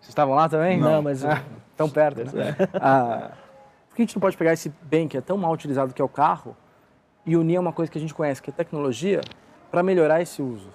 Vocês 0.00 0.08
estavam 0.08 0.34
lá 0.34 0.48
também? 0.48 0.78
Não, 0.78 0.92
não 0.92 1.02
mas... 1.02 1.24
Ah, 1.24 1.42
tão 1.76 1.88
perto, 1.88 2.24
né? 2.36 2.56
ah, 2.74 3.30
por 3.88 3.96
que 3.96 4.02
a 4.02 4.04
gente 4.04 4.14
não 4.14 4.20
pode 4.20 4.36
pegar 4.36 4.52
esse 4.52 4.72
bem 4.82 5.08
que 5.08 5.16
é 5.16 5.20
tão 5.20 5.36
mal 5.36 5.52
utilizado 5.52 5.92
que 5.92 6.00
é 6.00 6.04
o 6.04 6.08
carro 6.08 6.56
e 7.26 7.36
unir 7.36 7.58
uma 7.58 7.72
coisa 7.72 7.90
que 7.90 7.98
a 7.98 8.00
gente 8.00 8.14
conhece, 8.14 8.42
que 8.42 8.50
é 8.50 8.52
tecnologia, 8.52 9.20
para 9.72 9.82
melhorar 9.82 10.20
esse 10.20 10.42
uso. 10.42 10.68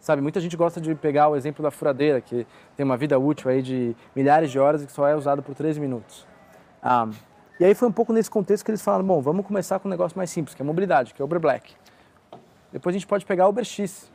Sabe, 0.00 0.20
muita 0.20 0.40
gente 0.40 0.56
gosta 0.56 0.80
de 0.80 0.94
pegar 0.94 1.28
o 1.28 1.36
exemplo 1.36 1.62
da 1.62 1.70
furadeira, 1.70 2.20
que 2.20 2.46
tem 2.76 2.84
uma 2.84 2.96
vida 2.96 3.18
útil 3.18 3.48
aí 3.50 3.62
de 3.62 3.94
milhares 4.16 4.50
de 4.50 4.58
horas 4.58 4.82
e 4.82 4.86
que 4.86 4.92
só 4.92 5.06
é 5.06 5.14
usado 5.14 5.42
por 5.42 5.54
13 5.54 5.78
minutos. 5.78 6.26
Ah, 6.82 7.08
e 7.60 7.64
aí 7.64 7.74
foi 7.74 7.86
um 7.86 7.92
pouco 7.92 8.12
nesse 8.12 8.30
contexto 8.30 8.64
que 8.64 8.70
eles 8.70 8.82
falaram, 8.82 9.04
bom, 9.04 9.20
vamos 9.20 9.46
começar 9.46 9.78
com 9.78 9.86
um 9.86 9.90
negócio 9.90 10.16
mais 10.18 10.30
simples, 10.30 10.54
que 10.54 10.62
é 10.62 10.64
a 10.64 10.66
mobilidade, 10.66 11.14
que 11.14 11.22
é 11.22 11.24
o 11.24 11.26
Uber 11.26 11.38
Black. 11.38 11.74
Depois 12.72 12.94
a 12.94 12.98
gente 12.98 13.06
pode 13.06 13.24
pegar 13.24 13.46
o 13.46 13.50
Uber 13.50 13.64
X, 13.64 14.10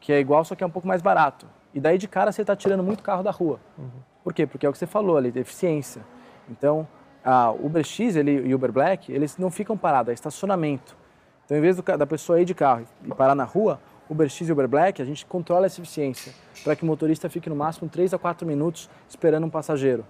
que 0.00 0.12
é 0.12 0.18
igual, 0.18 0.44
só 0.44 0.54
que 0.54 0.62
é 0.62 0.66
um 0.66 0.70
pouco 0.70 0.86
mais 0.86 1.00
barato. 1.00 1.46
E 1.72 1.80
daí 1.80 1.96
de 1.96 2.08
cara 2.08 2.32
você 2.32 2.42
está 2.42 2.54
tirando 2.54 2.82
muito 2.82 3.02
carro 3.02 3.22
da 3.22 3.30
rua. 3.30 3.60
Uhum. 3.78 3.88
Por 4.22 4.34
quê? 4.34 4.46
Porque 4.46 4.66
é 4.66 4.68
o 4.68 4.72
que 4.72 4.78
você 4.78 4.86
falou 4.86 5.16
ali, 5.16 5.32
eficiência. 5.36 6.02
Então, 6.50 6.86
a 7.24 7.50
Uber 7.52 7.84
X 7.84 8.16
ele, 8.16 8.46
e 8.46 8.54
Uber 8.54 8.72
Black, 8.72 9.10
eles 9.10 9.38
não 9.38 9.50
ficam 9.50 9.76
parados, 9.76 10.10
é 10.10 10.14
estacionamento. 10.14 10.96
Então, 11.44 11.56
em 11.56 11.60
vez 11.60 11.76
do, 11.76 11.82
da 11.82 12.06
pessoa 12.06 12.40
ir 12.40 12.44
de 12.44 12.54
carro 12.54 12.86
e 13.04 13.14
parar 13.14 13.34
na 13.34 13.44
rua, 13.44 13.80
Uber 14.08 14.28
X 14.28 14.48
e 14.48 14.52
Uber 14.52 14.68
Black, 14.68 15.00
a 15.00 15.04
gente 15.04 15.24
controla 15.26 15.66
essa 15.66 15.80
eficiência 15.80 16.32
para 16.62 16.74
que 16.76 16.82
o 16.82 16.86
motorista 16.86 17.28
fique 17.28 17.48
no 17.48 17.56
máximo 17.56 17.88
3 17.88 18.14
a 18.14 18.18
4 18.18 18.46
minutos 18.46 18.88
esperando 19.08 19.44
um 19.44 19.50
passageiro. 19.50 20.04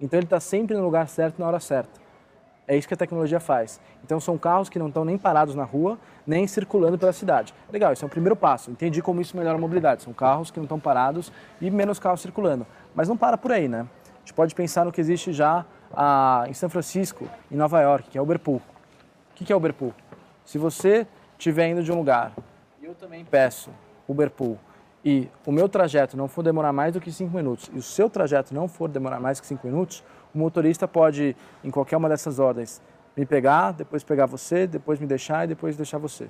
Então, 0.00 0.18
ele 0.18 0.26
está 0.26 0.40
sempre 0.40 0.76
no 0.76 0.82
lugar 0.82 1.08
certo 1.08 1.38
na 1.38 1.46
hora 1.46 1.60
certa. 1.60 2.00
É 2.70 2.76
isso 2.76 2.86
que 2.86 2.94
a 2.94 2.96
tecnologia 2.96 3.40
faz. 3.40 3.80
Então 4.04 4.20
são 4.20 4.38
carros 4.38 4.68
que 4.68 4.78
não 4.78 4.86
estão 4.86 5.04
nem 5.04 5.18
parados 5.18 5.56
na 5.56 5.64
rua, 5.64 5.98
nem 6.24 6.46
circulando 6.46 6.96
pela 6.96 7.12
cidade. 7.12 7.52
Legal, 7.72 7.92
isso 7.92 8.04
é 8.04 8.06
o 8.06 8.08
primeiro 8.08 8.36
passo. 8.36 8.70
Entendi 8.70 9.02
como 9.02 9.20
isso 9.20 9.36
melhora 9.36 9.58
a 9.58 9.60
mobilidade. 9.60 10.04
São 10.04 10.12
carros 10.12 10.52
que 10.52 10.58
não 10.60 10.66
estão 10.66 10.78
parados 10.78 11.32
e 11.60 11.68
menos 11.68 11.98
carros 11.98 12.20
circulando. 12.20 12.64
Mas 12.94 13.08
não 13.08 13.16
para 13.16 13.36
por 13.36 13.50
aí, 13.50 13.66
né? 13.66 13.88
A 14.14 14.18
gente 14.20 14.34
pode 14.34 14.54
pensar 14.54 14.84
no 14.84 14.92
que 14.92 15.00
existe 15.00 15.32
já 15.32 15.66
ah, 15.92 16.44
em 16.46 16.54
São 16.54 16.70
Francisco, 16.70 17.28
em 17.50 17.56
Nova 17.56 17.80
York, 17.80 18.08
que 18.10 18.16
é 18.16 18.20
o 18.20 18.24
Uberpool. 18.24 18.62
O 19.32 19.34
que 19.34 19.52
é 19.52 19.56
o 19.56 19.58
Uberpool? 19.58 19.92
Se 20.44 20.58
você 20.58 21.06
estiver 21.38 21.68
indo 21.68 21.82
de 21.82 21.92
um 21.92 21.96
lugar 21.96 22.32
eu 22.90 22.94
também 22.96 23.24
peço 23.24 23.70
Uberpool 24.08 24.58
e 25.04 25.28
o 25.46 25.52
meu 25.52 25.68
trajeto 25.68 26.16
não 26.16 26.26
for 26.26 26.42
demorar 26.42 26.72
mais 26.72 26.92
do 26.92 27.00
que 27.00 27.12
5 27.12 27.34
minutos 27.34 27.70
e 27.72 27.78
o 27.78 27.82
seu 27.82 28.10
trajeto 28.10 28.52
não 28.52 28.66
for 28.66 28.88
demorar 28.88 29.20
mais 29.20 29.38
que 29.38 29.46
5 29.46 29.64
minutos, 29.64 30.02
o 30.34 30.38
motorista 30.38 30.88
pode, 30.88 31.36
em 31.62 31.70
qualquer 31.70 31.96
uma 31.96 32.08
dessas 32.08 32.40
ordens, 32.40 32.82
me 33.16 33.24
pegar, 33.24 33.72
depois 33.72 34.02
pegar 34.02 34.26
você, 34.26 34.66
depois 34.66 34.98
me 34.98 35.06
deixar 35.06 35.44
e 35.44 35.48
depois 35.48 35.76
deixar 35.76 35.98
você. 35.98 36.28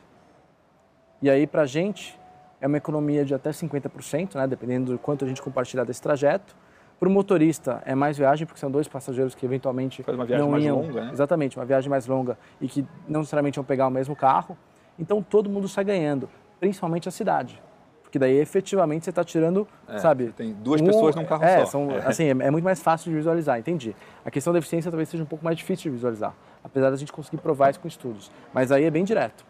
E 1.22 1.30
aí, 1.30 1.46
para 1.46 1.62
a 1.62 1.66
gente, 1.66 2.18
é 2.60 2.66
uma 2.66 2.76
economia 2.76 3.24
de 3.24 3.34
até 3.34 3.50
50%, 3.50 4.34
né, 4.34 4.46
dependendo 4.46 4.92
do 4.92 4.98
quanto 4.98 5.24
a 5.24 5.28
gente 5.28 5.40
compartilhar 5.40 5.84
desse 5.84 6.02
trajeto. 6.02 6.54
Para 7.00 7.08
o 7.08 7.12
motorista, 7.12 7.82
é 7.86 7.94
mais 7.94 8.18
viagem, 8.18 8.46
porque 8.46 8.60
são 8.60 8.70
dois 8.70 8.86
passageiros 8.86 9.34
que 9.34 9.46
eventualmente 9.46 10.02
Faz 10.02 10.18
uma 10.18 10.26
viagem 10.26 10.44
não 10.44 10.52
mais 10.52 10.62
iam, 10.62 10.82
longa, 10.82 11.06
né? 11.06 11.10
Exatamente, 11.10 11.56
uma 11.58 11.64
viagem 11.64 11.88
mais 11.88 12.06
longa 12.06 12.38
e 12.60 12.68
que 12.68 12.86
não 13.08 13.20
necessariamente 13.20 13.56
vão 13.56 13.64
pegar 13.64 13.86
o 13.86 13.90
mesmo 13.90 14.14
carro. 14.14 14.54
Então, 14.98 15.22
todo 15.22 15.48
mundo 15.48 15.66
sai 15.66 15.82
ganhando, 15.82 16.28
principalmente 16.60 17.08
a 17.08 17.10
cidade. 17.10 17.58
Porque 18.02 18.18
daí 18.18 18.36
efetivamente 18.36 19.04
você 19.04 19.10
está 19.10 19.24
tirando, 19.24 19.66
é, 19.88 19.96
sabe? 19.96 20.32
Tem 20.36 20.52
duas 20.52 20.82
um, 20.82 20.84
pessoas 20.84 21.16
num 21.16 21.24
carro 21.24 21.42
é, 21.42 21.60
só. 21.60 21.66
São, 21.66 21.90
é. 21.90 22.06
Assim, 22.06 22.24
é, 22.24 22.30
é, 22.32 22.50
muito 22.50 22.64
mais 22.64 22.82
fácil 22.82 23.10
de 23.10 23.16
visualizar, 23.16 23.58
entendi. 23.58 23.96
A 24.22 24.30
questão 24.30 24.52
da 24.52 24.58
eficiência 24.58 24.90
talvez 24.90 25.08
seja 25.08 25.22
um 25.22 25.26
pouco 25.26 25.42
mais 25.42 25.56
difícil 25.56 25.84
de 25.84 25.96
visualizar, 25.96 26.34
apesar 26.62 26.90
da 26.90 26.96
gente 26.96 27.12
conseguir 27.12 27.38
provar 27.38 27.70
isso 27.70 27.80
com 27.80 27.88
estudos. 27.88 28.30
Mas 28.52 28.70
aí 28.70 28.84
é 28.84 28.90
bem 28.90 29.04
direto. 29.04 29.42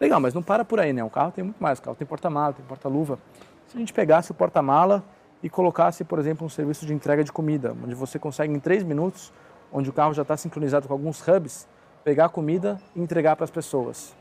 Legal, 0.00 0.20
mas 0.20 0.32
não 0.32 0.42
para 0.42 0.64
por 0.64 0.80
aí, 0.80 0.92
né? 0.92 1.04
Um 1.04 1.10
carro 1.10 1.32
tem 1.32 1.44
muito 1.44 1.62
mais. 1.62 1.80
O 1.80 1.82
carro 1.82 1.96
tem 1.96 2.06
porta-mala, 2.06 2.54
tem 2.54 2.64
porta-luva. 2.64 3.18
Se 3.66 3.76
a 3.76 3.80
gente 3.80 3.92
pegasse 3.92 4.30
o 4.30 4.34
porta-mala 4.34 5.04
e 5.44 5.50
colocasse, 5.50 6.02
por 6.04 6.18
exemplo, 6.18 6.46
um 6.46 6.48
serviço 6.48 6.86
de 6.86 6.94
entrega 6.94 7.22
de 7.22 7.30
comida, 7.30 7.76
onde 7.84 7.94
você 7.94 8.18
consegue 8.18 8.50
em 8.50 8.58
três 8.58 8.82
minutos, 8.82 9.30
onde 9.70 9.90
o 9.90 9.92
carro 9.92 10.14
já 10.14 10.22
está 10.22 10.38
sincronizado 10.38 10.88
com 10.88 10.94
alguns 10.94 11.20
hubs, 11.28 11.68
pegar 12.02 12.24
a 12.24 12.28
comida 12.30 12.80
e 12.96 13.02
entregar 13.02 13.36
para 13.36 13.44
as 13.44 13.50
pessoas. 13.50 14.16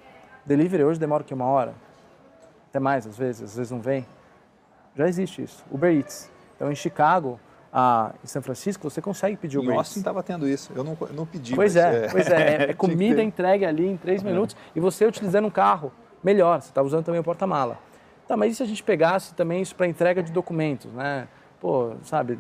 Delivery 0.45 0.83
hoje 0.83 0.99
demora 0.99 1.23
que? 1.23 1.33
Uma 1.33 1.45
hora? 1.45 1.73
Até 2.69 2.77
mais, 2.77 3.07
às 3.07 3.17
vezes, 3.17 3.41
às 3.41 3.55
vezes 3.55 3.71
não 3.71 3.79
vem. 3.79 4.05
Já 4.97 5.07
existe 5.07 5.41
isso. 5.41 5.63
Uber 5.71 5.95
Eats. 5.95 6.29
Então, 6.57 6.69
em 6.69 6.75
Chicago, 6.75 7.39
ah, 7.71 8.11
em 8.21 8.27
São 8.27 8.41
Francisco, 8.41 8.89
você 8.89 9.01
consegue 9.01 9.37
pedir 9.37 9.57
Uber. 9.59 9.69
Eats. 9.69 9.77
Austin 9.77 9.99
estava 9.99 10.21
tendo 10.21 10.45
isso. 10.45 10.73
Eu 10.75 10.83
não, 10.83 10.97
não 11.13 11.25
pedi. 11.25 11.55
Pois 11.55 11.77
é, 11.77 12.03
é, 12.03 12.09
pois 12.09 12.27
é. 12.27 12.65
É, 12.71 12.73
comida 12.73 13.23
entregue 13.23 13.63
ali 13.63 13.87
em 13.87 13.95
três 13.95 14.21
é. 14.21 14.25
minutos 14.25 14.57
e 14.75 14.79
você 14.81 15.05
utilizando 15.05 15.45
um 15.45 15.51
carro 15.51 15.89
melhor. 16.21 16.61
Você 16.61 16.67
está 16.67 16.81
usando 16.81 17.05
também 17.05 17.21
o 17.21 17.23
porta-mala. 17.23 17.79
Tá, 18.27 18.37
mas 18.37 18.53
e 18.53 18.55
se 18.55 18.63
a 18.63 18.65
gente 18.65 18.83
pegasse 18.83 19.33
também 19.33 19.61
isso 19.61 19.75
para 19.75 19.85
entrega 19.87 20.23
de 20.23 20.31
documentos, 20.31 20.91
né? 20.93 21.27
Pô, 21.59 21.93
sabe, 22.03 22.39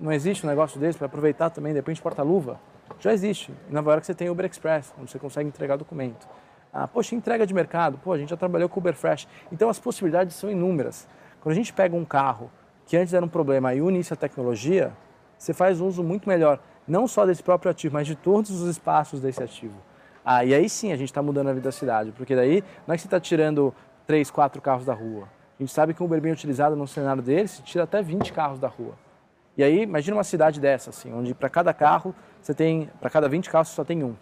não 0.00 0.12
existe 0.12 0.46
um 0.46 0.48
negócio 0.48 0.80
desse 0.80 0.96
para 0.96 1.06
aproveitar 1.06 1.50
também, 1.50 1.74
de 1.74 2.02
porta-luva? 2.02 2.60
Já 3.00 3.12
existe. 3.12 3.52
Em 3.70 3.72
Nova 3.72 3.92
York 3.92 4.06
você 4.06 4.14
tem 4.14 4.30
Uber 4.30 4.46
Express, 4.46 4.92
onde 4.98 5.10
você 5.10 5.18
consegue 5.18 5.48
entregar 5.48 5.76
documento. 5.76 6.26
Ah, 6.72 6.86
poxa, 6.86 7.14
entrega 7.14 7.46
de 7.46 7.54
mercado. 7.54 7.98
Pô, 7.98 8.12
a 8.12 8.18
gente 8.18 8.30
já 8.30 8.36
trabalhou 8.36 8.68
com 8.68 8.80
Uber 8.80 8.94
Fresh. 8.94 9.26
Então 9.52 9.68
as 9.68 9.78
possibilidades 9.78 10.36
são 10.36 10.50
inúmeras. 10.50 11.08
Quando 11.40 11.52
a 11.52 11.56
gente 11.56 11.72
pega 11.72 11.94
um 11.94 12.04
carro 12.04 12.50
que 12.86 12.96
antes 12.96 13.14
era 13.14 13.24
um 13.24 13.28
problema 13.28 13.74
e 13.74 13.80
une 13.80 13.98
isso 13.98 14.14
à 14.14 14.16
tecnologia, 14.16 14.92
você 15.38 15.54
faz 15.54 15.80
uso 15.80 16.02
muito 16.02 16.28
melhor, 16.28 16.58
não 16.86 17.06
só 17.06 17.24
desse 17.24 17.42
próprio 17.42 17.70
ativo, 17.70 17.94
mas 17.94 18.06
de 18.06 18.16
todos 18.16 18.50
os 18.50 18.68
espaços 18.68 19.20
desse 19.20 19.42
ativo. 19.42 19.74
Ah, 20.24 20.44
e 20.44 20.54
aí 20.54 20.68
sim 20.68 20.92
a 20.92 20.96
gente 20.96 21.08
está 21.08 21.22
mudando 21.22 21.48
a 21.48 21.52
vida 21.52 21.64
da 21.64 21.72
cidade, 21.72 22.12
porque 22.12 22.34
daí 22.34 22.62
não 22.86 22.94
é 22.94 22.96
que 22.96 23.02
você 23.02 23.06
está 23.06 23.20
tirando 23.20 23.72
três, 24.08 24.30
quatro 24.30 24.62
carros 24.62 24.86
da 24.86 24.94
rua. 24.94 25.28
A 25.60 25.62
gente 25.62 25.70
sabe 25.70 25.92
que 25.92 26.02
um 26.02 26.06
Uber 26.06 26.18
bem 26.18 26.32
utilizado 26.32 26.74
no 26.74 26.88
cenário 26.88 27.22
dele, 27.22 27.46
se 27.46 27.60
tira 27.62 27.84
até 27.84 28.00
20 28.00 28.32
carros 28.32 28.58
da 28.58 28.66
rua. 28.66 28.94
E 29.54 29.62
aí, 29.62 29.82
imagina 29.82 30.16
uma 30.16 30.24
cidade 30.24 30.58
dessa, 30.58 30.88
assim, 30.88 31.12
onde 31.12 31.34
para 31.34 31.50
cada 31.50 31.74
carro 31.74 32.14
você 32.40 32.54
tem, 32.54 32.88
para 33.00 33.10
cada 33.10 33.28
20 33.28 33.50
carros 33.50 33.68
você 33.68 33.74
só 33.74 33.84
tem 33.84 34.02
um. 34.02 34.14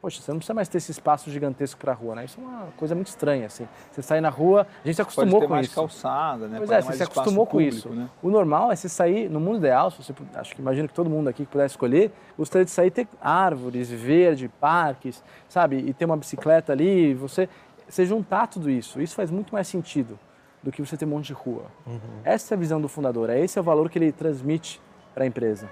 Poxa, 0.00 0.22
você 0.22 0.30
não 0.30 0.38
precisa 0.38 0.54
mais 0.54 0.68
ter 0.68 0.78
esse 0.78 0.92
espaço 0.92 1.30
gigantesco 1.30 1.80
para 1.80 1.92
a 1.92 1.94
rua, 1.94 2.14
né? 2.14 2.24
Isso 2.24 2.40
é 2.40 2.44
uma 2.44 2.66
coisa 2.76 2.94
muito 2.94 3.08
estranha, 3.08 3.46
assim. 3.46 3.66
Você 3.90 4.02
sai 4.02 4.20
na 4.20 4.28
rua, 4.28 4.66
a 4.84 4.86
gente 4.86 4.94
se 4.94 5.02
acostumou 5.02 5.32
Pode 5.32 5.40
ter 5.40 5.46
com 5.46 5.54
mais 5.54 5.66
isso. 5.66 5.74
calçada, 5.74 6.46
né? 6.46 6.58
Pois 6.58 6.70
Pode 6.70 6.78
é, 6.78 6.82
você 6.82 6.96
se 6.96 7.02
acostumou 7.02 7.44
com 7.44 7.52
público, 7.52 7.76
isso. 7.76 7.88
Né? 7.88 8.08
O 8.22 8.30
normal 8.30 8.70
é 8.70 8.76
você 8.76 8.88
sair, 8.88 9.28
no 9.28 9.40
mundo 9.40 9.58
ideal, 9.58 9.90
se 9.90 10.02
você, 10.02 10.14
acho 10.36 10.54
que 10.54 10.60
imagino 10.60 10.86
que 10.86 10.94
todo 10.94 11.10
mundo 11.10 11.28
aqui 11.28 11.44
que 11.44 11.50
pudesse 11.50 11.72
escolher, 11.72 12.12
gostaria 12.38 12.64
de 12.64 12.70
sair 12.70 12.90
ter 12.90 13.08
árvores, 13.20 13.90
verde, 13.90 14.48
parques, 14.60 15.24
sabe? 15.48 15.78
E 15.78 15.92
ter 15.92 16.04
uma 16.04 16.16
bicicleta 16.16 16.72
ali, 16.72 17.12
você, 17.14 17.48
você 17.88 18.04
juntar 18.04 18.46
tudo 18.46 18.70
isso. 18.70 19.00
Isso 19.00 19.14
faz 19.14 19.30
muito 19.30 19.52
mais 19.52 19.68
sentido 19.68 20.18
do 20.62 20.72
que 20.72 20.84
você 20.84 20.96
ter 20.96 21.04
um 21.04 21.08
monte 21.08 21.26
de 21.26 21.32
rua. 21.32 21.66
Uhum. 21.86 22.00
Essa 22.24 22.54
é 22.54 22.56
a 22.56 22.58
visão 22.58 22.80
do 22.80 22.88
fundador, 22.88 23.30
é 23.30 23.40
esse 23.40 23.58
é 23.58 23.60
o 23.60 23.64
valor 23.64 23.88
que 23.88 23.98
ele 23.98 24.10
transmite 24.12 24.80
para 25.14 25.24
a 25.24 25.26
empresa. 25.26 25.70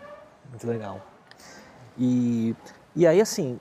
Muito 0.49 0.67
legal. 0.67 1.01
E, 1.99 2.55
e 2.95 3.07
aí, 3.07 3.21
assim, 3.21 3.59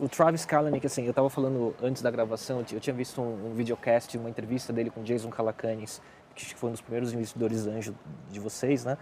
o, 0.00 0.08
Travis 0.08 0.44
Kalanick, 0.44 0.86
assim, 0.86 1.04
eu 1.04 1.10
estava 1.10 1.28
falando 1.28 1.74
antes 1.82 2.02
da 2.02 2.10
gravação, 2.10 2.64
eu 2.72 2.80
tinha 2.80 2.94
visto 2.94 3.20
um, 3.20 3.50
um 3.50 3.54
videocast, 3.54 4.16
uma 4.16 4.30
entrevista 4.30 4.72
dele 4.72 4.90
com 4.90 5.02
Jason 5.02 5.30
Calacanis, 5.30 6.00
que 6.34 6.54
foi 6.54 6.68
um 6.68 6.72
dos 6.72 6.80
primeiros 6.80 7.12
investidores 7.12 7.66
anjo 7.66 7.94
de 8.30 8.40
vocês, 8.40 8.84
né? 8.84 8.96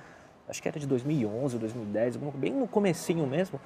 Acho 0.48 0.62
que 0.62 0.68
era 0.68 0.78
de 0.78 0.86
2011 0.86 1.54
ou 1.54 1.60
2010, 1.60 2.16
bem 2.34 2.52
no 2.52 2.68
comecinho 2.68 3.26
mesmo. 3.26 3.60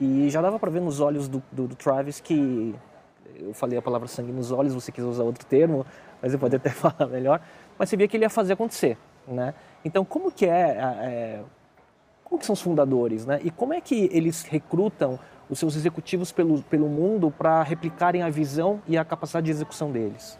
E 0.00 0.30
já 0.30 0.40
dava 0.40 0.58
para 0.58 0.70
ver 0.70 0.80
nos 0.80 1.00
olhos 1.00 1.28
do, 1.28 1.42
do, 1.52 1.68
do, 1.68 1.74
Travis 1.74 2.20
que... 2.20 2.74
Eu 3.38 3.54
falei 3.54 3.78
a 3.78 3.82
palavra 3.82 4.08
sangue 4.08 4.32
nos 4.32 4.50
olhos, 4.50 4.74
você 4.74 4.90
quis 4.90 5.04
usar 5.04 5.22
outro 5.22 5.44
termo, 5.46 5.86
mas 6.20 6.32
eu 6.32 6.38
poderia 6.38 6.58
até 6.58 6.70
falar 6.74 7.08
melhor. 7.10 7.40
Mas 7.78 7.88
você 7.88 7.96
via 7.96 8.08
que 8.08 8.16
ele 8.16 8.24
ia 8.24 8.30
fazer 8.30 8.54
acontecer, 8.54 8.98
né? 9.26 9.54
Então, 9.84 10.04
como 10.04 10.30
que 10.30 10.46
é, 10.46 10.78
é 11.00 11.40
como 12.24 12.38
que 12.40 12.46
são 12.46 12.54
os 12.54 12.62
fundadores, 12.62 13.26
né? 13.26 13.40
E 13.44 13.50
como 13.50 13.74
é 13.74 13.80
que 13.80 14.08
eles 14.10 14.42
recrutam 14.42 15.18
os 15.50 15.58
seus 15.58 15.76
executivos 15.76 16.32
pelo, 16.32 16.62
pelo 16.62 16.88
mundo 16.88 17.30
para 17.30 17.62
replicarem 17.62 18.22
a 18.22 18.30
visão 18.30 18.80
e 18.88 18.96
a 18.96 19.04
capacidade 19.04 19.44
de 19.44 19.52
execução 19.52 19.92
deles? 19.92 20.38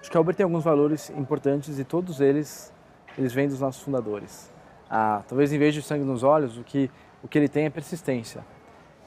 Acho 0.00 0.10
que 0.10 0.16
a 0.16 0.20
Uber 0.20 0.34
tem 0.34 0.44
alguns 0.44 0.64
valores 0.64 1.10
importantes 1.10 1.78
e 1.78 1.84
todos 1.84 2.20
eles, 2.20 2.72
eles 3.18 3.34
vêm 3.34 3.48
dos 3.48 3.60
nossos 3.60 3.82
fundadores. 3.82 4.50
Ah, 4.88 5.22
talvez 5.28 5.52
em 5.52 5.58
vez 5.58 5.74
de 5.74 5.82
sangue 5.82 6.04
nos 6.04 6.22
olhos, 6.22 6.56
o 6.56 6.64
que, 6.64 6.90
o 7.22 7.28
que 7.28 7.36
ele 7.36 7.48
tem 7.48 7.66
é 7.66 7.70
persistência. 7.70 8.42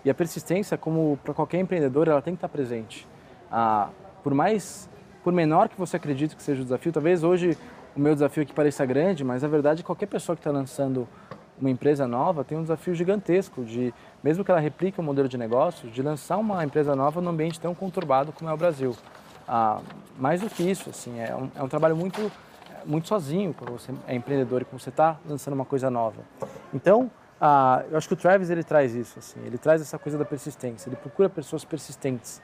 E 0.03 0.09
a 0.09 0.13
persistência, 0.13 0.77
como 0.77 1.19
para 1.23 1.33
qualquer 1.33 1.59
empreendedor, 1.59 2.07
ela 2.07 2.21
tem 2.21 2.33
que 2.33 2.37
estar 2.37 2.49
presente. 2.49 3.07
Ah, 3.51 3.89
por 4.23 4.33
mais, 4.33 4.89
por 5.23 5.31
menor 5.31 5.69
que 5.69 5.77
você 5.77 5.97
acredite 5.97 6.35
que 6.35 6.41
seja 6.41 6.61
o 6.61 6.63
desafio, 6.63 6.91
talvez 6.91 7.23
hoje 7.23 7.57
o 7.95 7.99
meu 7.99 8.13
desafio 8.13 8.43
aqui 8.43 8.53
pareça 8.53 8.85
grande, 8.85 9.23
mas 9.23 9.43
a 9.43 9.47
verdade 9.47 9.81
que 9.81 9.85
qualquer 9.85 10.07
pessoa 10.07 10.35
que 10.35 10.39
está 10.39 10.51
lançando 10.51 11.07
uma 11.59 11.69
empresa 11.69 12.07
nova 12.07 12.43
tem 12.43 12.57
um 12.57 12.63
desafio 12.63 12.95
gigantesco 12.95 13.63
de, 13.63 13.93
mesmo 14.23 14.43
que 14.43 14.49
ela 14.49 14.59
replique 14.59 14.99
o 14.99 15.03
um 15.03 15.05
modelo 15.05 15.29
de 15.29 15.37
negócio, 15.37 15.89
de 15.89 16.01
lançar 16.01 16.37
uma 16.37 16.63
empresa 16.63 16.95
nova 16.95 17.21
num 17.21 17.29
ambiente 17.29 17.59
tão 17.59 17.75
conturbado 17.75 18.31
como 18.31 18.49
é 18.49 18.53
o 18.53 18.57
Brasil. 18.57 18.95
Ah, 19.47 19.79
mais 20.17 20.41
do 20.41 20.49
que 20.49 20.63
isso, 20.63 20.89
assim, 20.89 21.19
é 21.19 21.35
um, 21.35 21.49
é 21.55 21.61
um 21.61 21.67
trabalho 21.67 21.95
muito, 21.95 22.31
muito 22.85 23.07
sozinho 23.07 23.53
quando 23.53 23.73
você 23.73 23.91
é 24.07 24.15
empreendedor 24.15 24.61
e 24.61 24.65
quando 24.65 24.81
você 24.81 24.89
está 24.89 25.17
lançando 25.27 25.53
uma 25.53 25.65
coisa 25.65 25.91
nova. 25.91 26.21
Então, 26.73 27.11
ah, 27.43 27.84
eu 27.89 27.97
acho 27.97 28.08
que 28.08 28.13
o 28.13 28.17
Travis 28.17 28.51
ele 28.51 28.63
traz 28.63 28.93
isso, 28.93 29.17
assim, 29.17 29.39
ele 29.43 29.58
traz 29.58 29.82
essa 29.82 29.97
coisa 29.97 30.15
da 30.15 30.23
persistência, 30.23 30.88
ele 30.88 30.95
procura 30.95 31.27
pessoas 31.27 31.65
persistentes 31.65 32.39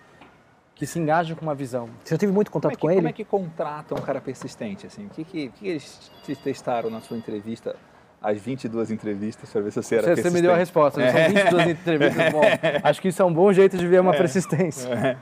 que 0.74 0.88
se 0.88 0.98
engajam 0.98 1.36
com 1.36 1.44
uma 1.44 1.54
visão. 1.54 1.88
Você 2.04 2.16
já 2.16 2.18
teve 2.18 2.32
muito 2.32 2.50
contato 2.50 2.72
é 2.72 2.76
que, 2.76 2.82
com 2.82 2.90
ele? 2.90 2.98
Como 2.98 3.10
é 3.10 3.14
que 3.14 3.24
contrata 3.24 3.94
um 3.94 4.02
cara 4.02 4.20
persistente? 4.20 4.88
Assim? 4.88 5.06
O 5.06 5.10
que, 5.10 5.24
que, 5.24 5.50
que 5.50 5.68
eles 5.68 6.12
te 6.24 6.36
testaram 6.36 6.90
na 6.90 7.00
sua 7.00 7.16
entrevista 7.16 7.76
as 8.22 8.40
22 8.40 8.90
entrevistas 8.90 9.52
para 9.52 9.62
ver 9.62 9.72
se 9.72 9.82
você 9.82 9.96
era 9.96 10.04
você, 10.04 10.08
persistente. 10.08 10.34
Você 10.34 10.36
me 10.36 10.42
deu 10.42 10.52
a 10.52 10.58
resposta, 10.58 11.02
é. 11.02 11.12
são 11.12 11.36
22 11.36 11.68
entrevistas. 11.70 12.32
Bom, 12.32 12.42
acho 12.84 13.02
que 13.02 13.08
isso 13.10 13.22
é 13.22 13.26
um 13.26 13.34
bom 13.34 13.54
jeito 13.54 13.78
de 13.78 13.88
ver 13.88 14.02
uma 14.02 14.16
é. 14.16 14.18
persistência. 14.18 14.90
É. 14.90 15.18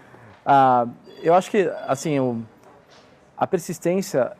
Ah, 0.46 0.88
eu 1.22 1.34
acho 1.34 1.52
que, 1.52 1.70
assim, 1.88 2.20
o, 2.20 2.42
a 3.38 3.46
persistência 3.46 4.32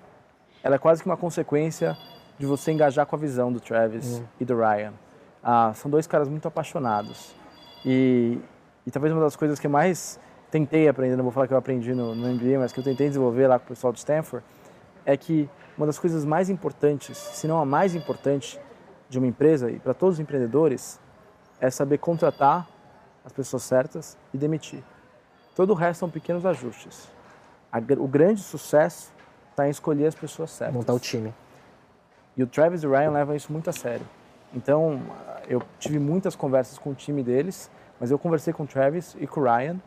ela 0.64 0.76
é 0.76 0.80
quase 0.80 1.04
que 1.04 1.10
uma 1.10 1.18
consequência 1.18 1.98
de 2.40 2.46
você 2.46 2.72
engajar 2.72 3.06
com 3.06 3.16
a 3.16 3.20
visão 3.20 3.52
do 3.52 3.60
Travis 3.60 4.18
uhum. 4.18 4.26
e 4.40 4.46
do 4.46 4.58
Ryan. 4.58 4.94
Ah, 5.48 5.72
são 5.76 5.92
dois 5.92 6.08
caras 6.08 6.28
muito 6.28 6.48
apaixonados. 6.48 7.36
E, 7.86 8.40
e 8.84 8.90
talvez 8.90 9.14
uma 9.14 9.22
das 9.22 9.36
coisas 9.36 9.60
que 9.60 9.68
mais 9.68 10.20
tentei 10.50 10.88
aprender, 10.88 11.16
não 11.16 11.24
vou 11.24 11.32
falar 11.32 11.46
que 11.46 11.54
eu 11.54 11.58
aprendi 11.58 11.94
no, 11.94 12.16
no 12.16 12.28
MBA, 12.34 12.58
mas 12.58 12.74
que 12.74 12.80
eu 12.80 12.84
tentei 12.84 13.08
desenvolver 13.10 13.46
lá 13.46 13.60
com 13.60 13.66
o 13.66 13.68
pessoal 13.68 13.94
de 13.94 14.00
Stanford, 14.00 14.44
é 15.06 15.16
que 15.16 15.48
uma 15.78 15.86
das 15.86 16.00
coisas 16.00 16.26
mais 16.26 16.50
importantes, 16.50 17.16
se 17.16 17.48
não 17.48 17.60
a 17.60 17.66
mais 17.66 17.94
importante 17.94 18.60
de 19.08 19.20
uma 19.20 19.28
empresa 19.28 19.70
e 19.70 19.78
para 19.78 19.94
todos 19.94 20.16
os 20.16 20.20
empreendedores, 20.20 21.00
é 21.62 21.70
saber 21.70 22.00
contratar 22.00 22.68
as 23.24 23.32
pessoas 23.32 23.62
certas 23.62 24.18
e 24.34 24.40
demitir. 24.40 24.84
Todo 25.56 25.72
o 25.72 25.74
resto 25.76 26.00
são 26.00 26.10
pequenos 26.10 26.44
ajustes. 26.44 27.08
o 28.00 28.08
grande 28.08 28.42
sucesso 28.42 29.14
está 29.52 29.68
em 29.68 29.70
escolher 29.70 30.08
as 30.08 30.16
pessoas 30.16 30.50
certas. 30.50 30.76
Montar 30.76 30.94
o 30.94 31.00
time. 31.00 31.32
E 32.36 32.42
o 32.42 32.48
Travis 32.48 32.82
e 32.82 32.88
o 32.88 32.92
Ryan 32.92 33.12
levam 33.12 33.36
isso 33.36 33.52
muito 33.54 33.70
a 33.70 33.74
sério. 33.74 34.06
Então, 34.56 35.02
eu 35.48 35.62
tive 35.80 36.00
muitas 36.00 36.36
conversas 36.36 36.78
com 36.78 36.92
o 36.92 36.96
time 36.96 37.24
deles, 37.24 37.70
mas 38.00 38.12
eu 38.12 38.20
conversei 38.20 38.54
com 38.54 38.64
o 38.64 38.68
Travis 38.68 39.16
e 39.20 39.28
com 39.28 39.42
o 39.42 39.44
Ryan 39.44 39.80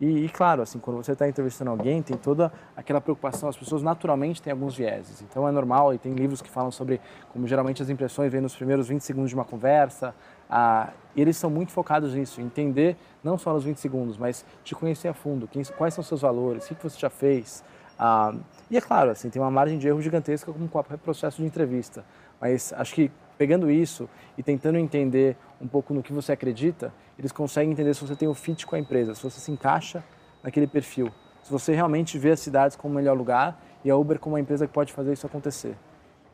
e, 0.00 0.24
e, 0.24 0.28
claro, 0.30 0.62
assim, 0.62 0.78
quando 0.78 0.96
você 0.96 1.12
está 1.12 1.28
entrevistando 1.28 1.70
alguém, 1.70 2.00
tem 2.00 2.16
toda 2.16 2.50
aquela 2.74 3.02
preocupação. 3.02 3.50
As 3.50 3.56
pessoas 3.56 3.82
naturalmente 3.82 4.40
têm 4.40 4.50
alguns 4.50 4.74
vieses. 4.74 5.20
Então 5.20 5.46
é 5.46 5.52
normal, 5.52 5.92
e 5.92 5.98
tem 5.98 6.14
livros 6.14 6.40
que 6.40 6.48
falam 6.48 6.70
sobre 6.70 6.98
como 7.30 7.46
geralmente 7.46 7.82
as 7.82 7.90
impressões 7.90 8.32
vêm 8.32 8.40
nos 8.40 8.56
primeiros 8.56 8.88
20 8.88 9.02
segundos 9.02 9.28
de 9.28 9.34
uma 9.34 9.44
conversa. 9.44 10.14
Ah, 10.48 10.88
eles 11.14 11.36
são 11.36 11.50
muito 11.50 11.70
focados 11.70 12.14
nisso, 12.14 12.40
entender 12.40 12.96
não 13.22 13.36
só 13.36 13.52
nos 13.52 13.64
20 13.64 13.76
segundos, 13.76 14.16
mas 14.16 14.44
te 14.64 14.74
conhecer 14.74 15.08
a 15.08 15.12
fundo. 15.12 15.46
Quem, 15.46 15.62
quais 15.76 15.92
são 15.92 16.02
seus 16.02 16.22
valores, 16.22 16.64
o 16.64 16.68
que, 16.68 16.76
que 16.76 16.82
você 16.82 16.98
já 16.98 17.10
fez. 17.10 17.62
Ah, 17.98 18.32
e 18.70 18.78
é 18.78 18.80
claro, 18.80 19.10
assim, 19.10 19.28
tem 19.28 19.42
uma 19.42 19.50
margem 19.50 19.78
de 19.78 19.86
erro 19.86 20.00
gigantesca 20.00 20.50
como 20.50 20.66
qualquer 20.66 20.96
processo 20.96 21.42
de 21.42 21.46
entrevista. 21.46 22.06
Mas 22.40 22.72
acho 22.72 22.94
que 22.94 23.10
pegando 23.40 23.70
isso 23.70 24.06
e 24.36 24.42
tentando 24.42 24.76
entender 24.76 25.34
um 25.58 25.66
pouco 25.66 25.94
no 25.94 26.02
que 26.02 26.12
você 26.12 26.30
acredita, 26.30 26.92
eles 27.18 27.32
conseguem 27.32 27.72
entender 27.72 27.94
se 27.94 28.04
você 28.04 28.14
tem 28.14 28.28
o 28.28 28.32
um 28.32 28.34
fit 28.34 28.66
com 28.66 28.76
a 28.76 28.78
empresa, 28.78 29.14
se 29.14 29.22
você 29.22 29.40
se 29.40 29.50
encaixa 29.50 30.04
naquele 30.42 30.66
perfil, 30.66 31.10
se 31.42 31.50
você 31.50 31.74
realmente 31.74 32.18
vê 32.18 32.32
as 32.32 32.40
cidades 32.40 32.76
como 32.76 32.92
o 32.92 32.96
melhor 32.98 33.16
lugar 33.16 33.58
e 33.82 33.90
a 33.90 33.96
Uber 33.96 34.18
como 34.18 34.34
uma 34.34 34.40
empresa 34.40 34.66
que 34.66 34.72
pode 34.74 34.92
fazer 34.92 35.14
isso 35.14 35.26
acontecer. 35.26 35.74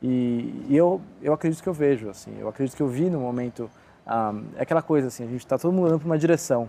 E, 0.02 0.64
e 0.68 0.76
eu, 0.76 1.00
eu 1.22 1.32
acredito 1.32 1.62
que 1.62 1.68
eu 1.68 1.72
vejo, 1.72 2.08
assim, 2.08 2.36
eu 2.40 2.48
acredito 2.48 2.76
que 2.76 2.82
eu 2.82 2.88
vi 2.88 3.08
no 3.08 3.20
momento, 3.20 3.70
um, 4.04 4.44
é 4.56 4.62
aquela 4.62 4.82
coisa 4.82 5.06
assim, 5.06 5.22
a 5.22 5.28
gente 5.28 5.44
está 5.44 5.56
todo 5.56 5.72
mundo 5.72 5.86
andando 5.86 6.00
para 6.00 6.06
uma 6.06 6.18
direção 6.18 6.68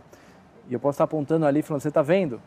e 0.69 0.73
eu 0.73 0.80
posso 0.80 0.97
estar 0.97 1.06
apontando 1.06 1.47
ali 1.47 1.63
falando, 1.63 1.82
você 1.82 1.88
está 1.88 2.04
vendo? 2.04 2.39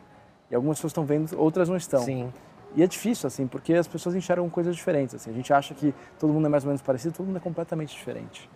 E 0.49 0.55
algumas 0.55 0.77
pessoas 0.77 0.91
estão 0.91 1.03
vendo, 1.03 1.37
outras 1.37 1.67
não 1.67 1.75
estão. 1.75 2.03
Sim. 2.03 2.31
E 2.75 2.83
é 2.83 2.87
difícil, 2.87 3.27
assim, 3.27 3.47
porque 3.47 3.73
as 3.73 3.87
pessoas 3.87 4.15
enxergam 4.15 4.49
coisas 4.49 4.75
diferentes. 4.75 5.15
Assim. 5.15 5.29
A 5.29 5.33
gente 5.33 5.51
acha 5.53 5.73
que 5.73 5.93
todo 6.19 6.31
mundo 6.31 6.45
é 6.45 6.49
mais 6.49 6.63
ou 6.63 6.69
menos 6.69 6.81
parecido, 6.81 7.15
todo 7.15 7.25
mundo 7.25 7.37
é 7.37 7.41
completamente 7.41 7.93
diferente. 7.93 8.49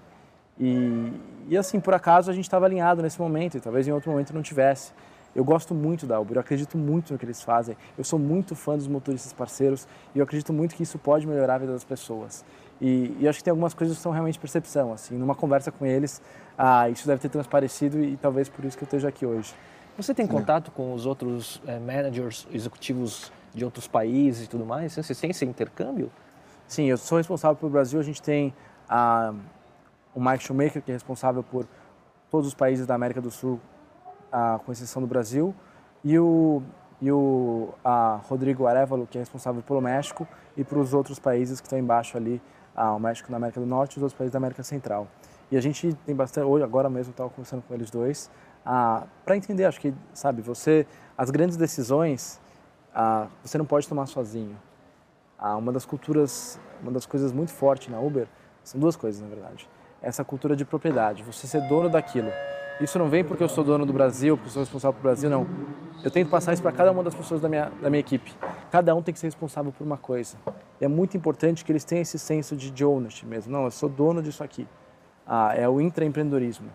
E, 0.60 1.12
e 1.50 1.58
assim, 1.58 1.80
por 1.80 1.94
acaso 1.94 2.32
a 2.32 2.34
gente 2.34 2.46
estava 2.46 2.66
alinhado 2.66 3.02
nesse 3.02 3.20
momento 3.20 3.58
e 3.58 3.60
talvez 3.60 3.88
em 3.88 3.92
outro 3.92 4.10
momento 4.10 4.34
não 4.34 4.42
tivesse. 4.42 4.94
Eu 5.36 5.44
gosto 5.44 5.76
muito 5.76 6.08
da 6.08 6.18
Uber, 6.18 6.38
eu 6.38 6.40
acredito 6.40 6.78
muito 6.78 7.12
no 7.12 7.20
que 7.20 7.26
eles 7.26 7.42
fazem. 7.42 7.76
Eu 7.98 8.06
sou 8.06 8.18
muito 8.18 8.56
fã 8.56 8.78
dos 8.78 8.88
motoristas 8.88 9.34
parceiros 9.34 9.86
e 10.14 10.20
eu 10.20 10.24
acredito 10.24 10.54
muito 10.54 10.74
que 10.76 10.84
isso 10.84 10.98
pode 10.98 11.28
melhorar 11.28 11.56
a 11.56 11.58
vida 11.58 11.74
das 11.74 11.84
pessoas. 11.84 12.46
E, 12.80 13.14
e 13.20 13.28
acho 13.28 13.40
que 13.40 13.44
tem 13.44 13.52
algumas 13.52 13.74
coisas 13.74 13.98
que 13.98 14.02
são 14.02 14.14
realmente 14.14 14.40
percepção. 14.40 14.94
Assim, 14.94 15.18
numa 15.18 15.36
conversa 15.36 15.74
com 15.74 15.86
eles, 15.86 16.22
ah, 16.58 16.90
isso 16.90 17.06
deve 17.06 17.20
ter 17.20 17.28
transparecido 17.28 18.00
e, 18.00 18.14
e 18.14 18.18
talvez 18.18 18.48
por 18.48 18.64
isso 18.64 18.78
que 18.78 18.86
eu 18.86 18.88
esteja 18.88 19.10
aqui 19.10 19.26
hoje. 19.26 19.54
Você 19.98 20.14
tem 20.14 20.26
contato 20.26 20.72
com 20.72 20.94
os 20.94 21.06
outros 21.06 21.62
é, 21.66 21.80
managers, 21.80 22.48
executivos 22.54 23.32
de 23.56 23.64
outros 23.66 23.88
países 23.88 24.46
e 24.46 24.50
tudo 24.50 24.66
mais? 24.66 24.94
Você 24.94 25.16
tem 25.16 25.32
esse 25.32 25.46
intercâmbio? 25.46 26.12
Sim, 26.68 26.86
eu 26.86 26.98
sou 26.98 27.18
responsável 27.18 27.56
pelo 27.56 27.72
Brasil. 27.72 28.00
A 28.00 28.04
gente 28.04 28.22
tem 28.22 28.54
a, 28.88 29.34
o 30.14 30.22
Mike 30.22 30.44
Shoemaker, 30.44 30.82
que 30.82 30.92
é 30.92 30.94
responsável 30.94 31.42
por 31.42 31.66
todos 32.30 32.48
os 32.48 32.54
países 32.54 32.86
da 32.86 32.94
América 32.94 33.22
do 33.22 33.32
Sul, 33.32 33.60
a, 34.32 34.60
com 34.64 34.72
exceção 34.72 35.02
do 35.02 35.08
Brasil, 35.08 35.56
e 36.04 36.20
o, 36.20 36.62
e 37.02 37.12
o 37.12 37.70
a 37.84 38.20
Rodrigo 38.28 38.68
Arevalo, 38.68 39.08
que 39.08 39.18
é 39.18 39.22
responsável 39.22 39.62
pelo 39.62 39.80
México 39.80 40.28
e 40.58 40.64
para 40.64 40.78
os 40.78 40.94
outros 40.94 41.18
países 41.18 41.62
que 41.62 41.68
estão 41.68 41.80
embaixo 41.80 42.18
ali, 42.18 42.42
a, 42.76 42.94
o 42.94 43.00
México 43.00 43.32
na 43.32 43.38
América 43.38 43.60
do 43.60 43.66
Norte 43.66 43.94
e 43.94 43.98
os 43.98 44.04
outros 44.04 44.18
países 44.18 44.34
da 44.34 44.38
América 44.38 44.64
Central. 44.64 45.08
E 45.50 45.56
a 45.56 45.62
gente 45.62 45.94
tem 46.06 46.16
bastante, 46.16 46.46
hoje, 46.46 46.64
agora 46.64 46.90
mesmo, 46.90 47.12
estava 47.12 47.30
conversando 47.30 47.62
com 47.62 47.74
eles 47.74 47.90
dois, 47.90 48.30
para 48.64 49.38
entender, 49.38 49.66
acho 49.66 49.80
que, 49.80 49.94
sabe, 50.14 50.42
você, 50.42 50.88
as 51.16 51.30
grandes 51.30 51.56
decisões, 51.56 52.42
ah, 52.96 53.28
você 53.44 53.58
não 53.58 53.66
pode 53.66 53.90
tomar 53.90 54.06
sozinho. 54.06 54.58
Ah, 55.38 55.58
uma 55.58 55.74
das 55.74 55.86
culturas, 55.86 56.58
uma 56.82 56.94
das 56.94 57.06
coisas 57.06 57.34
muito 57.34 57.52
fortes 57.52 57.90
na 57.90 58.00
Uber, 58.00 58.26
são 58.64 58.80
duas 58.80 58.96
coisas 58.96 59.22
na 59.22 59.28
verdade. 59.28 59.70
Essa 60.02 60.24
cultura 60.24 60.56
de 60.56 60.64
propriedade, 60.64 61.22
você 61.22 61.46
ser 61.46 61.68
dono 61.68 61.90
daquilo. 61.90 62.32
Isso 62.80 62.98
não 62.98 63.10
vem 63.10 63.24
porque 63.24 63.44
eu 63.44 63.50
sou 63.50 63.64
dono 63.64 63.86
do 63.86 63.92
Brasil, 63.92 64.38
porque 64.38 64.48
eu 64.48 64.54
sou 64.54 64.62
responsável 64.62 64.94
pelo 64.94 65.04
Brasil, 65.04 65.30
não. 65.30 65.46
Eu 66.04 66.10
tento 66.12 66.30
passar 66.30 66.54
isso 66.54 66.62
para 66.62 66.72
cada 66.72 66.92
uma 66.92 67.04
das 67.04 67.14
pessoas 67.14 67.42
da 67.42 67.50
minha, 67.50 67.70
da 67.82 67.90
minha 67.90 68.00
equipe. 68.00 68.34
Cada 68.72 68.96
um 68.96 69.02
tem 69.02 69.14
que 69.14 69.20
ser 69.20 69.28
responsável 69.28 69.74
por 69.74 69.84
uma 69.84 69.98
coisa. 69.98 70.38
E 70.80 70.86
é 70.86 70.88
muito 70.88 71.18
importante 71.18 71.66
que 71.66 71.72
eles 71.72 71.84
tenham 71.84 72.02
esse 72.02 72.20
senso 72.20 72.56
de, 72.56 72.86
ownership 72.86 73.26
mesmo. 73.26 73.52
Não, 73.52 73.66
eu 73.66 73.72
sou 73.72 73.90
dono 73.90 74.22
disso 74.22 74.44
aqui. 74.44 74.68
Ah, 75.28 75.54
é 75.56 75.68
o 75.68 75.82
intraempreendedorismo. 75.82 76.70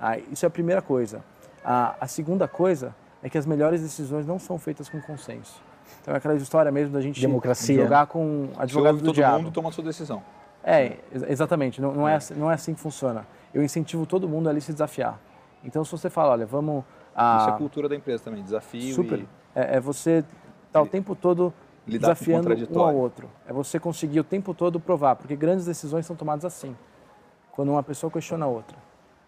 Ah, 0.00 0.18
isso 0.18 0.46
é 0.46 0.48
a 0.48 0.50
primeira 0.50 0.80
coisa. 0.80 1.22
Ah, 1.64 1.94
a 2.00 2.06
segunda 2.06 2.46
coisa 2.46 2.94
é 3.22 3.28
que 3.28 3.36
as 3.36 3.46
melhores 3.46 3.80
decisões 3.80 4.26
não 4.26 4.38
são 4.38 4.58
feitas 4.58 4.88
com 4.88 5.00
consenso. 5.00 5.60
Então 6.00 6.14
é 6.14 6.18
aquela 6.18 6.34
história 6.34 6.70
mesmo 6.70 6.92
da 6.92 7.00
gente 7.00 7.20
Democracia. 7.20 7.82
jogar 7.82 8.06
com 8.06 8.50
advogado 8.56 8.98
do 8.98 9.04
todo 9.04 9.14
diabo. 9.14 9.34
Todo 9.34 9.44
mundo 9.44 9.54
toma 9.54 9.68
a 9.68 9.72
sua 9.72 9.84
decisão. 9.84 10.22
É, 10.62 10.98
exatamente. 11.28 11.80
Não, 11.80 11.92
não, 11.92 12.08
é. 12.08 12.16
é. 12.16 12.34
não 12.36 12.50
é 12.50 12.54
assim 12.54 12.74
que 12.74 12.80
funciona. 12.80 13.26
Eu 13.52 13.62
incentivo 13.62 14.06
todo 14.06 14.28
mundo 14.28 14.48
ali 14.48 14.60
se 14.60 14.72
desafiar. 14.72 15.18
Então 15.64 15.84
se 15.84 15.90
você 15.90 16.10
fala, 16.10 16.32
olha, 16.32 16.46
vamos... 16.46 16.84
A... 17.14 17.38
Isso 17.40 17.50
é 17.50 17.52
a 17.52 17.56
cultura 17.56 17.88
da 17.88 17.96
empresa 17.96 18.22
também, 18.24 18.42
desafio 18.42 18.94
Super. 18.94 19.20
E... 19.20 19.28
É, 19.54 19.76
é 19.76 19.80
você 19.80 20.18
estar 20.18 20.28
tá 20.72 20.82
o 20.82 20.86
tempo 20.86 21.16
todo 21.16 21.52
Lidar 21.86 22.08
desafiando 22.08 22.48
um 22.70 22.80
ao 22.80 22.94
outro. 22.94 23.28
É 23.46 23.52
você 23.52 23.80
conseguir 23.80 24.20
o 24.20 24.24
tempo 24.24 24.54
todo 24.54 24.78
provar, 24.78 25.16
porque 25.16 25.34
grandes 25.34 25.64
decisões 25.64 26.06
são 26.06 26.14
tomadas 26.14 26.44
assim, 26.44 26.76
quando 27.50 27.70
uma 27.70 27.82
pessoa 27.82 28.10
questiona 28.10 28.44
a 28.44 28.48
outra. 28.48 28.76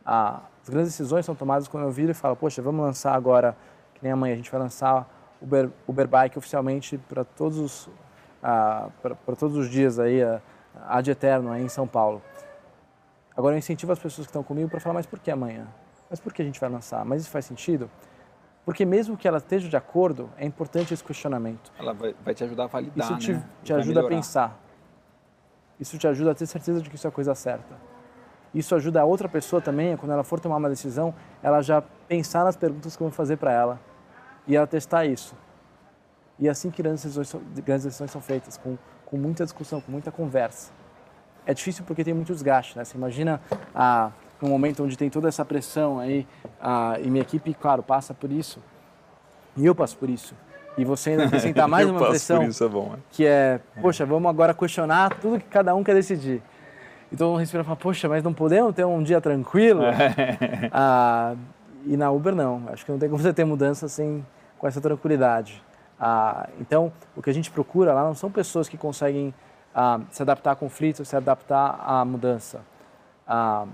Ah, 0.05 0.41
as 0.63 0.69
grandes 0.69 0.93
decisões 0.93 1.25
são 1.25 1.35
tomadas 1.35 1.67
quando 1.67 1.85
eu 1.85 1.91
viro 1.91 2.11
e 2.11 2.15
falo, 2.15 2.37
poxa, 2.37 2.61
vamos 2.61 2.85
lançar 2.85 3.15
agora 3.15 3.57
que 4.01 4.05
nem 4.05 4.13
amanhã 4.13 4.33
a 4.33 4.37
gente 4.37 4.51
vai 4.51 4.61
lançar 4.61 5.07
o 5.41 5.45
Uber, 5.45 5.71
Uber 5.87 6.09
Bike 6.09 6.39
oficialmente 6.39 6.99
para 6.99 7.23
todos 7.23 7.59
os 7.59 7.87
uh, 7.87 8.91
para 9.03 9.37
todos 9.37 9.57
os 9.57 9.69
dias 9.69 9.99
aí 9.99 10.25
uh, 10.25 10.41
ad 10.89 11.09
eterno 11.09 11.53
aí 11.53 11.63
em 11.63 11.69
São 11.69 11.87
Paulo. 11.87 12.23
Agora 13.37 13.55
eu 13.55 13.59
incentivo 13.59 13.93
as 13.93 13.99
pessoas 13.99 14.27
que 14.27 14.31
estão 14.31 14.43
comigo 14.43 14.69
para 14.69 14.81
falar, 14.81 14.95
mas 14.95 15.07
por 15.07 15.19
que 15.19 15.31
amanhã? 15.31 15.69
Mas 16.09 16.19
por 16.19 16.33
que 16.33 16.43
a 16.43 16.45
gente 16.45 16.59
vai 16.59 16.69
lançar? 16.69 17.05
Mas 17.05 17.23
isso 17.23 17.31
faz 17.31 17.45
sentido? 17.45 17.91
Porque 18.65 18.85
mesmo 18.85 19.17
que 19.17 19.29
ela 19.29 19.39
esteja 19.39 19.69
de 19.69 19.77
acordo, 19.77 20.31
é 20.37 20.45
importante 20.45 20.93
esse 20.93 21.05
questionamento. 21.05 21.73
Ela 21.79 21.95
vai, 21.95 22.15
vai 22.25 22.35
te 22.35 22.43
ajudar 22.45 22.65
a 22.65 22.67
validar, 22.67 23.07
Isso 23.07 23.19
te, 23.19 23.33
né? 23.33 23.45
te 23.63 23.73
ajuda 23.73 24.01
a 24.01 24.09
pensar. 24.09 24.59
Isso 25.79 25.97
te 25.97 26.07
ajuda 26.07 26.33
a 26.33 26.35
ter 26.35 26.47
certeza 26.47 26.83
de 26.83 26.91
que 26.91 26.97
isso 26.97 27.07
é 27.07 27.09
a 27.09 27.13
coisa 27.13 27.35
certa. 27.35 27.75
Isso 28.53 28.75
ajuda 28.75 29.01
a 29.01 29.05
outra 29.05 29.29
pessoa 29.29 29.63
também, 29.63 29.97
quando 29.97 30.13
ela 30.13 30.25
for 30.25 30.41
tomar 30.41 30.57
uma 30.57 30.69
decisão, 30.69 31.15
ela 31.43 31.63
já 31.63 31.81
pensar 31.81 32.45
nas 32.45 32.57
perguntas 32.57 32.97
que 32.97 33.03
eu 33.03 33.09
vou 33.09 33.15
fazer 33.15 33.37
para 33.37 33.53
ela 33.53 33.81
e 34.47 34.57
ela 34.57 34.67
testar 34.67 35.05
isso. 35.07 35.35
E 36.39 36.49
é 36.49 36.51
assim 36.51 36.71
que 36.71 36.83
grandes 36.83 37.03
decisões, 37.05 37.35
grandes 37.65 37.85
decisões 37.85 38.11
são 38.11 38.21
feitas, 38.21 38.57
com, 38.57 38.79
com 39.05 39.17
muita 39.17 39.45
discussão, 39.45 39.81
com 39.81 39.93
muita 39.93 40.11
conversa. 40.11 40.73
É 41.47 41.53
difícil 41.53 41.85
porque 41.85 42.03
tem 42.03 42.15
muito 42.15 42.33
desgaste, 42.33 42.77
né? 42.77 42.85
Você 42.85 42.97
imagina 42.97 43.41
ah, 43.75 44.11
um 44.43 44.49
momento 44.49 44.83
onde 44.83 44.97
tem 44.97 45.11
toda 45.11 45.29
essa 45.29 45.45
pressão 45.45 45.99
aí, 45.99 46.27
ah, 46.61 46.97
e 47.01 47.11
minha 47.11 47.23
equipe, 47.23 47.53
claro, 47.55 47.83
passa 47.83 48.15
por 48.15 48.33
isso, 48.33 48.63
e 49.57 49.67
eu 49.67 49.75
passo 49.75 49.97
por 49.99 50.09
isso. 50.09 50.35
E 50.79 50.85
você 50.85 51.11
ainda 51.11 51.25
acrescentar 51.27 51.69
mais 51.69 51.89
uma 51.89 52.09
pressão, 52.09 52.43
é 52.43 52.69
bom, 52.69 52.97
que 53.11 53.27
é, 53.27 53.61
poxa, 53.81 54.07
vamos 54.07 54.29
agora 54.31 54.55
questionar 54.55 55.19
tudo 55.21 55.39
que 55.39 55.47
cada 55.47 55.75
um 55.75 55.85
quer 55.85 55.95
decidir. 55.95 56.43
Então 57.13 57.35
respira 57.37 57.63
e 57.63 57.67
fala, 57.67 57.77
poxa, 57.77 58.09
mas 58.09 58.23
não 58.23 58.33
podemos 58.33 58.75
ter 58.75 58.85
um 58.85 59.03
dia 59.03 59.21
tranquilo? 59.21 59.83
ah, 60.73 61.35
e 61.87 61.97
na 61.97 62.11
Uber 62.11 62.35
não. 62.35 62.65
Acho 62.69 62.85
que 62.85 62.93
não 62.93 62.99
tem 62.99 63.09
como 63.09 63.23
você 63.23 63.33
ter 63.33 63.45
mudança 63.45 63.89
sem 63.89 64.25
com 64.59 64.67
essa 64.67 64.81
tranquilidade. 64.81 65.63
Ah, 65.99 66.49
então, 66.61 66.93
o 67.17 67.23
que 67.23 67.31
a 67.31 67.35
gente 67.35 67.51
procura 67.51 67.93
lá 67.93 68.05
não 68.05 68.15
são 68.15 68.31
pessoas 68.31 68.69
que 68.69 68.77
conseguem 68.77 69.35
ah, 69.75 70.01
se 70.11 70.23
adaptar 70.23 70.53
a 70.53 70.57
conflitos, 70.57 71.09
se 71.09 71.17
adaptar 71.17 71.81
à 71.85 72.05
mudança. 72.05 72.61
Ah, 73.27 73.67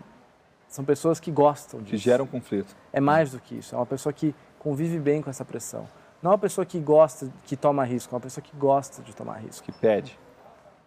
são 0.68 0.84
pessoas 0.84 1.20
que 1.20 1.30
gostam 1.30 1.80
disso. 1.80 1.90
Que 1.90 1.96
geram 1.96 2.26
conflito. 2.26 2.76
É 2.92 3.00
mais 3.00 3.32
do 3.32 3.40
que 3.40 3.57
isso. 3.57 3.74
É 3.74 3.78
uma 3.78 3.86
pessoa 3.86 4.12
que 4.12 4.34
convive 4.59 4.98
bem 4.98 5.22
com 5.22 5.30
essa 5.30 5.44
pressão. 5.44 5.88
Não 6.22 6.30
é 6.30 6.34
uma 6.34 6.38
pessoa 6.38 6.64
que 6.64 6.78
gosta, 6.80 7.28
que 7.44 7.57
toma 7.57 7.84
risco, 7.84 8.12
é 8.12 8.16
uma 8.16 8.20
pessoa 8.20 8.42
que 8.42 8.57
gosta 8.57 9.02
de 9.02 9.14
tomar 9.14 9.36
risco. 9.38 9.64
Que 9.64 9.72
pede. 9.72 10.18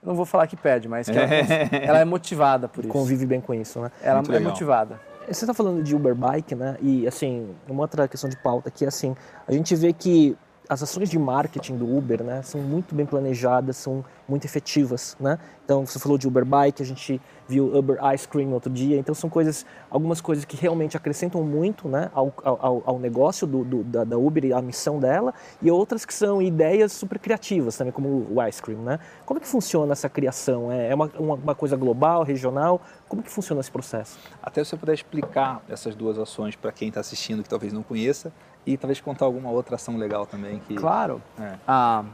não 0.04 0.16
vou 0.16 0.26
falar 0.26 0.48
que 0.48 0.58
pede, 0.58 0.88
mas 0.88 1.08
que 1.08 1.18
ela, 1.18 1.30
ela 1.82 2.00
é 2.00 2.06
motivada 2.06 2.68
por 2.68 2.84
isso. 2.84 2.92
Convive 2.92 3.26
bem 3.26 3.40
com 3.40 3.54
isso, 3.54 3.80
né? 3.80 3.92
Ela 4.02 4.18
Muito 4.18 4.32
é 4.32 4.36
legal. 4.36 4.52
motivada. 4.52 5.00
Você 5.32 5.46
está 5.46 5.54
falando 5.54 5.84
de 5.84 5.96
Uber 5.96 6.16
Bike, 6.16 6.56
né? 6.56 6.76
E 6.82 7.08
assim, 7.08 7.50
uma 7.68 7.82
outra 7.82 8.08
questão 8.08 8.30
de 8.30 8.36
pauta 8.38 8.72
que 8.72 8.84
é 8.84 8.88
assim, 8.88 9.16
a 9.48 9.52
gente 9.54 9.76
vê 9.76 9.94
que 9.94 10.36
as 10.70 10.84
ações 10.84 11.10
de 11.10 11.18
marketing 11.18 11.78
do 11.78 11.98
Uber, 11.98 12.24
né, 12.24 12.44
são 12.44 12.62
muito 12.62 12.94
bem 12.94 13.04
planejadas, 13.04 13.76
são 13.76 14.06
muito 14.28 14.46
efetivas, 14.46 15.18
né? 15.20 15.40
Então, 15.66 15.84
você 15.84 15.98
falou 15.98 16.16
de 16.16 16.28
Uber 16.28 16.46
Bike, 16.46 16.82
a 16.84 16.86
gente 16.86 17.20
viu 17.48 17.76
Uber 17.76 17.98
Ice 18.14 18.28
Cream 18.28 18.52
outro 18.52 18.72
dia, 18.72 18.98
então 18.98 19.16
são 19.16 19.30
coisas, 19.30 19.66
algumas 19.90 20.22
coisas 20.22 20.46
que 20.46 20.56
realmente 20.56 20.96
acrescentam 20.96 21.44
muito, 21.44 21.88
né, 21.88 22.12
ao, 22.14 22.32
ao, 22.44 22.84
ao 22.86 23.00
negócio 23.00 23.48
do, 23.48 23.64
do, 23.64 23.84
da, 23.84 24.04
da, 24.04 24.18
Uber 24.18 24.46
e 24.46 24.54
à 24.54 24.62
missão 24.62 25.00
dela, 25.00 25.34
e 25.60 25.72
outras 25.72 26.06
que 26.06 26.14
são 26.14 26.40
ideias 26.40 26.92
super 26.92 27.18
criativas 27.18 27.76
também, 27.76 27.92
como 27.92 28.28
o 28.30 28.48
Ice 28.48 28.62
Cream, 28.62 28.82
né? 28.82 29.00
Como 29.26 29.40
é 29.40 29.42
que 29.42 29.48
funciona 29.48 29.92
essa 29.94 30.08
criação? 30.08 30.72
É, 30.72 30.92
é 30.92 30.96
uma, 30.96 31.10
uma, 31.18 31.56
coisa 31.56 31.76
global, 31.76 32.22
regional? 32.22 32.80
Como 33.08 33.24
que 33.24 33.32
funciona 33.32 33.60
esse 33.60 33.72
processo? 33.72 34.20
Até 34.44 34.64
se 34.64 34.70
você 34.70 34.78
puder 34.78 34.94
explicar 34.94 35.64
essas 35.68 35.96
duas 35.96 36.20
ações 36.20 36.56
para 36.56 36.72
quem 36.72 36.90
está 36.90 37.00
assistindo 37.00 37.42
que 37.42 37.50
talvez 37.50 37.74
não 37.74 37.82
conheça, 37.82 38.32
e 38.74 38.78
talvez 38.78 39.02
contar 39.02 39.26
alguma 39.26 39.50
outra 39.50 39.76
ação 39.76 39.98
legal 39.98 40.28
também. 40.28 40.60
Que, 40.60 40.76
claro. 40.76 41.22
É. 41.40 41.56
Ah, 41.68 42.06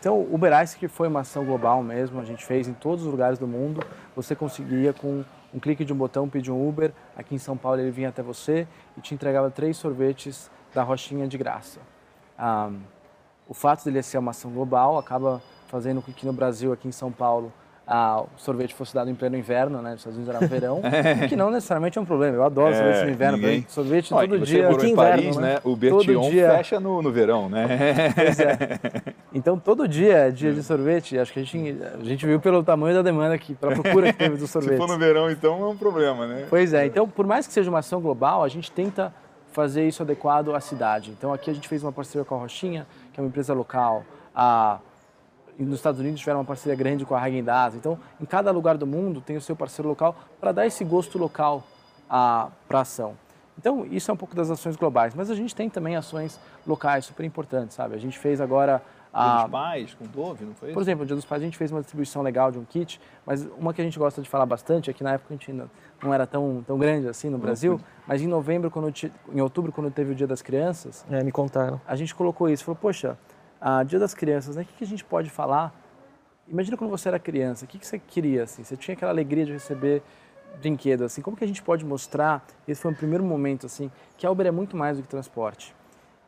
então, 0.00 0.18
o 0.18 0.34
Uber 0.34 0.60
Ice, 0.62 0.76
que 0.76 0.88
foi 0.88 1.06
uma 1.06 1.20
ação 1.20 1.44
global 1.44 1.80
mesmo, 1.80 2.20
a 2.20 2.24
gente 2.24 2.44
fez 2.44 2.66
em 2.66 2.72
todos 2.72 3.04
os 3.04 3.10
lugares 3.10 3.38
do 3.38 3.46
mundo. 3.46 3.80
Você 4.16 4.34
conseguia, 4.34 4.92
com 4.92 5.24
um 5.54 5.60
clique 5.60 5.84
de 5.84 5.92
um 5.92 5.96
botão, 5.96 6.28
pedir 6.28 6.50
um 6.50 6.68
Uber. 6.68 6.92
Aqui 7.16 7.36
em 7.36 7.38
São 7.38 7.56
Paulo, 7.56 7.80
ele 7.80 7.92
vinha 7.92 8.08
até 8.08 8.20
você 8.20 8.66
e 8.96 9.00
te 9.00 9.14
entregava 9.14 9.48
três 9.48 9.76
sorvetes 9.76 10.50
da 10.74 10.82
Rochinha 10.82 11.28
de 11.28 11.38
graça. 11.38 11.78
Ah, 12.36 12.70
o 13.48 13.54
fato 13.54 13.84
dele 13.84 14.02
ser 14.02 14.18
uma 14.18 14.32
ação 14.32 14.50
global 14.50 14.98
acaba 14.98 15.40
fazendo 15.68 16.02
com 16.02 16.12
que 16.12 16.26
no 16.26 16.32
Brasil, 16.32 16.72
aqui 16.72 16.88
em 16.88 16.92
São 16.92 17.12
Paulo, 17.12 17.52
o 17.86 18.38
sorvete 18.38 18.74
fosse 18.74 18.94
dado 18.94 19.10
em 19.10 19.14
pleno 19.14 19.36
inverno, 19.36 19.82
né? 19.82 19.90
Nos 19.90 20.00
Estados 20.00 20.16
Unidos 20.16 20.34
era 20.34 20.46
verão, 20.46 20.80
é. 20.84 21.26
que 21.26 21.36
não 21.36 21.50
necessariamente 21.50 21.98
é 21.98 22.00
um 22.00 22.04
problema. 22.04 22.36
Eu 22.36 22.44
adoro 22.44 22.72
é, 22.72 22.76
sorvete 22.76 23.04
no 23.04 23.10
inverno. 23.10 23.38
Ninguém... 23.38 23.66
Sorvete 23.68 24.14
Olha, 24.14 24.28
todo 24.28 24.40
dia. 24.44 24.68
Aqui 24.68 24.86
em 24.86 24.92
inverno, 24.92 25.22
Paris, 25.22 25.36
né? 25.36 25.60
O 25.64 25.76
Bertillon 25.76 26.30
dia... 26.30 26.50
fecha 26.50 26.80
no, 26.80 27.02
no 27.02 27.10
verão, 27.10 27.48
né? 27.48 27.66
Pois 28.14 28.40
é. 28.40 29.12
Então 29.34 29.58
todo 29.58 29.88
dia 29.88 30.14
é 30.14 30.30
dia 30.30 30.52
de 30.52 30.62
sorvete. 30.62 31.18
Acho 31.18 31.32
que 31.32 31.40
a 31.40 31.42
gente, 31.42 31.82
a 31.82 32.04
gente 32.04 32.26
viu 32.26 32.38
pelo 32.38 32.62
tamanho 32.62 32.94
da 32.94 33.00
demanda 33.00 33.34
aqui, 33.34 33.54
pela 33.54 33.72
procura 33.72 34.12
que 34.12 34.18
teve 34.18 34.36
do 34.36 34.46
sorvete. 34.46 34.72
Se 34.76 34.76
for 34.76 34.86
no 34.86 34.98
verão, 34.98 35.30
então 35.30 35.62
é 35.62 35.68
um 35.68 35.76
problema, 35.76 36.26
né? 36.26 36.46
Pois 36.50 36.74
é. 36.74 36.84
Então, 36.84 37.08
por 37.08 37.26
mais 37.26 37.46
que 37.46 37.52
seja 37.52 37.70
uma 37.70 37.78
ação 37.78 37.98
global, 38.00 38.44
a 38.44 38.48
gente 38.48 38.70
tenta 38.70 39.12
fazer 39.52 39.86
isso 39.86 40.02
adequado 40.02 40.54
à 40.54 40.60
cidade. 40.60 41.10
Então 41.10 41.32
aqui 41.32 41.50
a 41.50 41.54
gente 41.54 41.68
fez 41.68 41.82
uma 41.82 41.92
parceria 41.92 42.24
com 42.24 42.34
a 42.34 42.38
Rochinha, 42.38 42.86
que 43.12 43.20
é 43.20 43.22
uma 43.22 43.28
empresa 43.28 43.54
local. 43.54 44.04
A 44.34 44.78
nos 45.58 45.74
Estados 45.76 46.00
Unidos 46.00 46.20
tiveram 46.20 46.40
uma 46.40 46.44
parceria 46.44 46.76
grande 46.76 47.04
com 47.04 47.14
a 47.14 47.20
Häagen 47.20 47.44
Dazs. 47.44 47.76
Então, 47.76 47.98
em 48.20 48.24
cada 48.24 48.50
lugar 48.50 48.76
do 48.76 48.86
mundo 48.86 49.20
tem 49.20 49.36
o 49.36 49.40
seu 49.40 49.54
parceiro 49.54 49.88
local 49.88 50.16
para 50.40 50.52
dar 50.52 50.66
esse 50.66 50.84
gosto 50.84 51.18
local 51.18 51.62
para 52.08 52.50
a 52.70 52.80
ação. 52.80 53.14
Então, 53.58 53.86
isso 53.90 54.10
é 54.10 54.14
um 54.14 54.16
pouco 54.16 54.34
das 54.34 54.50
ações 54.50 54.76
globais, 54.76 55.14
mas 55.14 55.30
a 55.30 55.34
gente 55.34 55.54
tem 55.54 55.68
também 55.68 55.94
ações 55.94 56.40
locais 56.66 57.04
super 57.04 57.24
importantes, 57.24 57.76
sabe? 57.76 57.94
A 57.94 57.98
gente 57.98 58.18
fez 58.18 58.40
agora 58.40 58.82
a... 59.12 59.34
Dia 59.34 59.42
dos 59.42 59.50
Pais, 59.50 59.94
com 59.94 60.06
Dove, 60.06 60.44
não 60.46 60.54
foi 60.54 60.68
isso? 60.68 60.74
Por 60.74 60.82
exemplo, 60.82 61.00
no 61.00 61.06
Dia 61.06 61.16
dos 61.16 61.24
Pais 61.26 61.42
a 61.42 61.44
gente 61.44 61.58
fez 61.58 61.70
uma 61.70 61.80
distribuição 61.80 62.22
legal 62.22 62.50
de 62.50 62.58
um 62.58 62.64
kit, 62.64 62.98
mas 63.26 63.46
uma 63.58 63.74
que 63.74 63.80
a 63.80 63.84
gente 63.84 63.98
gosta 63.98 64.22
de 64.22 64.28
falar 64.28 64.46
bastante 64.46 64.90
é 64.90 64.92
que 64.92 65.04
na 65.04 65.12
época 65.12 65.34
a 65.34 65.36
gente 65.36 65.50
ainda 65.50 65.70
não 66.02 66.14
era 66.14 66.26
tão, 66.26 66.64
tão 66.66 66.78
grande 66.78 67.06
assim 67.08 67.28
no 67.28 67.36
Brasil, 67.36 67.78
mas 68.06 68.22
em 68.22 68.26
novembro, 68.26 68.70
quando, 68.70 68.92
em 69.32 69.40
outubro, 69.40 69.70
quando 69.70 69.90
teve 69.90 70.12
o 70.12 70.14
Dia 70.14 70.26
das 70.26 70.40
Crianças... 70.40 71.04
É, 71.10 71.22
me 71.22 71.30
contaram. 71.30 71.78
A 71.86 71.94
gente 71.94 72.14
colocou 72.14 72.48
isso, 72.48 72.64
falou, 72.64 72.78
poxa, 72.80 73.18
ah, 73.64 73.84
Dia 73.84 74.00
das 74.00 74.12
Crianças, 74.12 74.56
né? 74.56 74.62
O 74.62 74.64
que, 74.64 74.82
a 74.82 74.86
gente 74.86 75.04
pode 75.04 75.30
falar? 75.30 75.72
Imagina 76.48 76.76
quando 76.76 76.90
você 76.90 77.06
era 77.06 77.18
criança, 77.18 77.64
o 77.64 77.68
que, 77.68 77.78
que 77.78 77.86
você 77.86 77.96
queria, 77.96 78.42
assim? 78.42 78.64
Você 78.64 78.76
tinha 78.76 78.94
aquela 78.94 79.12
alegria 79.12 79.46
de 79.46 79.52
receber 79.52 80.02
brinquedo, 80.60 81.04
assim? 81.04 81.22
Como 81.22 81.36
que 81.36 81.44
a 81.44 81.46
gente 81.46 81.62
pode 81.62 81.84
mostrar, 81.84 82.44
esse 82.66 82.82
foi 82.82 82.90
um 82.90 82.94
primeiro 82.94 83.22
momento, 83.22 83.66
assim, 83.66 83.88
que 84.18 84.26
a 84.26 84.30
Uber 84.32 84.48
é 84.48 84.50
muito 84.50 84.76
mais 84.76 84.96
do 84.96 85.04
que 85.04 85.08
transporte. 85.08 85.72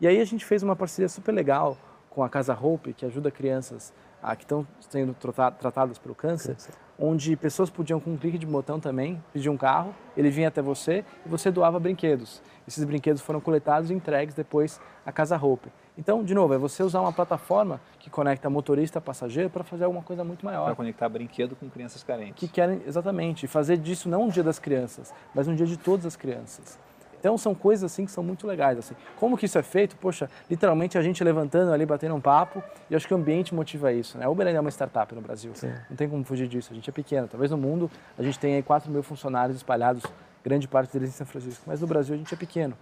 E 0.00 0.06
aí 0.06 0.20
a 0.20 0.24
gente 0.24 0.44
fez 0.44 0.62
uma 0.62 0.76
parceria 0.76 1.08
super 1.08 1.32
legal 1.32 1.76
com 2.08 2.22
a 2.22 2.28
Casa 2.28 2.54
Hope, 2.54 2.92
que 2.92 3.04
ajuda 3.04 3.32
crianças 3.32 3.92
ah, 4.22 4.36
que 4.36 4.44
estão 4.44 4.64
sendo 4.78 5.12
tratadas 5.12 5.98
pelo 5.98 6.14
câncer, 6.14 6.54
câncer, 6.54 6.72
onde 6.96 7.34
pessoas 7.34 7.68
podiam, 7.68 7.98
com 7.98 8.12
um 8.12 8.16
clique 8.16 8.38
de 8.38 8.46
botão 8.46 8.78
também, 8.78 9.20
pedir 9.32 9.50
um 9.50 9.56
carro, 9.56 9.92
ele 10.16 10.30
vinha 10.30 10.46
até 10.46 10.62
você 10.62 11.04
e 11.26 11.28
você 11.28 11.50
doava 11.50 11.80
brinquedos. 11.80 12.40
Esses 12.66 12.84
brinquedos 12.84 13.20
foram 13.20 13.40
coletados 13.40 13.90
e 13.90 13.94
entregues 13.94 14.36
depois 14.36 14.80
à 15.04 15.10
Casa 15.10 15.36
Hope. 15.36 15.68
Então, 15.96 16.24
de 16.24 16.34
novo, 16.34 16.52
é 16.54 16.58
você 16.58 16.82
usar 16.82 17.00
uma 17.00 17.12
plataforma 17.12 17.80
que 18.00 18.10
conecta 18.10 18.50
motorista 18.50 18.98
a 18.98 19.02
passageiro 19.02 19.48
para 19.48 19.62
fazer 19.62 19.84
alguma 19.84 20.02
coisa 20.02 20.24
muito 20.24 20.44
maior. 20.44 20.64
Para 20.66 20.74
conectar 20.74 21.08
brinquedo 21.08 21.54
com 21.54 21.70
crianças 21.70 22.02
carentes. 22.02 22.34
Que 22.36 22.48
querem, 22.48 22.82
exatamente, 22.86 23.46
fazer 23.46 23.76
disso 23.76 24.08
não 24.08 24.24
um 24.24 24.28
dia 24.28 24.42
das 24.42 24.58
crianças, 24.58 25.14
mas 25.32 25.46
um 25.46 25.54
dia 25.54 25.66
de 25.66 25.76
todas 25.76 26.04
as 26.04 26.16
crianças. 26.16 26.78
Então 27.24 27.38
são 27.38 27.54
coisas 27.54 27.90
assim 27.90 28.04
que 28.04 28.12
são 28.12 28.22
muito 28.22 28.46
legais. 28.46 28.76
Assim. 28.76 28.94
Como 29.18 29.38
que 29.38 29.46
isso 29.46 29.56
é 29.56 29.62
feito? 29.62 29.96
Poxa, 29.96 30.28
literalmente 30.50 30.98
a 30.98 31.02
gente 31.02 31.24
levantando 31.24 31.72
ali, 31.72 31.86
batendo 31.86 32.14
um 32.14 32.20
papo, 32.20 32.62
e 32.90 32.94
acho 32.94 33.06
que 33.08 33.14
o 33.14 33.16
ambiente 33.16 33.54
motiva 33.54 33.90
isso. 33.90 34.18
Né? 34.18 34.26
A 34.26 34.28
Uber 34.28 34.46
ainda 34.46 34.58
é 34.58 34.60
uma 34.60 34.70
startup 34.70 35.14
no 35.14 35.22
Brasil. 35.22 35.52
Sim. 35.54 35.72
Não 35.88 35.96
tem 35.96 36.06
como 36.06 36.22
fugir 36.22 36.46
disso. 36.46 36.68
A 36.70 36.74
gente 36.74 36.90
é 36.90 36.92
pequeno. 36.92 37.26
Talvez 37.26 37.50
no 37.50 37.56
mundo 37.56 37.90
a 38.18 38.22
gente 38.22 38.38
tenha 38.38 38.56
aí 38.56 38.62
4 38.62 38.90
mil 38.90 39.02
funcionários 39.02 39.56
espalhados, 39.56 40.02
grande 40.44 40.68
parte 40.68 40.92
deles 40.92 41.08
em 41.08 41.12
São 41.12 41.26
Francisco. 41.26 41.64
Mas 41.66 41.80
no 41.80 41.86
Brasil 41.86 42.14
a 42.14 42.18
gente 42.18 42.34
é 42.34 42.36
pequeno. 42.36 42.76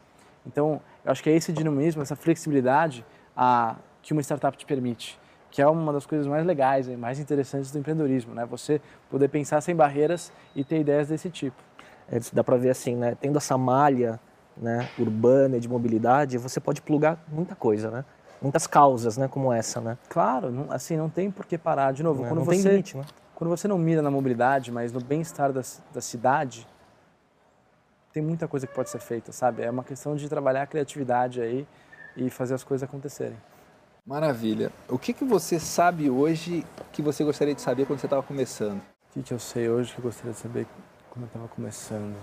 Então, 0.45 0.81
eu 1.05 1.13
acho 1.13 1.23
que 1.23 1.31
é 1.31 1.35
esse 1.35 1.53
dinamismo, 1.53 2.03
essa 2.03 2.17
flexibilidade 2.17 3.05
a, 3.37 3.77
que 4.01 4.13
uma 4.13 4.23
startup 4.23 4.57
te 4.57 4.65
permite, 4.65 5.19
que 5.51 5.61
é 5.61 5.67
uma 5.67 5.93
das 5.93 6.07
coisas 6.07 6.27
mais 6.27 6.45
legais 6.47 6.89
e 6.89 6.97
mais 6.97 7.19
interessantes 7.19 7.71
do 7.71 7.79
empreendedorismo, 7.79 8.35
né? 8.35 8.47
Você 8.47 8.81
poder 9.11 9.29
pensar 9.29 9.61
sem 9.61 9.75
barreiras 9.75 10.33
e 10.55 10.65
ter 10.65 10.81
ideias 10.81 11.09
desse 11.09 11.29
tipo. 11.31 11.63
É, 12.11 12.19
dá 12.33 12.43
para 12.43 12.57
ver 12.57 12.71
assim, 12.71 12.97
né? 12.97 13.17
Tendo 13.21 13.37
essa 13.39 13.57
malha 13.59 14.21
né, 14.57 14.89
urbana 14.99 15.59
de 15.59 15.69
mobilidade, 15.69 16.39
você 16.39 16.61
pode 16.61 16.83
plugar 16.83 17.19
muita 17.29 17.55
coisa, 17.55 17.91
né? 17.91 18.05
Muitas 18.41 18.67
causas, 18.67 19.17
né, 19.17 19.29
como 19.29 19.53
essa, 19.53 19.81
né? 19.81 19.97
Claro, 20.09 20.51
não, 20.51 20.67
assim, 20.71 20.97
não 20.97 21.09
tem 21.09 21.31
por 21.31 21.47
que 21.47 21.57
parar. 21.57 21.93
De 21.93 22.03
novo, 22.03 22.23
não, 22.23 22.29
quando 22.29 22.39
não 22.41 22.45
você... 22.45 22.63
Tem 22.63 22.71
limite, 22.73 22.97
né? 22.97 23.05
Quando 23.35 23.51
você 23.51 23.69
não 23.69 23.79
mira 23.79 24.03
na 24.03 24.11
mobilidade, 24.11 24.71
mas 24.71 24.93
no 24.93 25.01
bem-estar 25.01 25.53
da, 25.53 25.63
da 25.93 26.01
cidade, 26.01 26.67
tem 28.13 28.23
muita 28.23 28.47
coisa 28.47 28.67
que 28.67 28.75
pode 28.75 28.91
ser 28.91 29.01
feita, 29.01 29.33
sabe? 29.33 29.63
É 29.63 29.71
uma 29.71 29.83
questão 29.83 30.15
de 30.15 30.29
trabalhar 30.29 30.63
a 30.63 30.67
criatividade 30.67 31.41
aí 31.41 31.67
e 32.17 32.29
fazer 32.29 32.55
as 32.55 32.63
coisas 32.63 32.87
acontecerem. 32.87 33.37
Maravilha. 34.07 34.71
O 34.89 34.99
que, 34.99 35.13
que 35.13 35.25
você 35.25 35.59
sabe 35.59 36.11
hoje 36.11 36.67
que 36.93 37.01
você 37.01 37.25
gostaria 37.25 37.55
de 37.55 37.63
saber 37.63 37.87
quando 37.87 38.01
você 38.01 38.07
estava 38.07 38.23
começando? 38.23 38.79
O 38.79 39.15
que, 39.15 39.23
que 39.23 39.33
eu 39.33 39.39
sei 39.39 39.69
hoje 39.69 39.93
que 39.93 39.99
eu 39.99 40.03
gostaria 40.05 40.33
de 40.33 40.39
saber 40.39 40.67
quando 41.11 41.25
eu 41.25 41.27
estava 41.29 41.49
começando? 41.49 42.17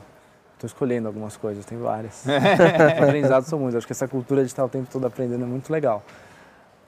Estou 0.53 0.67
escolhendo 0.67 1.07
algumas 1.07 1.37
coisas, 1.37 1.65
tem 1.65 1.77
várias. 1.77 2.25
Aprendizados 3.01 3.47
são 3.47 3.57
muitos. 3.57 3.77
Acho 3.77 3.87
que 3.87 3.93
essa 3.93 4.07
cultura 4.09 4.41
de 4.41 4.47
estar 4.47 4.65
o 4.65 4.69
tempo 4.69 4.89
todo 4.91 5.07
aprendendo 5.07 5.43
é 5.43 5.47
muito 5.47 5.71
legal. 5.71 6.03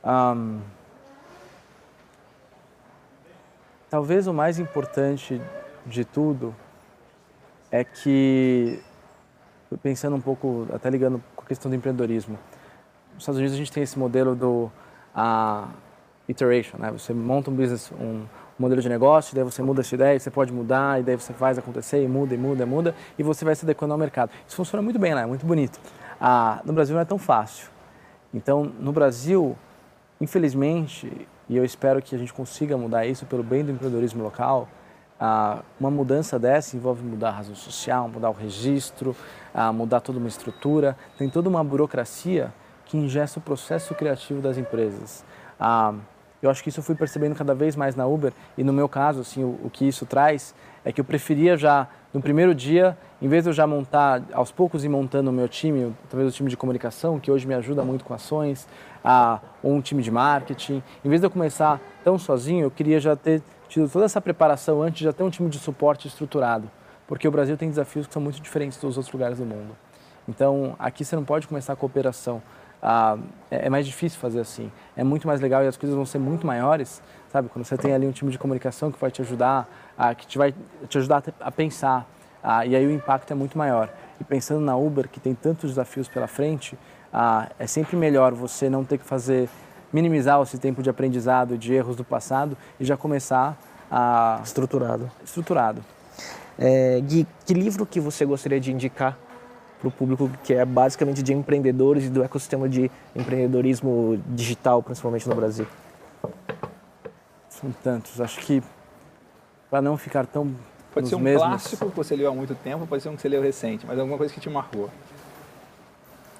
Um, 0.03 0.59
talvez 3.89 4.27
o 4.27 4.33
mais 4.33 4.59
importante 4.59 5.41
de 5.85 6.03
tudo 6.03 6.53
é 7.71 7.85
que, 7.85 8.81
pensando 9.77 10.15
um 10.15 10.21
pouco, 10.21 10.67
até 10.73 10.89
ligando 10.89 11.21
com 11.35 11.43
a 11.43 11.47
questão 11.47 11.69
do 11.69 11.75
empreendedorismo, 11.75 12.37
nos 13.13 13.23
Estados 13.23 13.37
Unidos 13.37 13.55
a 13.55 13.57
gente 13.57 13.71
tem 13.71 13.83
esse 13.83 13.97
modelo 13.97 14.35
do 14.35 14.71
iteration, 16.27 16.77
né? 16.77 16.91
Você 16.91 17.13
monta 17.13 17.51
um 17.51 17.55
business, 17.55 17.91
um 17.91 18.23
modelo 18.57 18.81
de 18.81 18.87
negócio, 18.87 19.35
daí 19.35 19.43
você 19.43 19.61
muda 19.61 19.81
essa 19.81 19.95
ideia, 19.95 20.19
você 20.19 20.29
pode 20.29 20.53
mudar, 20.53 20.99
e 20.99 21.03
daí 21.03 21.15
você 21.15 21.33
faz 21.33 21.57
acontecer, 21.57 22.03
e 22.03 22.07
muda, 22.07 22.35
e 22.35 22.37
muda, 22.37 22.63
e 22.63 22.65
muda, 22.65 22.95
e 23.17 23.23
você 23.23 23.43
vai 23.43 23.55
se 23.55 23.65
adequando 23.65 23.93
ao 23.93 23.97
mercado. 23.97 24.31
Isso 24.47 24.55
funciona 24.55 24.81
muito 24.81 24.99
bem 24.99 25.13
lá, 25.13 25.21
é 25.21 25.25
muito 25.25 25.45
bonito. 25.45 25.79
No 26.63 26.71
Brasil 26.73 26.93
não 26.93 27.01
é 27.01 27.05
tão 27.05 27.17
fácil. 27.17 27.69
Então, 28.33 28.71
no 28.79 28.91
Brasil, 28.93 29.57
infelizmente, 30.21 31.27
e 31.49 31.57
eu 31.57 31.65
espero 31.65 32.01
que 32.01 32.15
a 32.15 32.17
gente 32.17 32.31
consiga 32.31 32.77
mudar 32.77 33.05
isso 33.05 33.25
pelo 33.25 33.43
bem 33.43 33.65
do 33.65 33.71
empreendedorismo 33.71 34.23
local, 34.23 34.69
ah, 35.23 35.59
uma 35.79 35.91
mudança 35.91 36.39
dessa 36.39 36.75
envolve 36.75 37.03
mudar 37.03 37.29
a 37.29 37.33
razão 37.33 37.53
social, 37.53 38.09
mudar 38.09 38.31
o 38.31 38.33
registro, 38.33 39.15
ah, 39.53 39.71
mudar 39.71 39.99
toda 39.99 40.17
uma 40.17 40.27
estrutura, 40.27 40.97
tem 41.15 41.29
toda 41.29 41.47
uma 41.47 41.63
burocracia 41.63 42.51
que 42.85 42.97
ingesta 42.97 43.37
o 43.37 43.41
processo 43.41 43.93
criativo 43.93 44.41
das 44.41 44.57
empresas. 44.57 45.23
Ah, 45.59 45.93
eu 46.41 46.49
acho 46.49 46.63
que 46.63 46.69
isso 46.69 46.79
eu 46.79 46.83
fui 46.83 46.95
percebendo 46.95 47.35
cada 47.35 47.53
vez 47.53 47.75
mais 47.75 47.95
na 47.95 48.07
Uber 48.07 48.33
e 48.57 48.63
no 48.63 48.73
meu 48.73 48.89
caso, 48.89 49.21
assim, 49.21 49.43
o, 49.43 49.59
o, 49.63 49.69
que 49.71 49.87
isso 49.87 50.07
traz 50.07 50.55
é 50.83 50.91
que 50.91 50.99
eu 50.99 51.05
preferia 51.05 51.55
já 51.55 51.87
no 52.11 52.19
primeiro 52.19 52.55
dia, 52.55 52.97
em 53.21 53.27
vez 53.27 53.43
de 53.43 53.51
eu 53.51 53.53
já 53.53 53.67
montar 53.67 54.23
aos 54.33 54.51
poucos 54.51 54.83
e 54.83 54.89
montando 54.89 55.29
o 55.29 55.33
meu 55.33 55.47
time, 55.47 55.95
talvez 56.09 56.33
o 56.33 56.35
time 56.35 56.49
de 56.49 56.57
comunicação 56.57 57.19
que 57.19 57.29
hoje 57.29 57.45
me 57.45 57.53
ajuda 57.53 57.83
muito 57.83 58.03
com 58.03 58.11
ações, 58.15 58.67
ah, 59.03 59.39
ou 59.61 59.71
um 59.71 59.81
time 59.81 60.01
de 60.01 60.09
marketing, 60.09 60.81
em 61.05 61.09
vez 61.09 61.21
de 61.21 61.27
eu 61.27 61.31
começar 61.31 61.79
tão 62.03 62.17
sozinho, 62.17 62.63
eu 62.63 62.71
queria 62.71 62.99
já 62.99 63.15
ter 63.15 63.43
tido 63.71 63.89
toda 63.89 64.03
essa 64.03 64.19
preparação 64.19 64.81
antes 64.81 65.01
de 65.01 65.13
ter 65.13 65.23
um 65.23 65.29
time 65.29 65.49
de 65.49 65.57
suporte 65.57 66.07
estruturado, 66.07 66.69
porque 67.07 67.25
o 67.25 67.31
Brasil 67.31 67.55
tem 67.55 67.69
desafios 67.69 68.05
que 68.05 68.13
são 68.13 68.21
muito 68.21 68.41
diferentes 68.41 68.77
dos 68.77 68.97
outros 68.97 69.13
lugares 69.13 69.37
do 69.37 69.45
mundo. 69.45 69.75
Então, 70.27 70.75
aqui 70.77 71.05
você 71.05 71.15
não 71.15 71.23
pode 71.23 71.47
começar 71.47 71.73
a 71.73 71.75
cooperação 71.75 72.41
ah, 72.81 73.17
é, 73.49 73.67
é 73.67 73.69
mais 73.69 73.85
difícil 73.85 74.19
fazer 74.19 74.39
assim. 74.39 74.71
É 74.95 75.03
muito 75.03 75.25
mais 75.27 75.39
legal 75.39 75.63
e 75.63 75.67
as 75.67 75.77
coisas 75.77 75.95
vão 75.95 76.05
ser 76.05 76.19
muito 76.19 76.45
maiores, 76.45 77.01
sabe? 77.29 77.47
Quando 77.47 77.63
você 77.63 77.77
tem 77.77 77.93
ali 77.93 78.05
um 78.05 78.11
time 78.11 78.29
de 78.31 78.37
comunicação 78.37 78.91
que 78.91 78.99
vai 78.99 79.11
te 79.11 79.21
ajudar, 79.21 79.69
ah, 79.97 80.13
que 80.13 80.27
te 80.27 80.37
vai 80.37 80.53
te 80.89 80.97
ajudar 80.97 81.23
a 81.39 81.51
pensar, 81.51 82.05
ah, 82.43 82.65
e 82.65 82.75
aí 82.75 82.85
o 82.85 82.91
impacto 82.91 83.31
é 83.31 83.35
muito 83.35 83.57
maior. 83.57 83.89
E 84.19 84.23
pensando 84.23 84.61
na 84.61 84.75
Uber, 84.75 85.07
que 85.07 85.19
tem 85.19 85.33
tantos 85.33 85.71
desafios 85.71 86.09
pela 86.09 86.27
frente, 86.27 86.77
ah, 87.13 87.49
é 87.57 87.67
sempre 87.67 87.95
melhor 87.95 88.33
você 88.33 88.69
não 88.69 88.83
ter 88.83 88.97
que 88.97 89.05
fazer, 89.05 89.47
minimizar 89.91 90.41
esse 90.41 90.57
tempo 90.57 90.81
de 90.81 90.89
aprendizado, 90.89 91.57
de 91.57 91.73
erros 91.73 91.95
do 91.95 92.03
passado 92.03 92.57
e 92.79 92.85
já 92.85 92.95
começar 92.95 93.57
a... 93.89 94.39
Estruturado. 94.43 95.11
Estruturado. 95.23 95.83
É, 96.57 96.99
Gui, 97.01 97.27
que 97.45 97.53
livro 97.53 97.85
que 97.85 97.99
você 97.99 98.25
gostaria 98.25 98.59
de 98.59 98.71
indicar 98.71 99.17
para 99.79 99.87
o 99.87 99.91
público 99.91 100.29
que 100.43 100.53
é 100.53 100.63
basicamente 100.63 101.23
de 101.23 101.33
empreendedores 101.33 102.05
e 102.05 102.09
do 102.09 102.23
ecossistema 102.23 102.69
de 102.69 102.89
empreendedorismo 103.15 104.21
digital, 104.27 104.83
principalmente 104.83 105.27
no 105.27 105.35
Brasil? 105.35 105.65
São 107.49 107.71
tantos. 107.83 108.21
Acho 108.21 108.39
que 108.39 108.61
para 109.69 109.81
não 109.81 109.97
ficar 109.97 110.25
tão 110.25 110.53
Pode 110.93 111.07
ser 111.07 111.15
um 111.15 111.19
mesmos... 111.19 111.41
clássico 111.41 111.89
que 111.89 111.95
você 111.95 112.15
leu 112.15 112.29
há 112.29 112.33
muito 112.33 112.53
tempo, 112.53 112.85
pode 112.85 113.01
ser 113.01 113.09
um 113.09 113.15
que 113.15 113.21
você 113.21 113.29
leu 113.29 113.41
recente, 113.41 113.85
mas 113.85 113.97
alguma 113.97 114.17
coisa 114.17 114.33
que 114.33 114.39
te 114.39 114.49
marcou. 114.49 114.89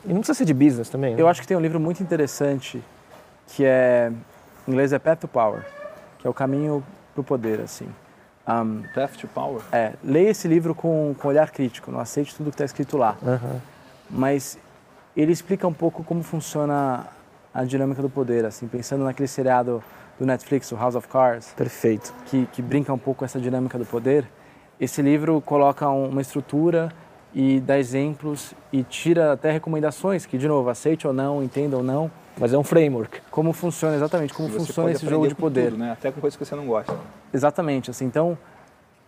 E 0.06 0.10
não 0.10 0.18
precisa 0.18 0.38
ser 0.38 0.46
de 0.46 0.54
business 0.54 0.90
também, 0.90 1.16
né? 1.16 1.22
Eu 1.22 1.28
acho 1.28 1.42
que 1.42 1.48
tem 1.48 1.56
um 1.56 1.62
livro 1.62 1.80
muito 1.80 2.04
interessante 2.04 2.84
que 3.56 3.66
é, 3.66 4.12
em 4.68 4.72
inglês 4.72 4.94
é 4.94 5.00
Path 5.00 5.22
to 5.22 5.28
Power, 5.28 5.64
que 6.20 6.28
é 6.28 6.30
o 6.30 6.34
caminho 6.34 6.84
para 7.14 7.22
o 7.22 7.24
poder, 7.24 7.60
assim. 7.62 7.88
Um, 8.48 8.84
Path 8.94 9.18
to 9.18 9.28
Power? 9.28 9.62
É, 9.72 9.94
leia 10.04 10.30
esse 10.30 10.48
livro 10.48 10.74
com, 10.74 11.16
com 11.18 11.28
olhar 11.28 11.52
crítico, 11.52 11.92
não 11.92 12.00
aceite 12.00 12.36
tudo 12.36 12.50
que 12.50 12.56
está 12.56 12.66
escrito 12.66 12.98
lá. 12.98 13.16
Uhum. 13.22 13.60
Mas 14.10 14.58
ele 15.16 15.32
explica 15.32 15.68
um 15.68 15.74
pouco 15.74 16.04
como 16.04 16.24
funciona 16.24 17.06
a 17.54 17.64
dinâmica 17.64 18.02
do 18.02 18.10
poder, 18.10 18.46
assim, 18.46 18.68
pensando 18.68 19.04
naquele 19.04 19.28
seriado 19.28 19.84
do 20.18 20.26
Netflix, 20.26 20.72
o 20.72 20.76
House 20.76 20.96
of 20.96 21.08
Cards. 21.08 21.54
Perfeito. 21.56 22.14
Que, 22.26 22.46
que 22.48 22.62
brinca 22.62 22.94
um 22.94 22.98
pouco 22.98 23.20
com 23.20 23.26
essa 23.26 23.40
dinâmica 23.40 23.78
do 23.78 23.86
poder. 23.86 24.26
Esse 24.80 25.02
livro 25.02 25.42
coloca 25.42 25.88
uma 25.90 26.22
estrutura 26.22 26.92
e 27.34 27.60
dá 27.60 27.78
exemplos 27.80 28.54
e 28.72 28.84
tira 28.84 29.34
até 29.34 29.52
recomendações 29.52 30.26
que, 30.26 30.38
de 30.38 30.48
novo, 30.48 30.70
aceite 30.70 31.08
ou 31.08 31.14
não, 31.14 31.44
entenda 31.44 31.78
ou 31.78 31.84
não. 31.84 32.12
Mas 32.38 32.54
é 32.54 32.58
um 32.58 32.64
framework. 32.64 33.22
Como 33.30 33.54
funciona 33.54 33.96
exatamente, 33.96 34.34
como 34.34 34.50
funciona 34.50 34.92
esse 34.92 35.06
jogo 35.06 35.28
de 35.28 35.36
poder. 35.36 35.72
Tudo, 35.72 35.78
né? 35.78 35.92
Até 35.92 36.12
com 36.12 36.22
coisas 36.22 36.38
que 36.38 36.46
você 36.46 36.56
não 36.56 36.66
gosta. 36.66 36.98
Exatamente, 37.34 37.92
assim, 37.92 38.06
então 38.06 38.38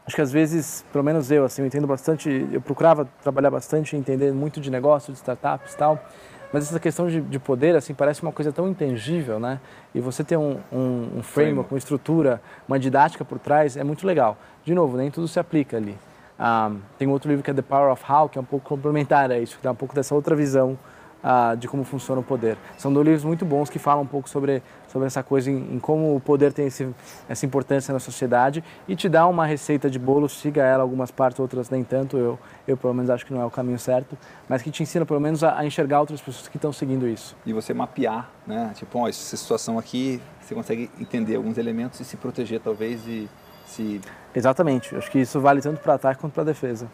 acho 0.06 0.16
que 0.16 0.22
às 0.22 0.32
vezes, 0.32 0.86
pelo 0.92 1.04
menos 1.04 1.32
eu, 1.32 1.46
assim, 1.46 1.62
eu 1.62 1.66
entendo 1.66 1.88
bastante, 1.88 2.48
eu 2.52 2.62
procurava 2.62 3.08
trabalhar 3.22 3.50
bastante, 3.50 3.96
entender 3.96 4.32
muito 4.34 4.60
de 4.60 4.70
negócio, 4.70 5.14
de 5.14 5.18
startups 5.18 5.74
e 5.74 5.78
tal, 5.78 6.04
mas 6.52 6.66
essa 6.70 6.80
questão 6.80 7.08
de, 7.08 7.22
de, 7.22 7.40
poder, 7.40 7.76
assim, 7.76 7.94
parece 7.94 8.22
uma 8.22 8.32
coisa 8.32 8.52
tão 8.52 8.68
intangível, 8.68 9.40
né? 9.40 9.60
E 9.96 10.00
você 10.00 10.24
ter 10.24 10.38
um, 10.38 10.60
um, 10.72 11.18
um 11.18 11.24
framework, 11.24 11.74
uma 11.74 11.80
estrutura, 11.80 12.40
uma 12.68 12.78
didática 12.78 13.26
por 13.26 13.40
trás 13.40 13.76
é 13.76 13.84
muito 13.84 14.06
legal. 14.06 14.38
De 14.64 14.76
novo, 14.76 14.96
nem 14.96 15.10
tudo 15.10 15.28
se 15.28 15.40
aplica 15.40 15.78
ali. 15.78 15.98
Um, 16.40 16.80
tem 16.98 17.08
outro 17.08 17.30
livro 17.30 17.44
que 17.44 17.52
é 17.52 17.54
The 17.54 17.62
Power 17.62 17.92
of 17.92 18.04
How, 18.12 18.30
que 18.30 18.38
é 18.38 18.42
um 18.42 18.46
pouco 18.46 18.68
complementar 18.68 19.32
a 19.32 19.40
isso, 19.40 19.58
que 19.58 19.64
dá 19.64 19.72
um 19.72 19.76
pouco 19.76 19.94
dessa 19.94 20.16
outra 20.16 20.36
visão 20.36 20.78
uh, 21.24 21.56
de 21.56 21.68
como 21.68 21.84
funciona 21.84 22.20
o 22.22 22.24
poder. 22.24 22.58
São 22.78 22.92
dois 22.92 23.06
livros 23.06 23.24
muito 23.24 23.46
bons 23.46 23.70
que 23.70 23.80
falam 23.80 24.04
um 24.04 24.08
pouco 24.08 24.30
sobre, 24.30 24.62
sobre 24.88 25.08
essa 25.08 25.24
coisa, 25.24 25.50
em, 25.50 25.76
em 25.76 25.80
como 25.80 26.16
o 26.16 26.20
poder 26.20 26.52
tem 26.52 26.68
esse, 26.68 26.88
essa 27.30 27.46
importância 27.46 27.94
na 27.94 28.00
sociedade 28.00 28.64
e 28.88 28.96
te 28.96 29.08
dá 29.08 29.26
uma 29.26 29.46
receita 29.46 29.90
de 29.90 29.98
bolo, 29.98 30.28
siga 30.28 30.64
ela 30.64 30.84
algumas 30.84 31.12
partes, 31.12 31.40
outras 31.40 31.70
nem 31.70 31.84
tanto, 31.84 32.18
eu, 32.18 32.38
eu 32.68 32.76
pelo 32.76 32.94
menos 32.94 33.10
acho 33.10 33.26
que 33.26 33.34
não 33.34 33.42
é 33.42 33.46
o 33.46 33.52
caminho 33.52 33.80
certo, 33.80 34.18
mas 34.48 34.62
que 34.62 34.70
te 34.70 34.84
ensina 34.84 35.06
pelo 35.06 35.20
menos 35.20 35.44
a, 35.44 35.58
a 35.58 35.66
enxergar 35.66 36.02
outras 36.02 36.22
pessoas 36.22 36.48
que 36.48 36.58
estão 36.58 36.74
seguindo 36.74 37.08
isso. 37.08 37.36
E 37.46 37.54
você 37.54 37.74
mapear, 37.74 38.30
né? 38.46 38.72
Tipo, 38.76 39.00
ó, 39.00 39.08
essa 39.08 39.38
situação 39.38 39.80
aqui, 39.80 40.22
você 40.42 40.54
consegue 40.54 40.90
entender 41.00 41.36
alguns 41.36 41.58
elementos 41.58 42.00
e 42.00 42.06
se 42.06 42.18
proteger 42.18 42.60
talvez 42.60 43.08
e 43.08 43.30
se... 43.74 44.02
Exatamente, 44.36 44.96
acho 44.96 45.12
que 45.12 45.20
isso 45.20 45.40
vale 45.40 45.62
tanto 45.62 45.80
para 45.80 45.96
ataque 45.96 46.20
quanto 46.20 46.34
para 46.34 46.44
defesa. 46.44 46.88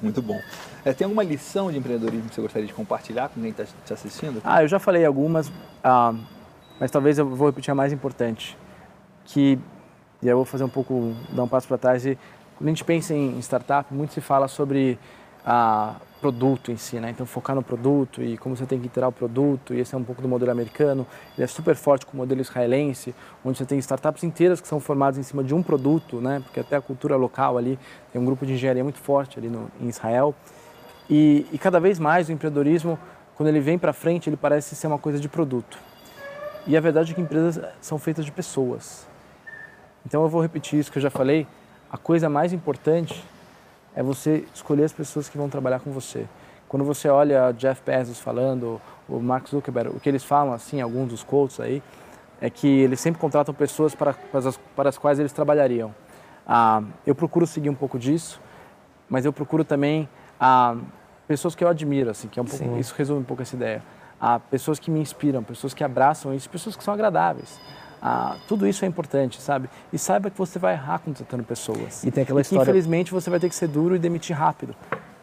Muito 0.00 0.20
bom. 0.20 0.40
É, 0.84 0.92
tem 0.92 1.04
alguma 1.04 1.22
lição 1.22 1.70
de 1.70 1.78
empreendedorismo 1.78 2.28
que 2.28 2.34
você 2.34 2.40
gostaria 2.40 2.66
de 2.66 2.74
compartilhar 2.74 3.28
com 3.28 3.40
quem 3.40 3.50
está 3.50 3.64
te 3.64 3.92
assistindo? 3.92 4.40
Ah, 4.44 4.62
eu 4.62 4.68
já 4.68 4.78
falei 4.78 5.04
algumas, 5.04 5.50
ah, 5.82 6.12
mas 6.80 6.90
talvez 6.90 7.18
eu 7.18 7.28
vou 7.28 7.48
repetir 7.48 7.70
a 7.70 7.74
mais 7.74 7.92
importante, 7.92 8.58
que 9.24 9.58
e 10.20 10.28
eu 10.28 10.36
vou 10.36 10.44
fazer 10.44 10.62
um 10.62 10.68
pouco, 10.68 11.14
dar 11.30 11.42
um 11.42 11.48
passo 11.48 11.66
para 11.66 11.78
trás 11.78 12.06
e 12.06 12.16
quando 12.56 12.68
a 12.68 12.70
gente 12.70 12.84
pensa 12.84 13.12
em 13.12 13.38
startup, 13.40 13.92
muito 13.92 14.12
se 14.12 14.20
fala 14.20 14.46
sobre 14.46 14.98
a 15.44 15.94
ah, 15.96 16.11
produto 16.22 16.70
em 16.70 16.76
si, 16.76 17.00
né? 17.00 17.10
Então 17.10 17.26
focar 17.26 17.56
no 17.56 17.62
produto 17.62 18.22
e 18.22 18.38
como 18.38 18.56
você 18.56 18.64
tem 18.64 18.78
que 18.78 18.86
iterar 18.86 19.08
o 19.08 19.12
produto, 19.12 19.74
e 19.74 19.80
esse 19.80 19.92
é 19.92 19.98
um 19.98 20.04
pouco 20.04 20.22
do 20.22 20.28
modelo 20.28 20.52
americano. 20.52 21.04
Ele 21.36 21.42
é 21.42 21.46
super 21.48 21.74
forte 21.74 22.06
com 22.06 22.12
o 22.14 22.16
modelo 22.16 22.40
israelense, 22.40 23.12
onde 23.44 23.58
você 23.58 23.66
tem 23.66 23.76
startups 23.80 24.22
inteiras 24.22 24.60
que 24.60 24.68
são 24.68 24.78
formadas 24.78 25.18
em 25.18 25.24
cima 25.24 25.42
de 25.42 25.52
um 25.52 25.62
produto, 25.62 26.20
né? 26.20 26.40
Porque 26.44 26.60
até 26.60 26.76
a 26.76 26.80
cultura 26.80 27.16
local 27.16 27.58
ali 27.58 27.76
tem 28.12 28.22
um 28.22 28.24
grupo 28.24 28.46
de 28.46 28.52
engenharia 28.52 28.84
muito 28.84 29.00
forte 29.00 29.36
ali 29.36 29.48
no, 29.48 29.68
em 29.80 29.88
Israel. 29.88 30.32
E, 31.10 31.44
e 31.52 31.58
cada 31.58 31.80
vez 31.80 31.98
mais 31.98 32.28
o 32.28 32.32
empreendedorismo, 32.32 32.96
quando 33.34 33.48
ele 33.48 33.60
vem 33.60 33.76
para 33.76 33.92
frente, 33.92 34.30
ele 34.30 34.36
parece 34.36 34.76
ser 34.76 34.86
uma 34.86 34.98
coisa 34.98 35.18
de 35.18 35.28
produto. 35.28 35.76
E 36.68 36.76
a 36.76 36.80
verdade 36.80 37.10
é 37.10 37.14
que 37.16 37.20
empresas 37.20 37.60
são 37.80 37.98
feitas 37.98 38.24
de 38.24 38.30
pessoas. 38.30 39.08
Então 40.06 40.22
eu 40.22 40.28
vou 40.28 40.40
repetir 40.40 40.78
isso 40.78 40.92
que 40.92 40.98
eu 40.98 41.02
já 41.02 41.10
falei. 41.10 41.48
A 41.90 41.98
coisa 41.98 42.28
mais 42.28 42.52
importante 42.52 43.24
é 43.94 44.02
você 44.02 44.44
escolher 44.54 44.84
as 44.84 44.92
pessoas 44.92 45.28
que 45.28 45.36
vão 45.36 45.48
trabalhar 45.48 45.80
com 45.80 45.90
você. 45.90 46.26
Quando 46.68 46.84
você 46.84 47.08
olha 47.08 47.52
Jeff 47.52 47.82
Bezos 47.84 48.18
falando, 48.18 48.80
o 49.08 49.20
Mark 49.20 49.46
Zuckerberg, 49.48 49.94
o 49.94 50.00
que 50.00 50.08
eles 50.08 50.24
falam, 50.24 50.52
assim, 50.52 50.80
alguns 50.80 51.08
dos 51.08 51.22
quotes 51.22 51.60
aí, 51.60 51.82
é 52.40 52.48
que 52.48 52.66
eles 52.66 52.98
sempre 52.98 53.20
contratam 53.20 53.54
pessoas 53.54 53.94
para, 53.94 54.14
para, 54.14 54.48
as, 54.48 54.56
para 54.74 54.88
as 54.88 54.98
quais 54.98 55.18
eles 55.18 55.32
trabalhariam. 55.32 55.94
Ah, 56.46 56.82
eu 57.06 57.14
procuro 57.14 57.46
seguir 57.46 57.70
um 57.70 57.74
pouco 57.74 57.98
disso, 57.98 58.40
mas 59.08 59.24
eu 59.24 59.32
procuro 59.32 59.64
também 59.64 60.08
ah, 60.40 60.76
pessoas 61.28 61.54
que 61.54 61.62
eu 61.62 61.68
admiro, 61.68 62.10
assim, 62.10 62.28
que 62.28 62.40
é 62.40 62.42
um 62.42 62.46
pouco, 62.46 62.78
isso 62.78 62.94
resume 62.96 63.20
um 63.20 63.24
pouco 63.24 63.42
essa 63.42 63.54
ideia. 63.54 63.82
Ah, 64.20 64.40
pessoas 64.40 64.78
que 64.78 64.90
me 64.90 65.00
inspiram, 65.00 65.42
pessoas 65.42 65.74
que 65.74 65.84
abraçam 65.84 66.34
isso, 66.34 66.48
pessoas 66.48 66.74
que 66.74 66.82
são 66.82 66.94
agradáveis. 66.94 67.60
Ah, 68.02 68.36
tudo 68.48 68.66
isso 68.66 68.84
é 68.84 68.88
importante, 68.88 69.40
sabe? 69.40 69.70
E 69.92 69.98
saiba 69.98 70.28
que 70.28 70.36
você 70.36 70.58
vai 70.58 70.74
errar 70.74 70.98
contratando 70.98 71.44
pessoas. 71.44 72.02
E 72.02 72.10
tem 72.10 72.24
aquela 72.24 72.40
e 72.40 72.42
história... 72.42 72.62
infelizmente 72.62 73.12
você 73.12 73.30
vai 73.30 73.38
ter 73.38 73.48
que 73.48 73.54
ser 73.54 73.68
duro 73.68 73.94
e 73.94 73.98
demitir 73.98 74.36
rápido, 74.36 74.74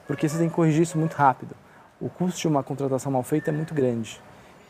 porque 0.07 0.29
você 0.29 0.37
tem 0.37 0.47
que 0.47 0.55
corrigir 0.55 0.83
isso 0.83 0.97
muito 0.97 1.13
rápido. 1.13 1.55
O 1.99 2.09
custo 2.09 2.39
de 2.39 2.47
uma 2.47 2.63
contratação 2.63 3.11
mal 3.11 3.23
feita 3.23 3.49
é 3.49 3.53
muito 3.53 3.73
grande. 3.73 4.21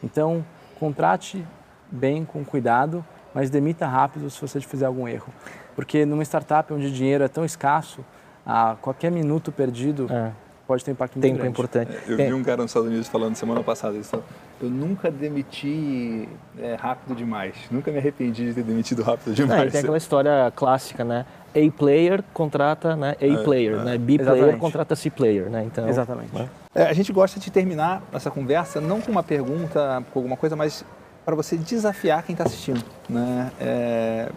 Então, 0.04 0.44
contrate 0.80 1.46
bem, 1.92 2.26
com 2.26 2.44
cuidado, 2.44 3.06
mas 3.34 3.52
demita 3.52 3.86
rápido 3.86 4.28
se 4.32 4.42
você 4.42 4.60
fizer 4.60 4.88
algum 4.88 5.08
erro. 5.08 5.32
Porque 5.76 6.04
numa 6.04 6.24
startup 6.24 6.74
onde 6.74 6.88
o 6.88 6.92
dinheiro 6.92 7.24
é 7.24 7.28
tão 7.28 7.46
escasso, 7.46 8.04
a 8.44 8.76
qualquer 8.82 9.12
minuto 9.12 9.52
perdido 9.52 10.08
é. 10.10 10.32
Pode 10.70 10.86
ter 10.86 10.92
impacto 10.92 11.16
muito 11.16 11.24
Tempo 11.24 11.38
grande. 11.38 11.48
é 11.48 11.50
importante. 11.50 11.92
Eu 12.08 12.16
vi 12.16 12.32
um 12.32 12.44
cara 12.44 12.62
nos 12.62 12.70
Estados 12.70 12.88
Unidos 12.88 13.08
falando 13.08 13.34
semana 13.34 13.64
passada 13.64 13.98
isso 13.98 14.22
eu 14.62 14.70
nunca 14.70 15.10
demiti 15.10 16.28
é, 16.60 16.76
rápido 16.76 17.16
demais. 17.16 17.56
Nunca 17.72 17.92
me 17.92 17.98
arrependi 17.98 18.48
de 18.48 18.54
ter 18.54 18.64
demitido 18.64 19.02
rápido 19.02 19.34
demais. 19.34 19.64
Não, 19.64 19.72
tem 19.72 19.80
aquela 19.80 19.98
história 19.98 20.52
clássica, 20.56 21.04
né? 21.04 21.26
A 21.56 21.72
player 21.72 22.22
contrata 22.34 22.96
né? 22.96 23.16
A 23.20 23.26
é, 23.26 23.44
player, 23.44 23.80
é. 23.80 23.84
né? 23.84 23.98
B 23.98 24.16
Exatamente. 24.16 24.42
player 24.44 24.58
contrata 24.60 24.96
C 24.96 25.10
player, 25.10 25.50
né? 25.50 25.64
Então, 25.64 25.88
Exatamente. 25.88 26.36
Né? 26.36 26.50
É, 26.76 26.84
a 26.84 26.94
gente 26.94 27.12
gosta 27.12 27.40
de 27.40 27.50
terminar 27.50 28.04
essa 28.14 28.30
conversa 28.30 28.82
não 28.82 29.02
com 29.02 29.12
uma 29.12 29.24
pergunta, 29.24 30.04
com 30.12 30.20
alguma 30.20 30.36
coisa, 30.36 30.56
mas 30.56 30.86
para 31.26 31.36
você 31.36 31.56
desafiar 31.56 32.22
quem 32.24 32.34
está 32.34 32.44
assistindo, 32.44 32.84
né? 33.10 33.52
É, 33.62 34.30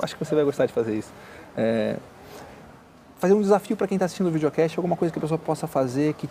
acho 0.00 0.16
que 0.16 0.24
você 0.24 0.34
vai 0.34 0.44
gostar 0.44 0.66
de 0.66 0.72
fazer 0.72 0.94
isso. 0.94 1.12
É, 3.24 3.28
fazer 3.28 3.34
um 3.34 3.40
desafio 3.40 3.76
para 3.76 3.86
quem 3.86 3.96
está 3.96 4.04
assistindo 4.04 4.26
o 4.26 4.30
videocast, 4.30 4.78
alguma 4.78 4.96
coisa 4.96 5.10
que 5.10 5.18
a 5.18 5.22
pessoa 5.22 5.38
possa 5.38 5.66
fazer 5.66 6.12
que, 6.14 6.28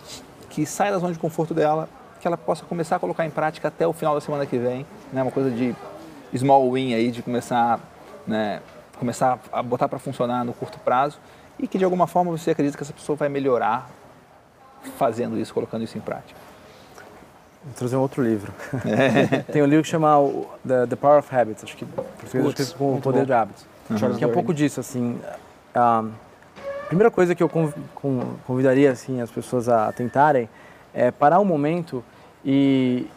que 0.48 0.64
saia 0.64 0.92
da 0.92 0.98
zona 0.98 1.12
de 1.12 1.18
conforto 1.18 1.52
dela 1.52 1.88
que 2.20 2.26
ela 2.26 2.38
possa 2.38 2.64
começar 2.64 2.96
a 2.96 2.98
colocar 2.98 3.26
em 3.26 3.30
prática 3.30 3.68
até 3.68 3.86
o 3.86 3.92
final 3.92 4.14
da 4.14 4.20
semana 4.20 4.46
que 4.46 4.56
vem, 4.56 4.86
né? 5.12 5.20
Uma 5.20 5.30
coisa 5.30 5.50
de 5.50 5.74
small 6.34 6.72
win 6.72 6.94
aí, 6.94 7.10
de 7.10 7.22
começar, 7.22 7.78
né? 8.26 8.62
Começar 8.98 9.38
a 9.52 9.62
botar 9.62 9.88
para 9.88 9.98
funcionar 9.98 10.42
no 10.42 10.54
curto 10.54 10.78
prazo 10.78 11.18
e 11.58 11.66
que 11.68 11.76
de 11.76 11.84
alguma 11.84 12.06
forma 12.06 12.30
você 12.30 12.52
acredita 12.52 12.78
que 12.78 12.82
essa 12.82 12.94
pessoa 12.94 13.14
vai 13.14 13.28
melhorar 13.28 13.90
fazendo 14.96 15.38
isso, 15.38 15.52
colocando 15.52 15.84
isso 15.84 15.98
em 15.98 16.00
prática. 16.00 16.38
Vou 17.62 17.74
trazer 17.74 17.96
um 17.96 18.00
outro 18.00 18.22
livro. 18.22 18.54
É. 18.86 19.42
Tem 19.52 19.62
um 19.62 19.66
livro 19.66 19.82
que 19.82 19.90
chama 19.90 20.16
The, 20.66 20.86
The 20.86 20.96
Power 20.96 21.18
of 21.18 21.34
Habits, 21.34 21.64
acho 21.64 21.76
que 21.76 21.84
português 21.84 22.46
acho 22.46 22.54
que 22.54 22.62
é 22.62 22.86
o 22.86 23.00
Poder 23.00 23.20
bom. 23.20 23.24
de 23.26 23.32
Hábitos. 23.32 23.66
Uhum. 23.90 24.16
Que 24.16 24.24
é 24.24 24.26
um 24.26 24.32
pouco 24.32 24.54
disso, 24.54 24.80
assim. 24.80 25.18
a 25.74 26.04
primeira 26.94 27.10
coisa 27.10 27.34
que 27.34 27.42
eu 27.42 27.50
convidaria 28.44 28.92
assim, 28.92 29.20
as 29.20 29.28
pessoas 29.28 29.68
a 29.68 29.90
tentarem 29.90 30.48
é 30.94 31.10
parar 31.10 31.40
um 31.40 31.44
momento 31.44 32.04
e, 32.44 33.08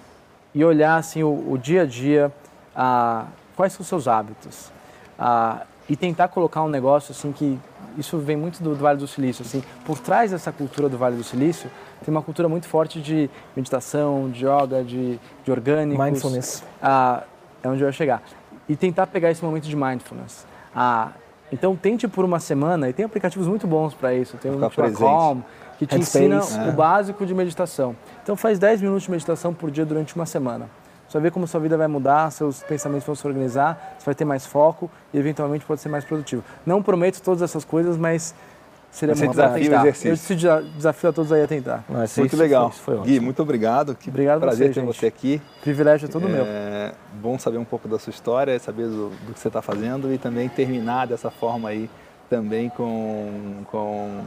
e 0.54 0.66
olhar 0.66 0.98
assim 0.98 1.22
o, 1.22 1.52
o 1.52 1.60
dia 1.60 1.84
a 1.84 1.86
dia, 1.86 2.32
a, 2.76 3.28
quais 3.56 3.74
são 3.74 3.82
os 3.82 3.88
seus 3.88 4.08
hábitos 4.08 4.72
a, 5.18 5.62
e 5.88 5.96
tentar 5.96 6.28
colocar 6.30 6.64
um 6.64 6.68
negócio 6.68 7.12
assim 7.12 7.32
que 7.32 7.60
isso 7.96 8.18
vem 8.18 8.36
muito 8.36 8.64
do, 8.64 8.72
do, 8.72 8.82
Vale 8.82 8.98
do 8.98 9.08
Silício. 9.08 9.46
Assim, 9.46 9.64
por 9.86 10.00
trás 10.00 10.32
dessa 10.32 10.52
cultura 10.52 10.90
do 10.90 10.98
Vale 10.98 11.16
do 11.16 11.24
Silício, 11.24 11.70
tem 12.04 12.12
uma 12.12 12.24
cultura 12.24 12.50
muito 12.50 12.68
forte 12.68 13.00
de 13.00 13.30
meditação, 13.56 14.28
de 14.30 14.44
yoga, 14.44 14.84
de, 14.84 15.20
de 15.44 15.52
orgânicos. 15.52 16.04
Mindfulness. 16.04 16.64
Ah, 16.82 17.24
é 17.62 17.68
onde 17.68 17.82
eu 17.82 17.88
ia 17.88 17.92
chegar. 17.92 18.24
E 18.68 18.76
tentar 18.76 19.06
pegar 19.08 19.30
esse 19.30 19.44
momento 19.44 19.66
de 19.66 19.76
mindfulness. 19.76 20.46
Ah, 20.76 21.12
então 21.52 21.76
tente 21.76 22.08
por 22.08 22.26
uma 22.26 22.40
semana, 22.40 22.90
e 22.90 22.94
tem 22.94 23.06
aplicativos 23.06 23.48
muito 23.48 23.66
bons 23.66 23.94
para 23.94 24.14
isso. 24.14 24.38
Tem 24.38 24.52
um 24.52 24.60
Calm, 24.94 25.42
que 25.78 25.86
te 25.86 25.96
Headspace, 25.96 26.26
ensina 26.26 26.66
é. 26.66 26.70
o 26.70 26.74
básico 26.74 27.26
de 27.26 27.34
meditação. 27.34 27.96
Então 28.24 28.36
faz 28.36 28.60
10 28.60 28.82
minutos 28.82 29.04
de 29.04 29.12
meditação 29.12 29.54
por 29.54 29.72
dia 29.72 29.86
durante 29.86 30.16
uma 30.16 30.26
semana. 30.26 30.70
Você 31.08 31.14
vai 31.14 31.24
ver 31.24 31.32
como 31.32 31.48
sua 31.48 31.62
vida 31.62 31.78
vai 31.78 31.88
mudar, 31.88 32.30
seus 32.32 32.62
pensamentos 32.64 33.06
vão 33.06 33.16
se 33.16 33.26
organizar, 33.26 33.96
você 33.98 34.06
vai 34.06 34.16
ter 34.16 34.26
mais 34.26 34.46
foco 34.46 34.92
e 35.14 35.18
eventualmente 35.18 35.64
pode 35.64 35.80
ser 35.80 35.88
mais 35.88 36.04
produtivo. 36.04 36.44
Não 36.66 36.84
prometo 36.84 37.22
todas 37.22 37.42
essas 37.42 37.64
coisas, 37.64 37.96
mas 37.96 38.36
seria 38.92 39.16
muito 39.16 39.32
desafio 39.32 39.74
exercício. 39.74 40.36
Eu 40.36 40.62
te 40.62 40.76
desafio 40.76 41.10
a 41.10 41.14
todos 41.14 41.32
aí 41.32 41.44
a 41.44 41.48
tentar. 41.48 41.86
Mas 41.88 42.18
muito 42.18 42.36
legal. 42.36 42.72
Foi, 42.72 42.98
foi 42.98 43.06
Gui, 43.06 43.20
muito 43.22 43.42
obrigado. 43.42 43.96
Que 43.96 44.10
obrigado 44.10 44.42
prazer 44.42 44.74
você, 44.74 44.82
ter 44.82 44.86
você 44.86 45.06
aqui. 45.06 45.42
Privilégio 45.62 46.08
é 46.08 46.10
todo 46.10 46.28
é, 46.28 46.30
meu. 46.30 46.46
Bom 47.22 47.40
saber 47.40 47.58
um 47.58 47.66
pouco 47.66 47.88
da 47.88 47.98
sua 47.98 48.12
história, 48.12 48.58
saber 48.60 48.88
do, 48.88 49.10
do 49.10 49.34
que 49.34 49.40
você 49.40 49.48
está 49.48 49.62
fazendo 49.62 50.14
e 50.14 50.18
também 50.18 50.48
terminar 50.48 51.08
dessa 51.08 51.32
forma 51.32 51.70
aí 51.70 51.90
também 52.30 52.70
com, 52.70 53.64
com, 53.72 54.22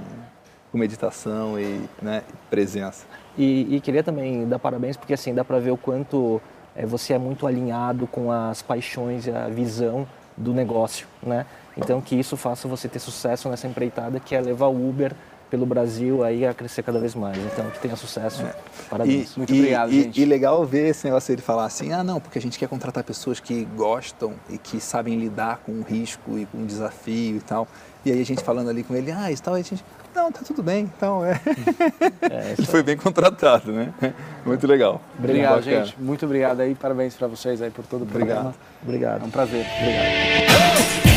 com 0.72 0.78
meditação 0.78 1.59
e 1.59 1.80
né, 2.03 2.22
presença. 2.49 3.07
E, 3.38 3.76
e, 3.76 3.80
queria 3.80 4.03
também 4.03 4.49
dar 4.49 4.59
parabéns 4.59 4.97
porque 4.97 5.14
assim 5.14 5.32
dá 5.32 5.45
para 5.45 5.59
ver 5.59 5.70
o 5.70 5.76
quanto 5.76 6.41
é, 6.74 6.84
você 6.84 7.12
é 7.12 7.18
muito 7.18 7.47
alinhado 7.47 8.07
com 8.07 8.32
as 8.32 8.61
paixões 8.62 9.26
e 9.26 9.30
a 9.30 9.49
visão 9.49 10.07
do 10.36 10.53
negócio, 10.53 11.07
né? 11.22 11.47
Então 11.76 12.01
que 12.01 12.18
isso 12.18 12.36
faça 12.36 12.66
você 12.66 12.88
ter 12.88 12.99
sucesso 12.99 13.49
nessa 13.49 13.66
empreitada 13.66 14.18
que 14.18 14.34
é 14.34 14.41
levar 14.41 14.66
o 14.66 14.88
Uber 14.88 15.14
pelo 15.51 15.66
Brasil 15.66 16.22
aí 16.22 16.46
a 16.46 16.55
crescer 16.55 16.82
cada 16.82 16.98
vez 16.98 17.14
mais. 17.14 17.36
Então 17.38 17.68
que 17.70 17.80
tenha 17.80 17.96
sucesso. 17.96 18.42
É. 18.42 18.55
Parabéns. 18.88 19.34
E, 19.34 19.38
Muito 19.38 19.55
e, 19.55 19.59
obrigado, 19.59 19.92
e, 19.92 20.03
gente. 20.03 20.20
E 20.20 20.24
legal 20.24 20.64
ver 20.64 20.88
esse 20.88 21.05
negócio 21.05 21.28
dele 21.32 21.42
falar 21.42 21.64
assim, 21.64 21.92
ah 21.92 22.05
não, 22.05 22.20
porque 22.20 22.38
a 22.38 22.42
gente 22.42 22.59
quer 22.59 22.68
contratar 22.68 23.03
pessoas 23.03 23.40
que 23.40 23.64
gostam 23.76 24.34
e 24.48 24.57
que 24.57 24.80
sabem 24.80 25.18
lidar 25.18 25.59
com 25.66 25.72
o 25.72 25.82
risco 25.82 26.38
e 26.38 26.46
com 26.46 26.59
o 26.62 26.66
desafio 26.66 27.36
e 27.36 27.40
tal. 27.40 27.66
E 28.05 28.11
aí 28.11 28.20
a 28.20 28.24
gente 28.24 28.42
falando 28.42 28.70
ali 28.70 28.82
com 28.82 28.94
ele, 28.94 29.11
ah, 29.11 29.30
isso 29.30 29.42
tal, 29.42 29.55
a 29.55 29.59
gente, 29.59 29.84
não, 30.14 30.32
tá 30.32 30.40
tudo 30.46 30.62
bem. 30.62 30.90
Então, 30.96 31.24
é. 31.24 31.40
é 32.22 32.55
Ele 32.57 32.66
foi 32.66 32.82
bem 32.82 32.96
contratado, 32.96 33.72
né? 33.72 33.92
Muito 34.44 34.66
legal. 34.66 35.01
Obrigado, 35.18 35.62
gente. 35.62 36.01
Muito 36.01 36.24
obrigado 36.24 36.61
aí. 36.61 36.74
Parabéns 36.74 37.14
para 37.14 37.26
vocês 37.26 37.61
aí 37.61 37.70
por 37.70 37.84
todo 37.84 38.03
o 38.03 38.07
programa. 38.07 38.55
Obrigado. 38.82 39.22
É 39.22 39.24
um 39.24 39.30
prazer. 39.30 39.66
Obrigado. 39.80 41.09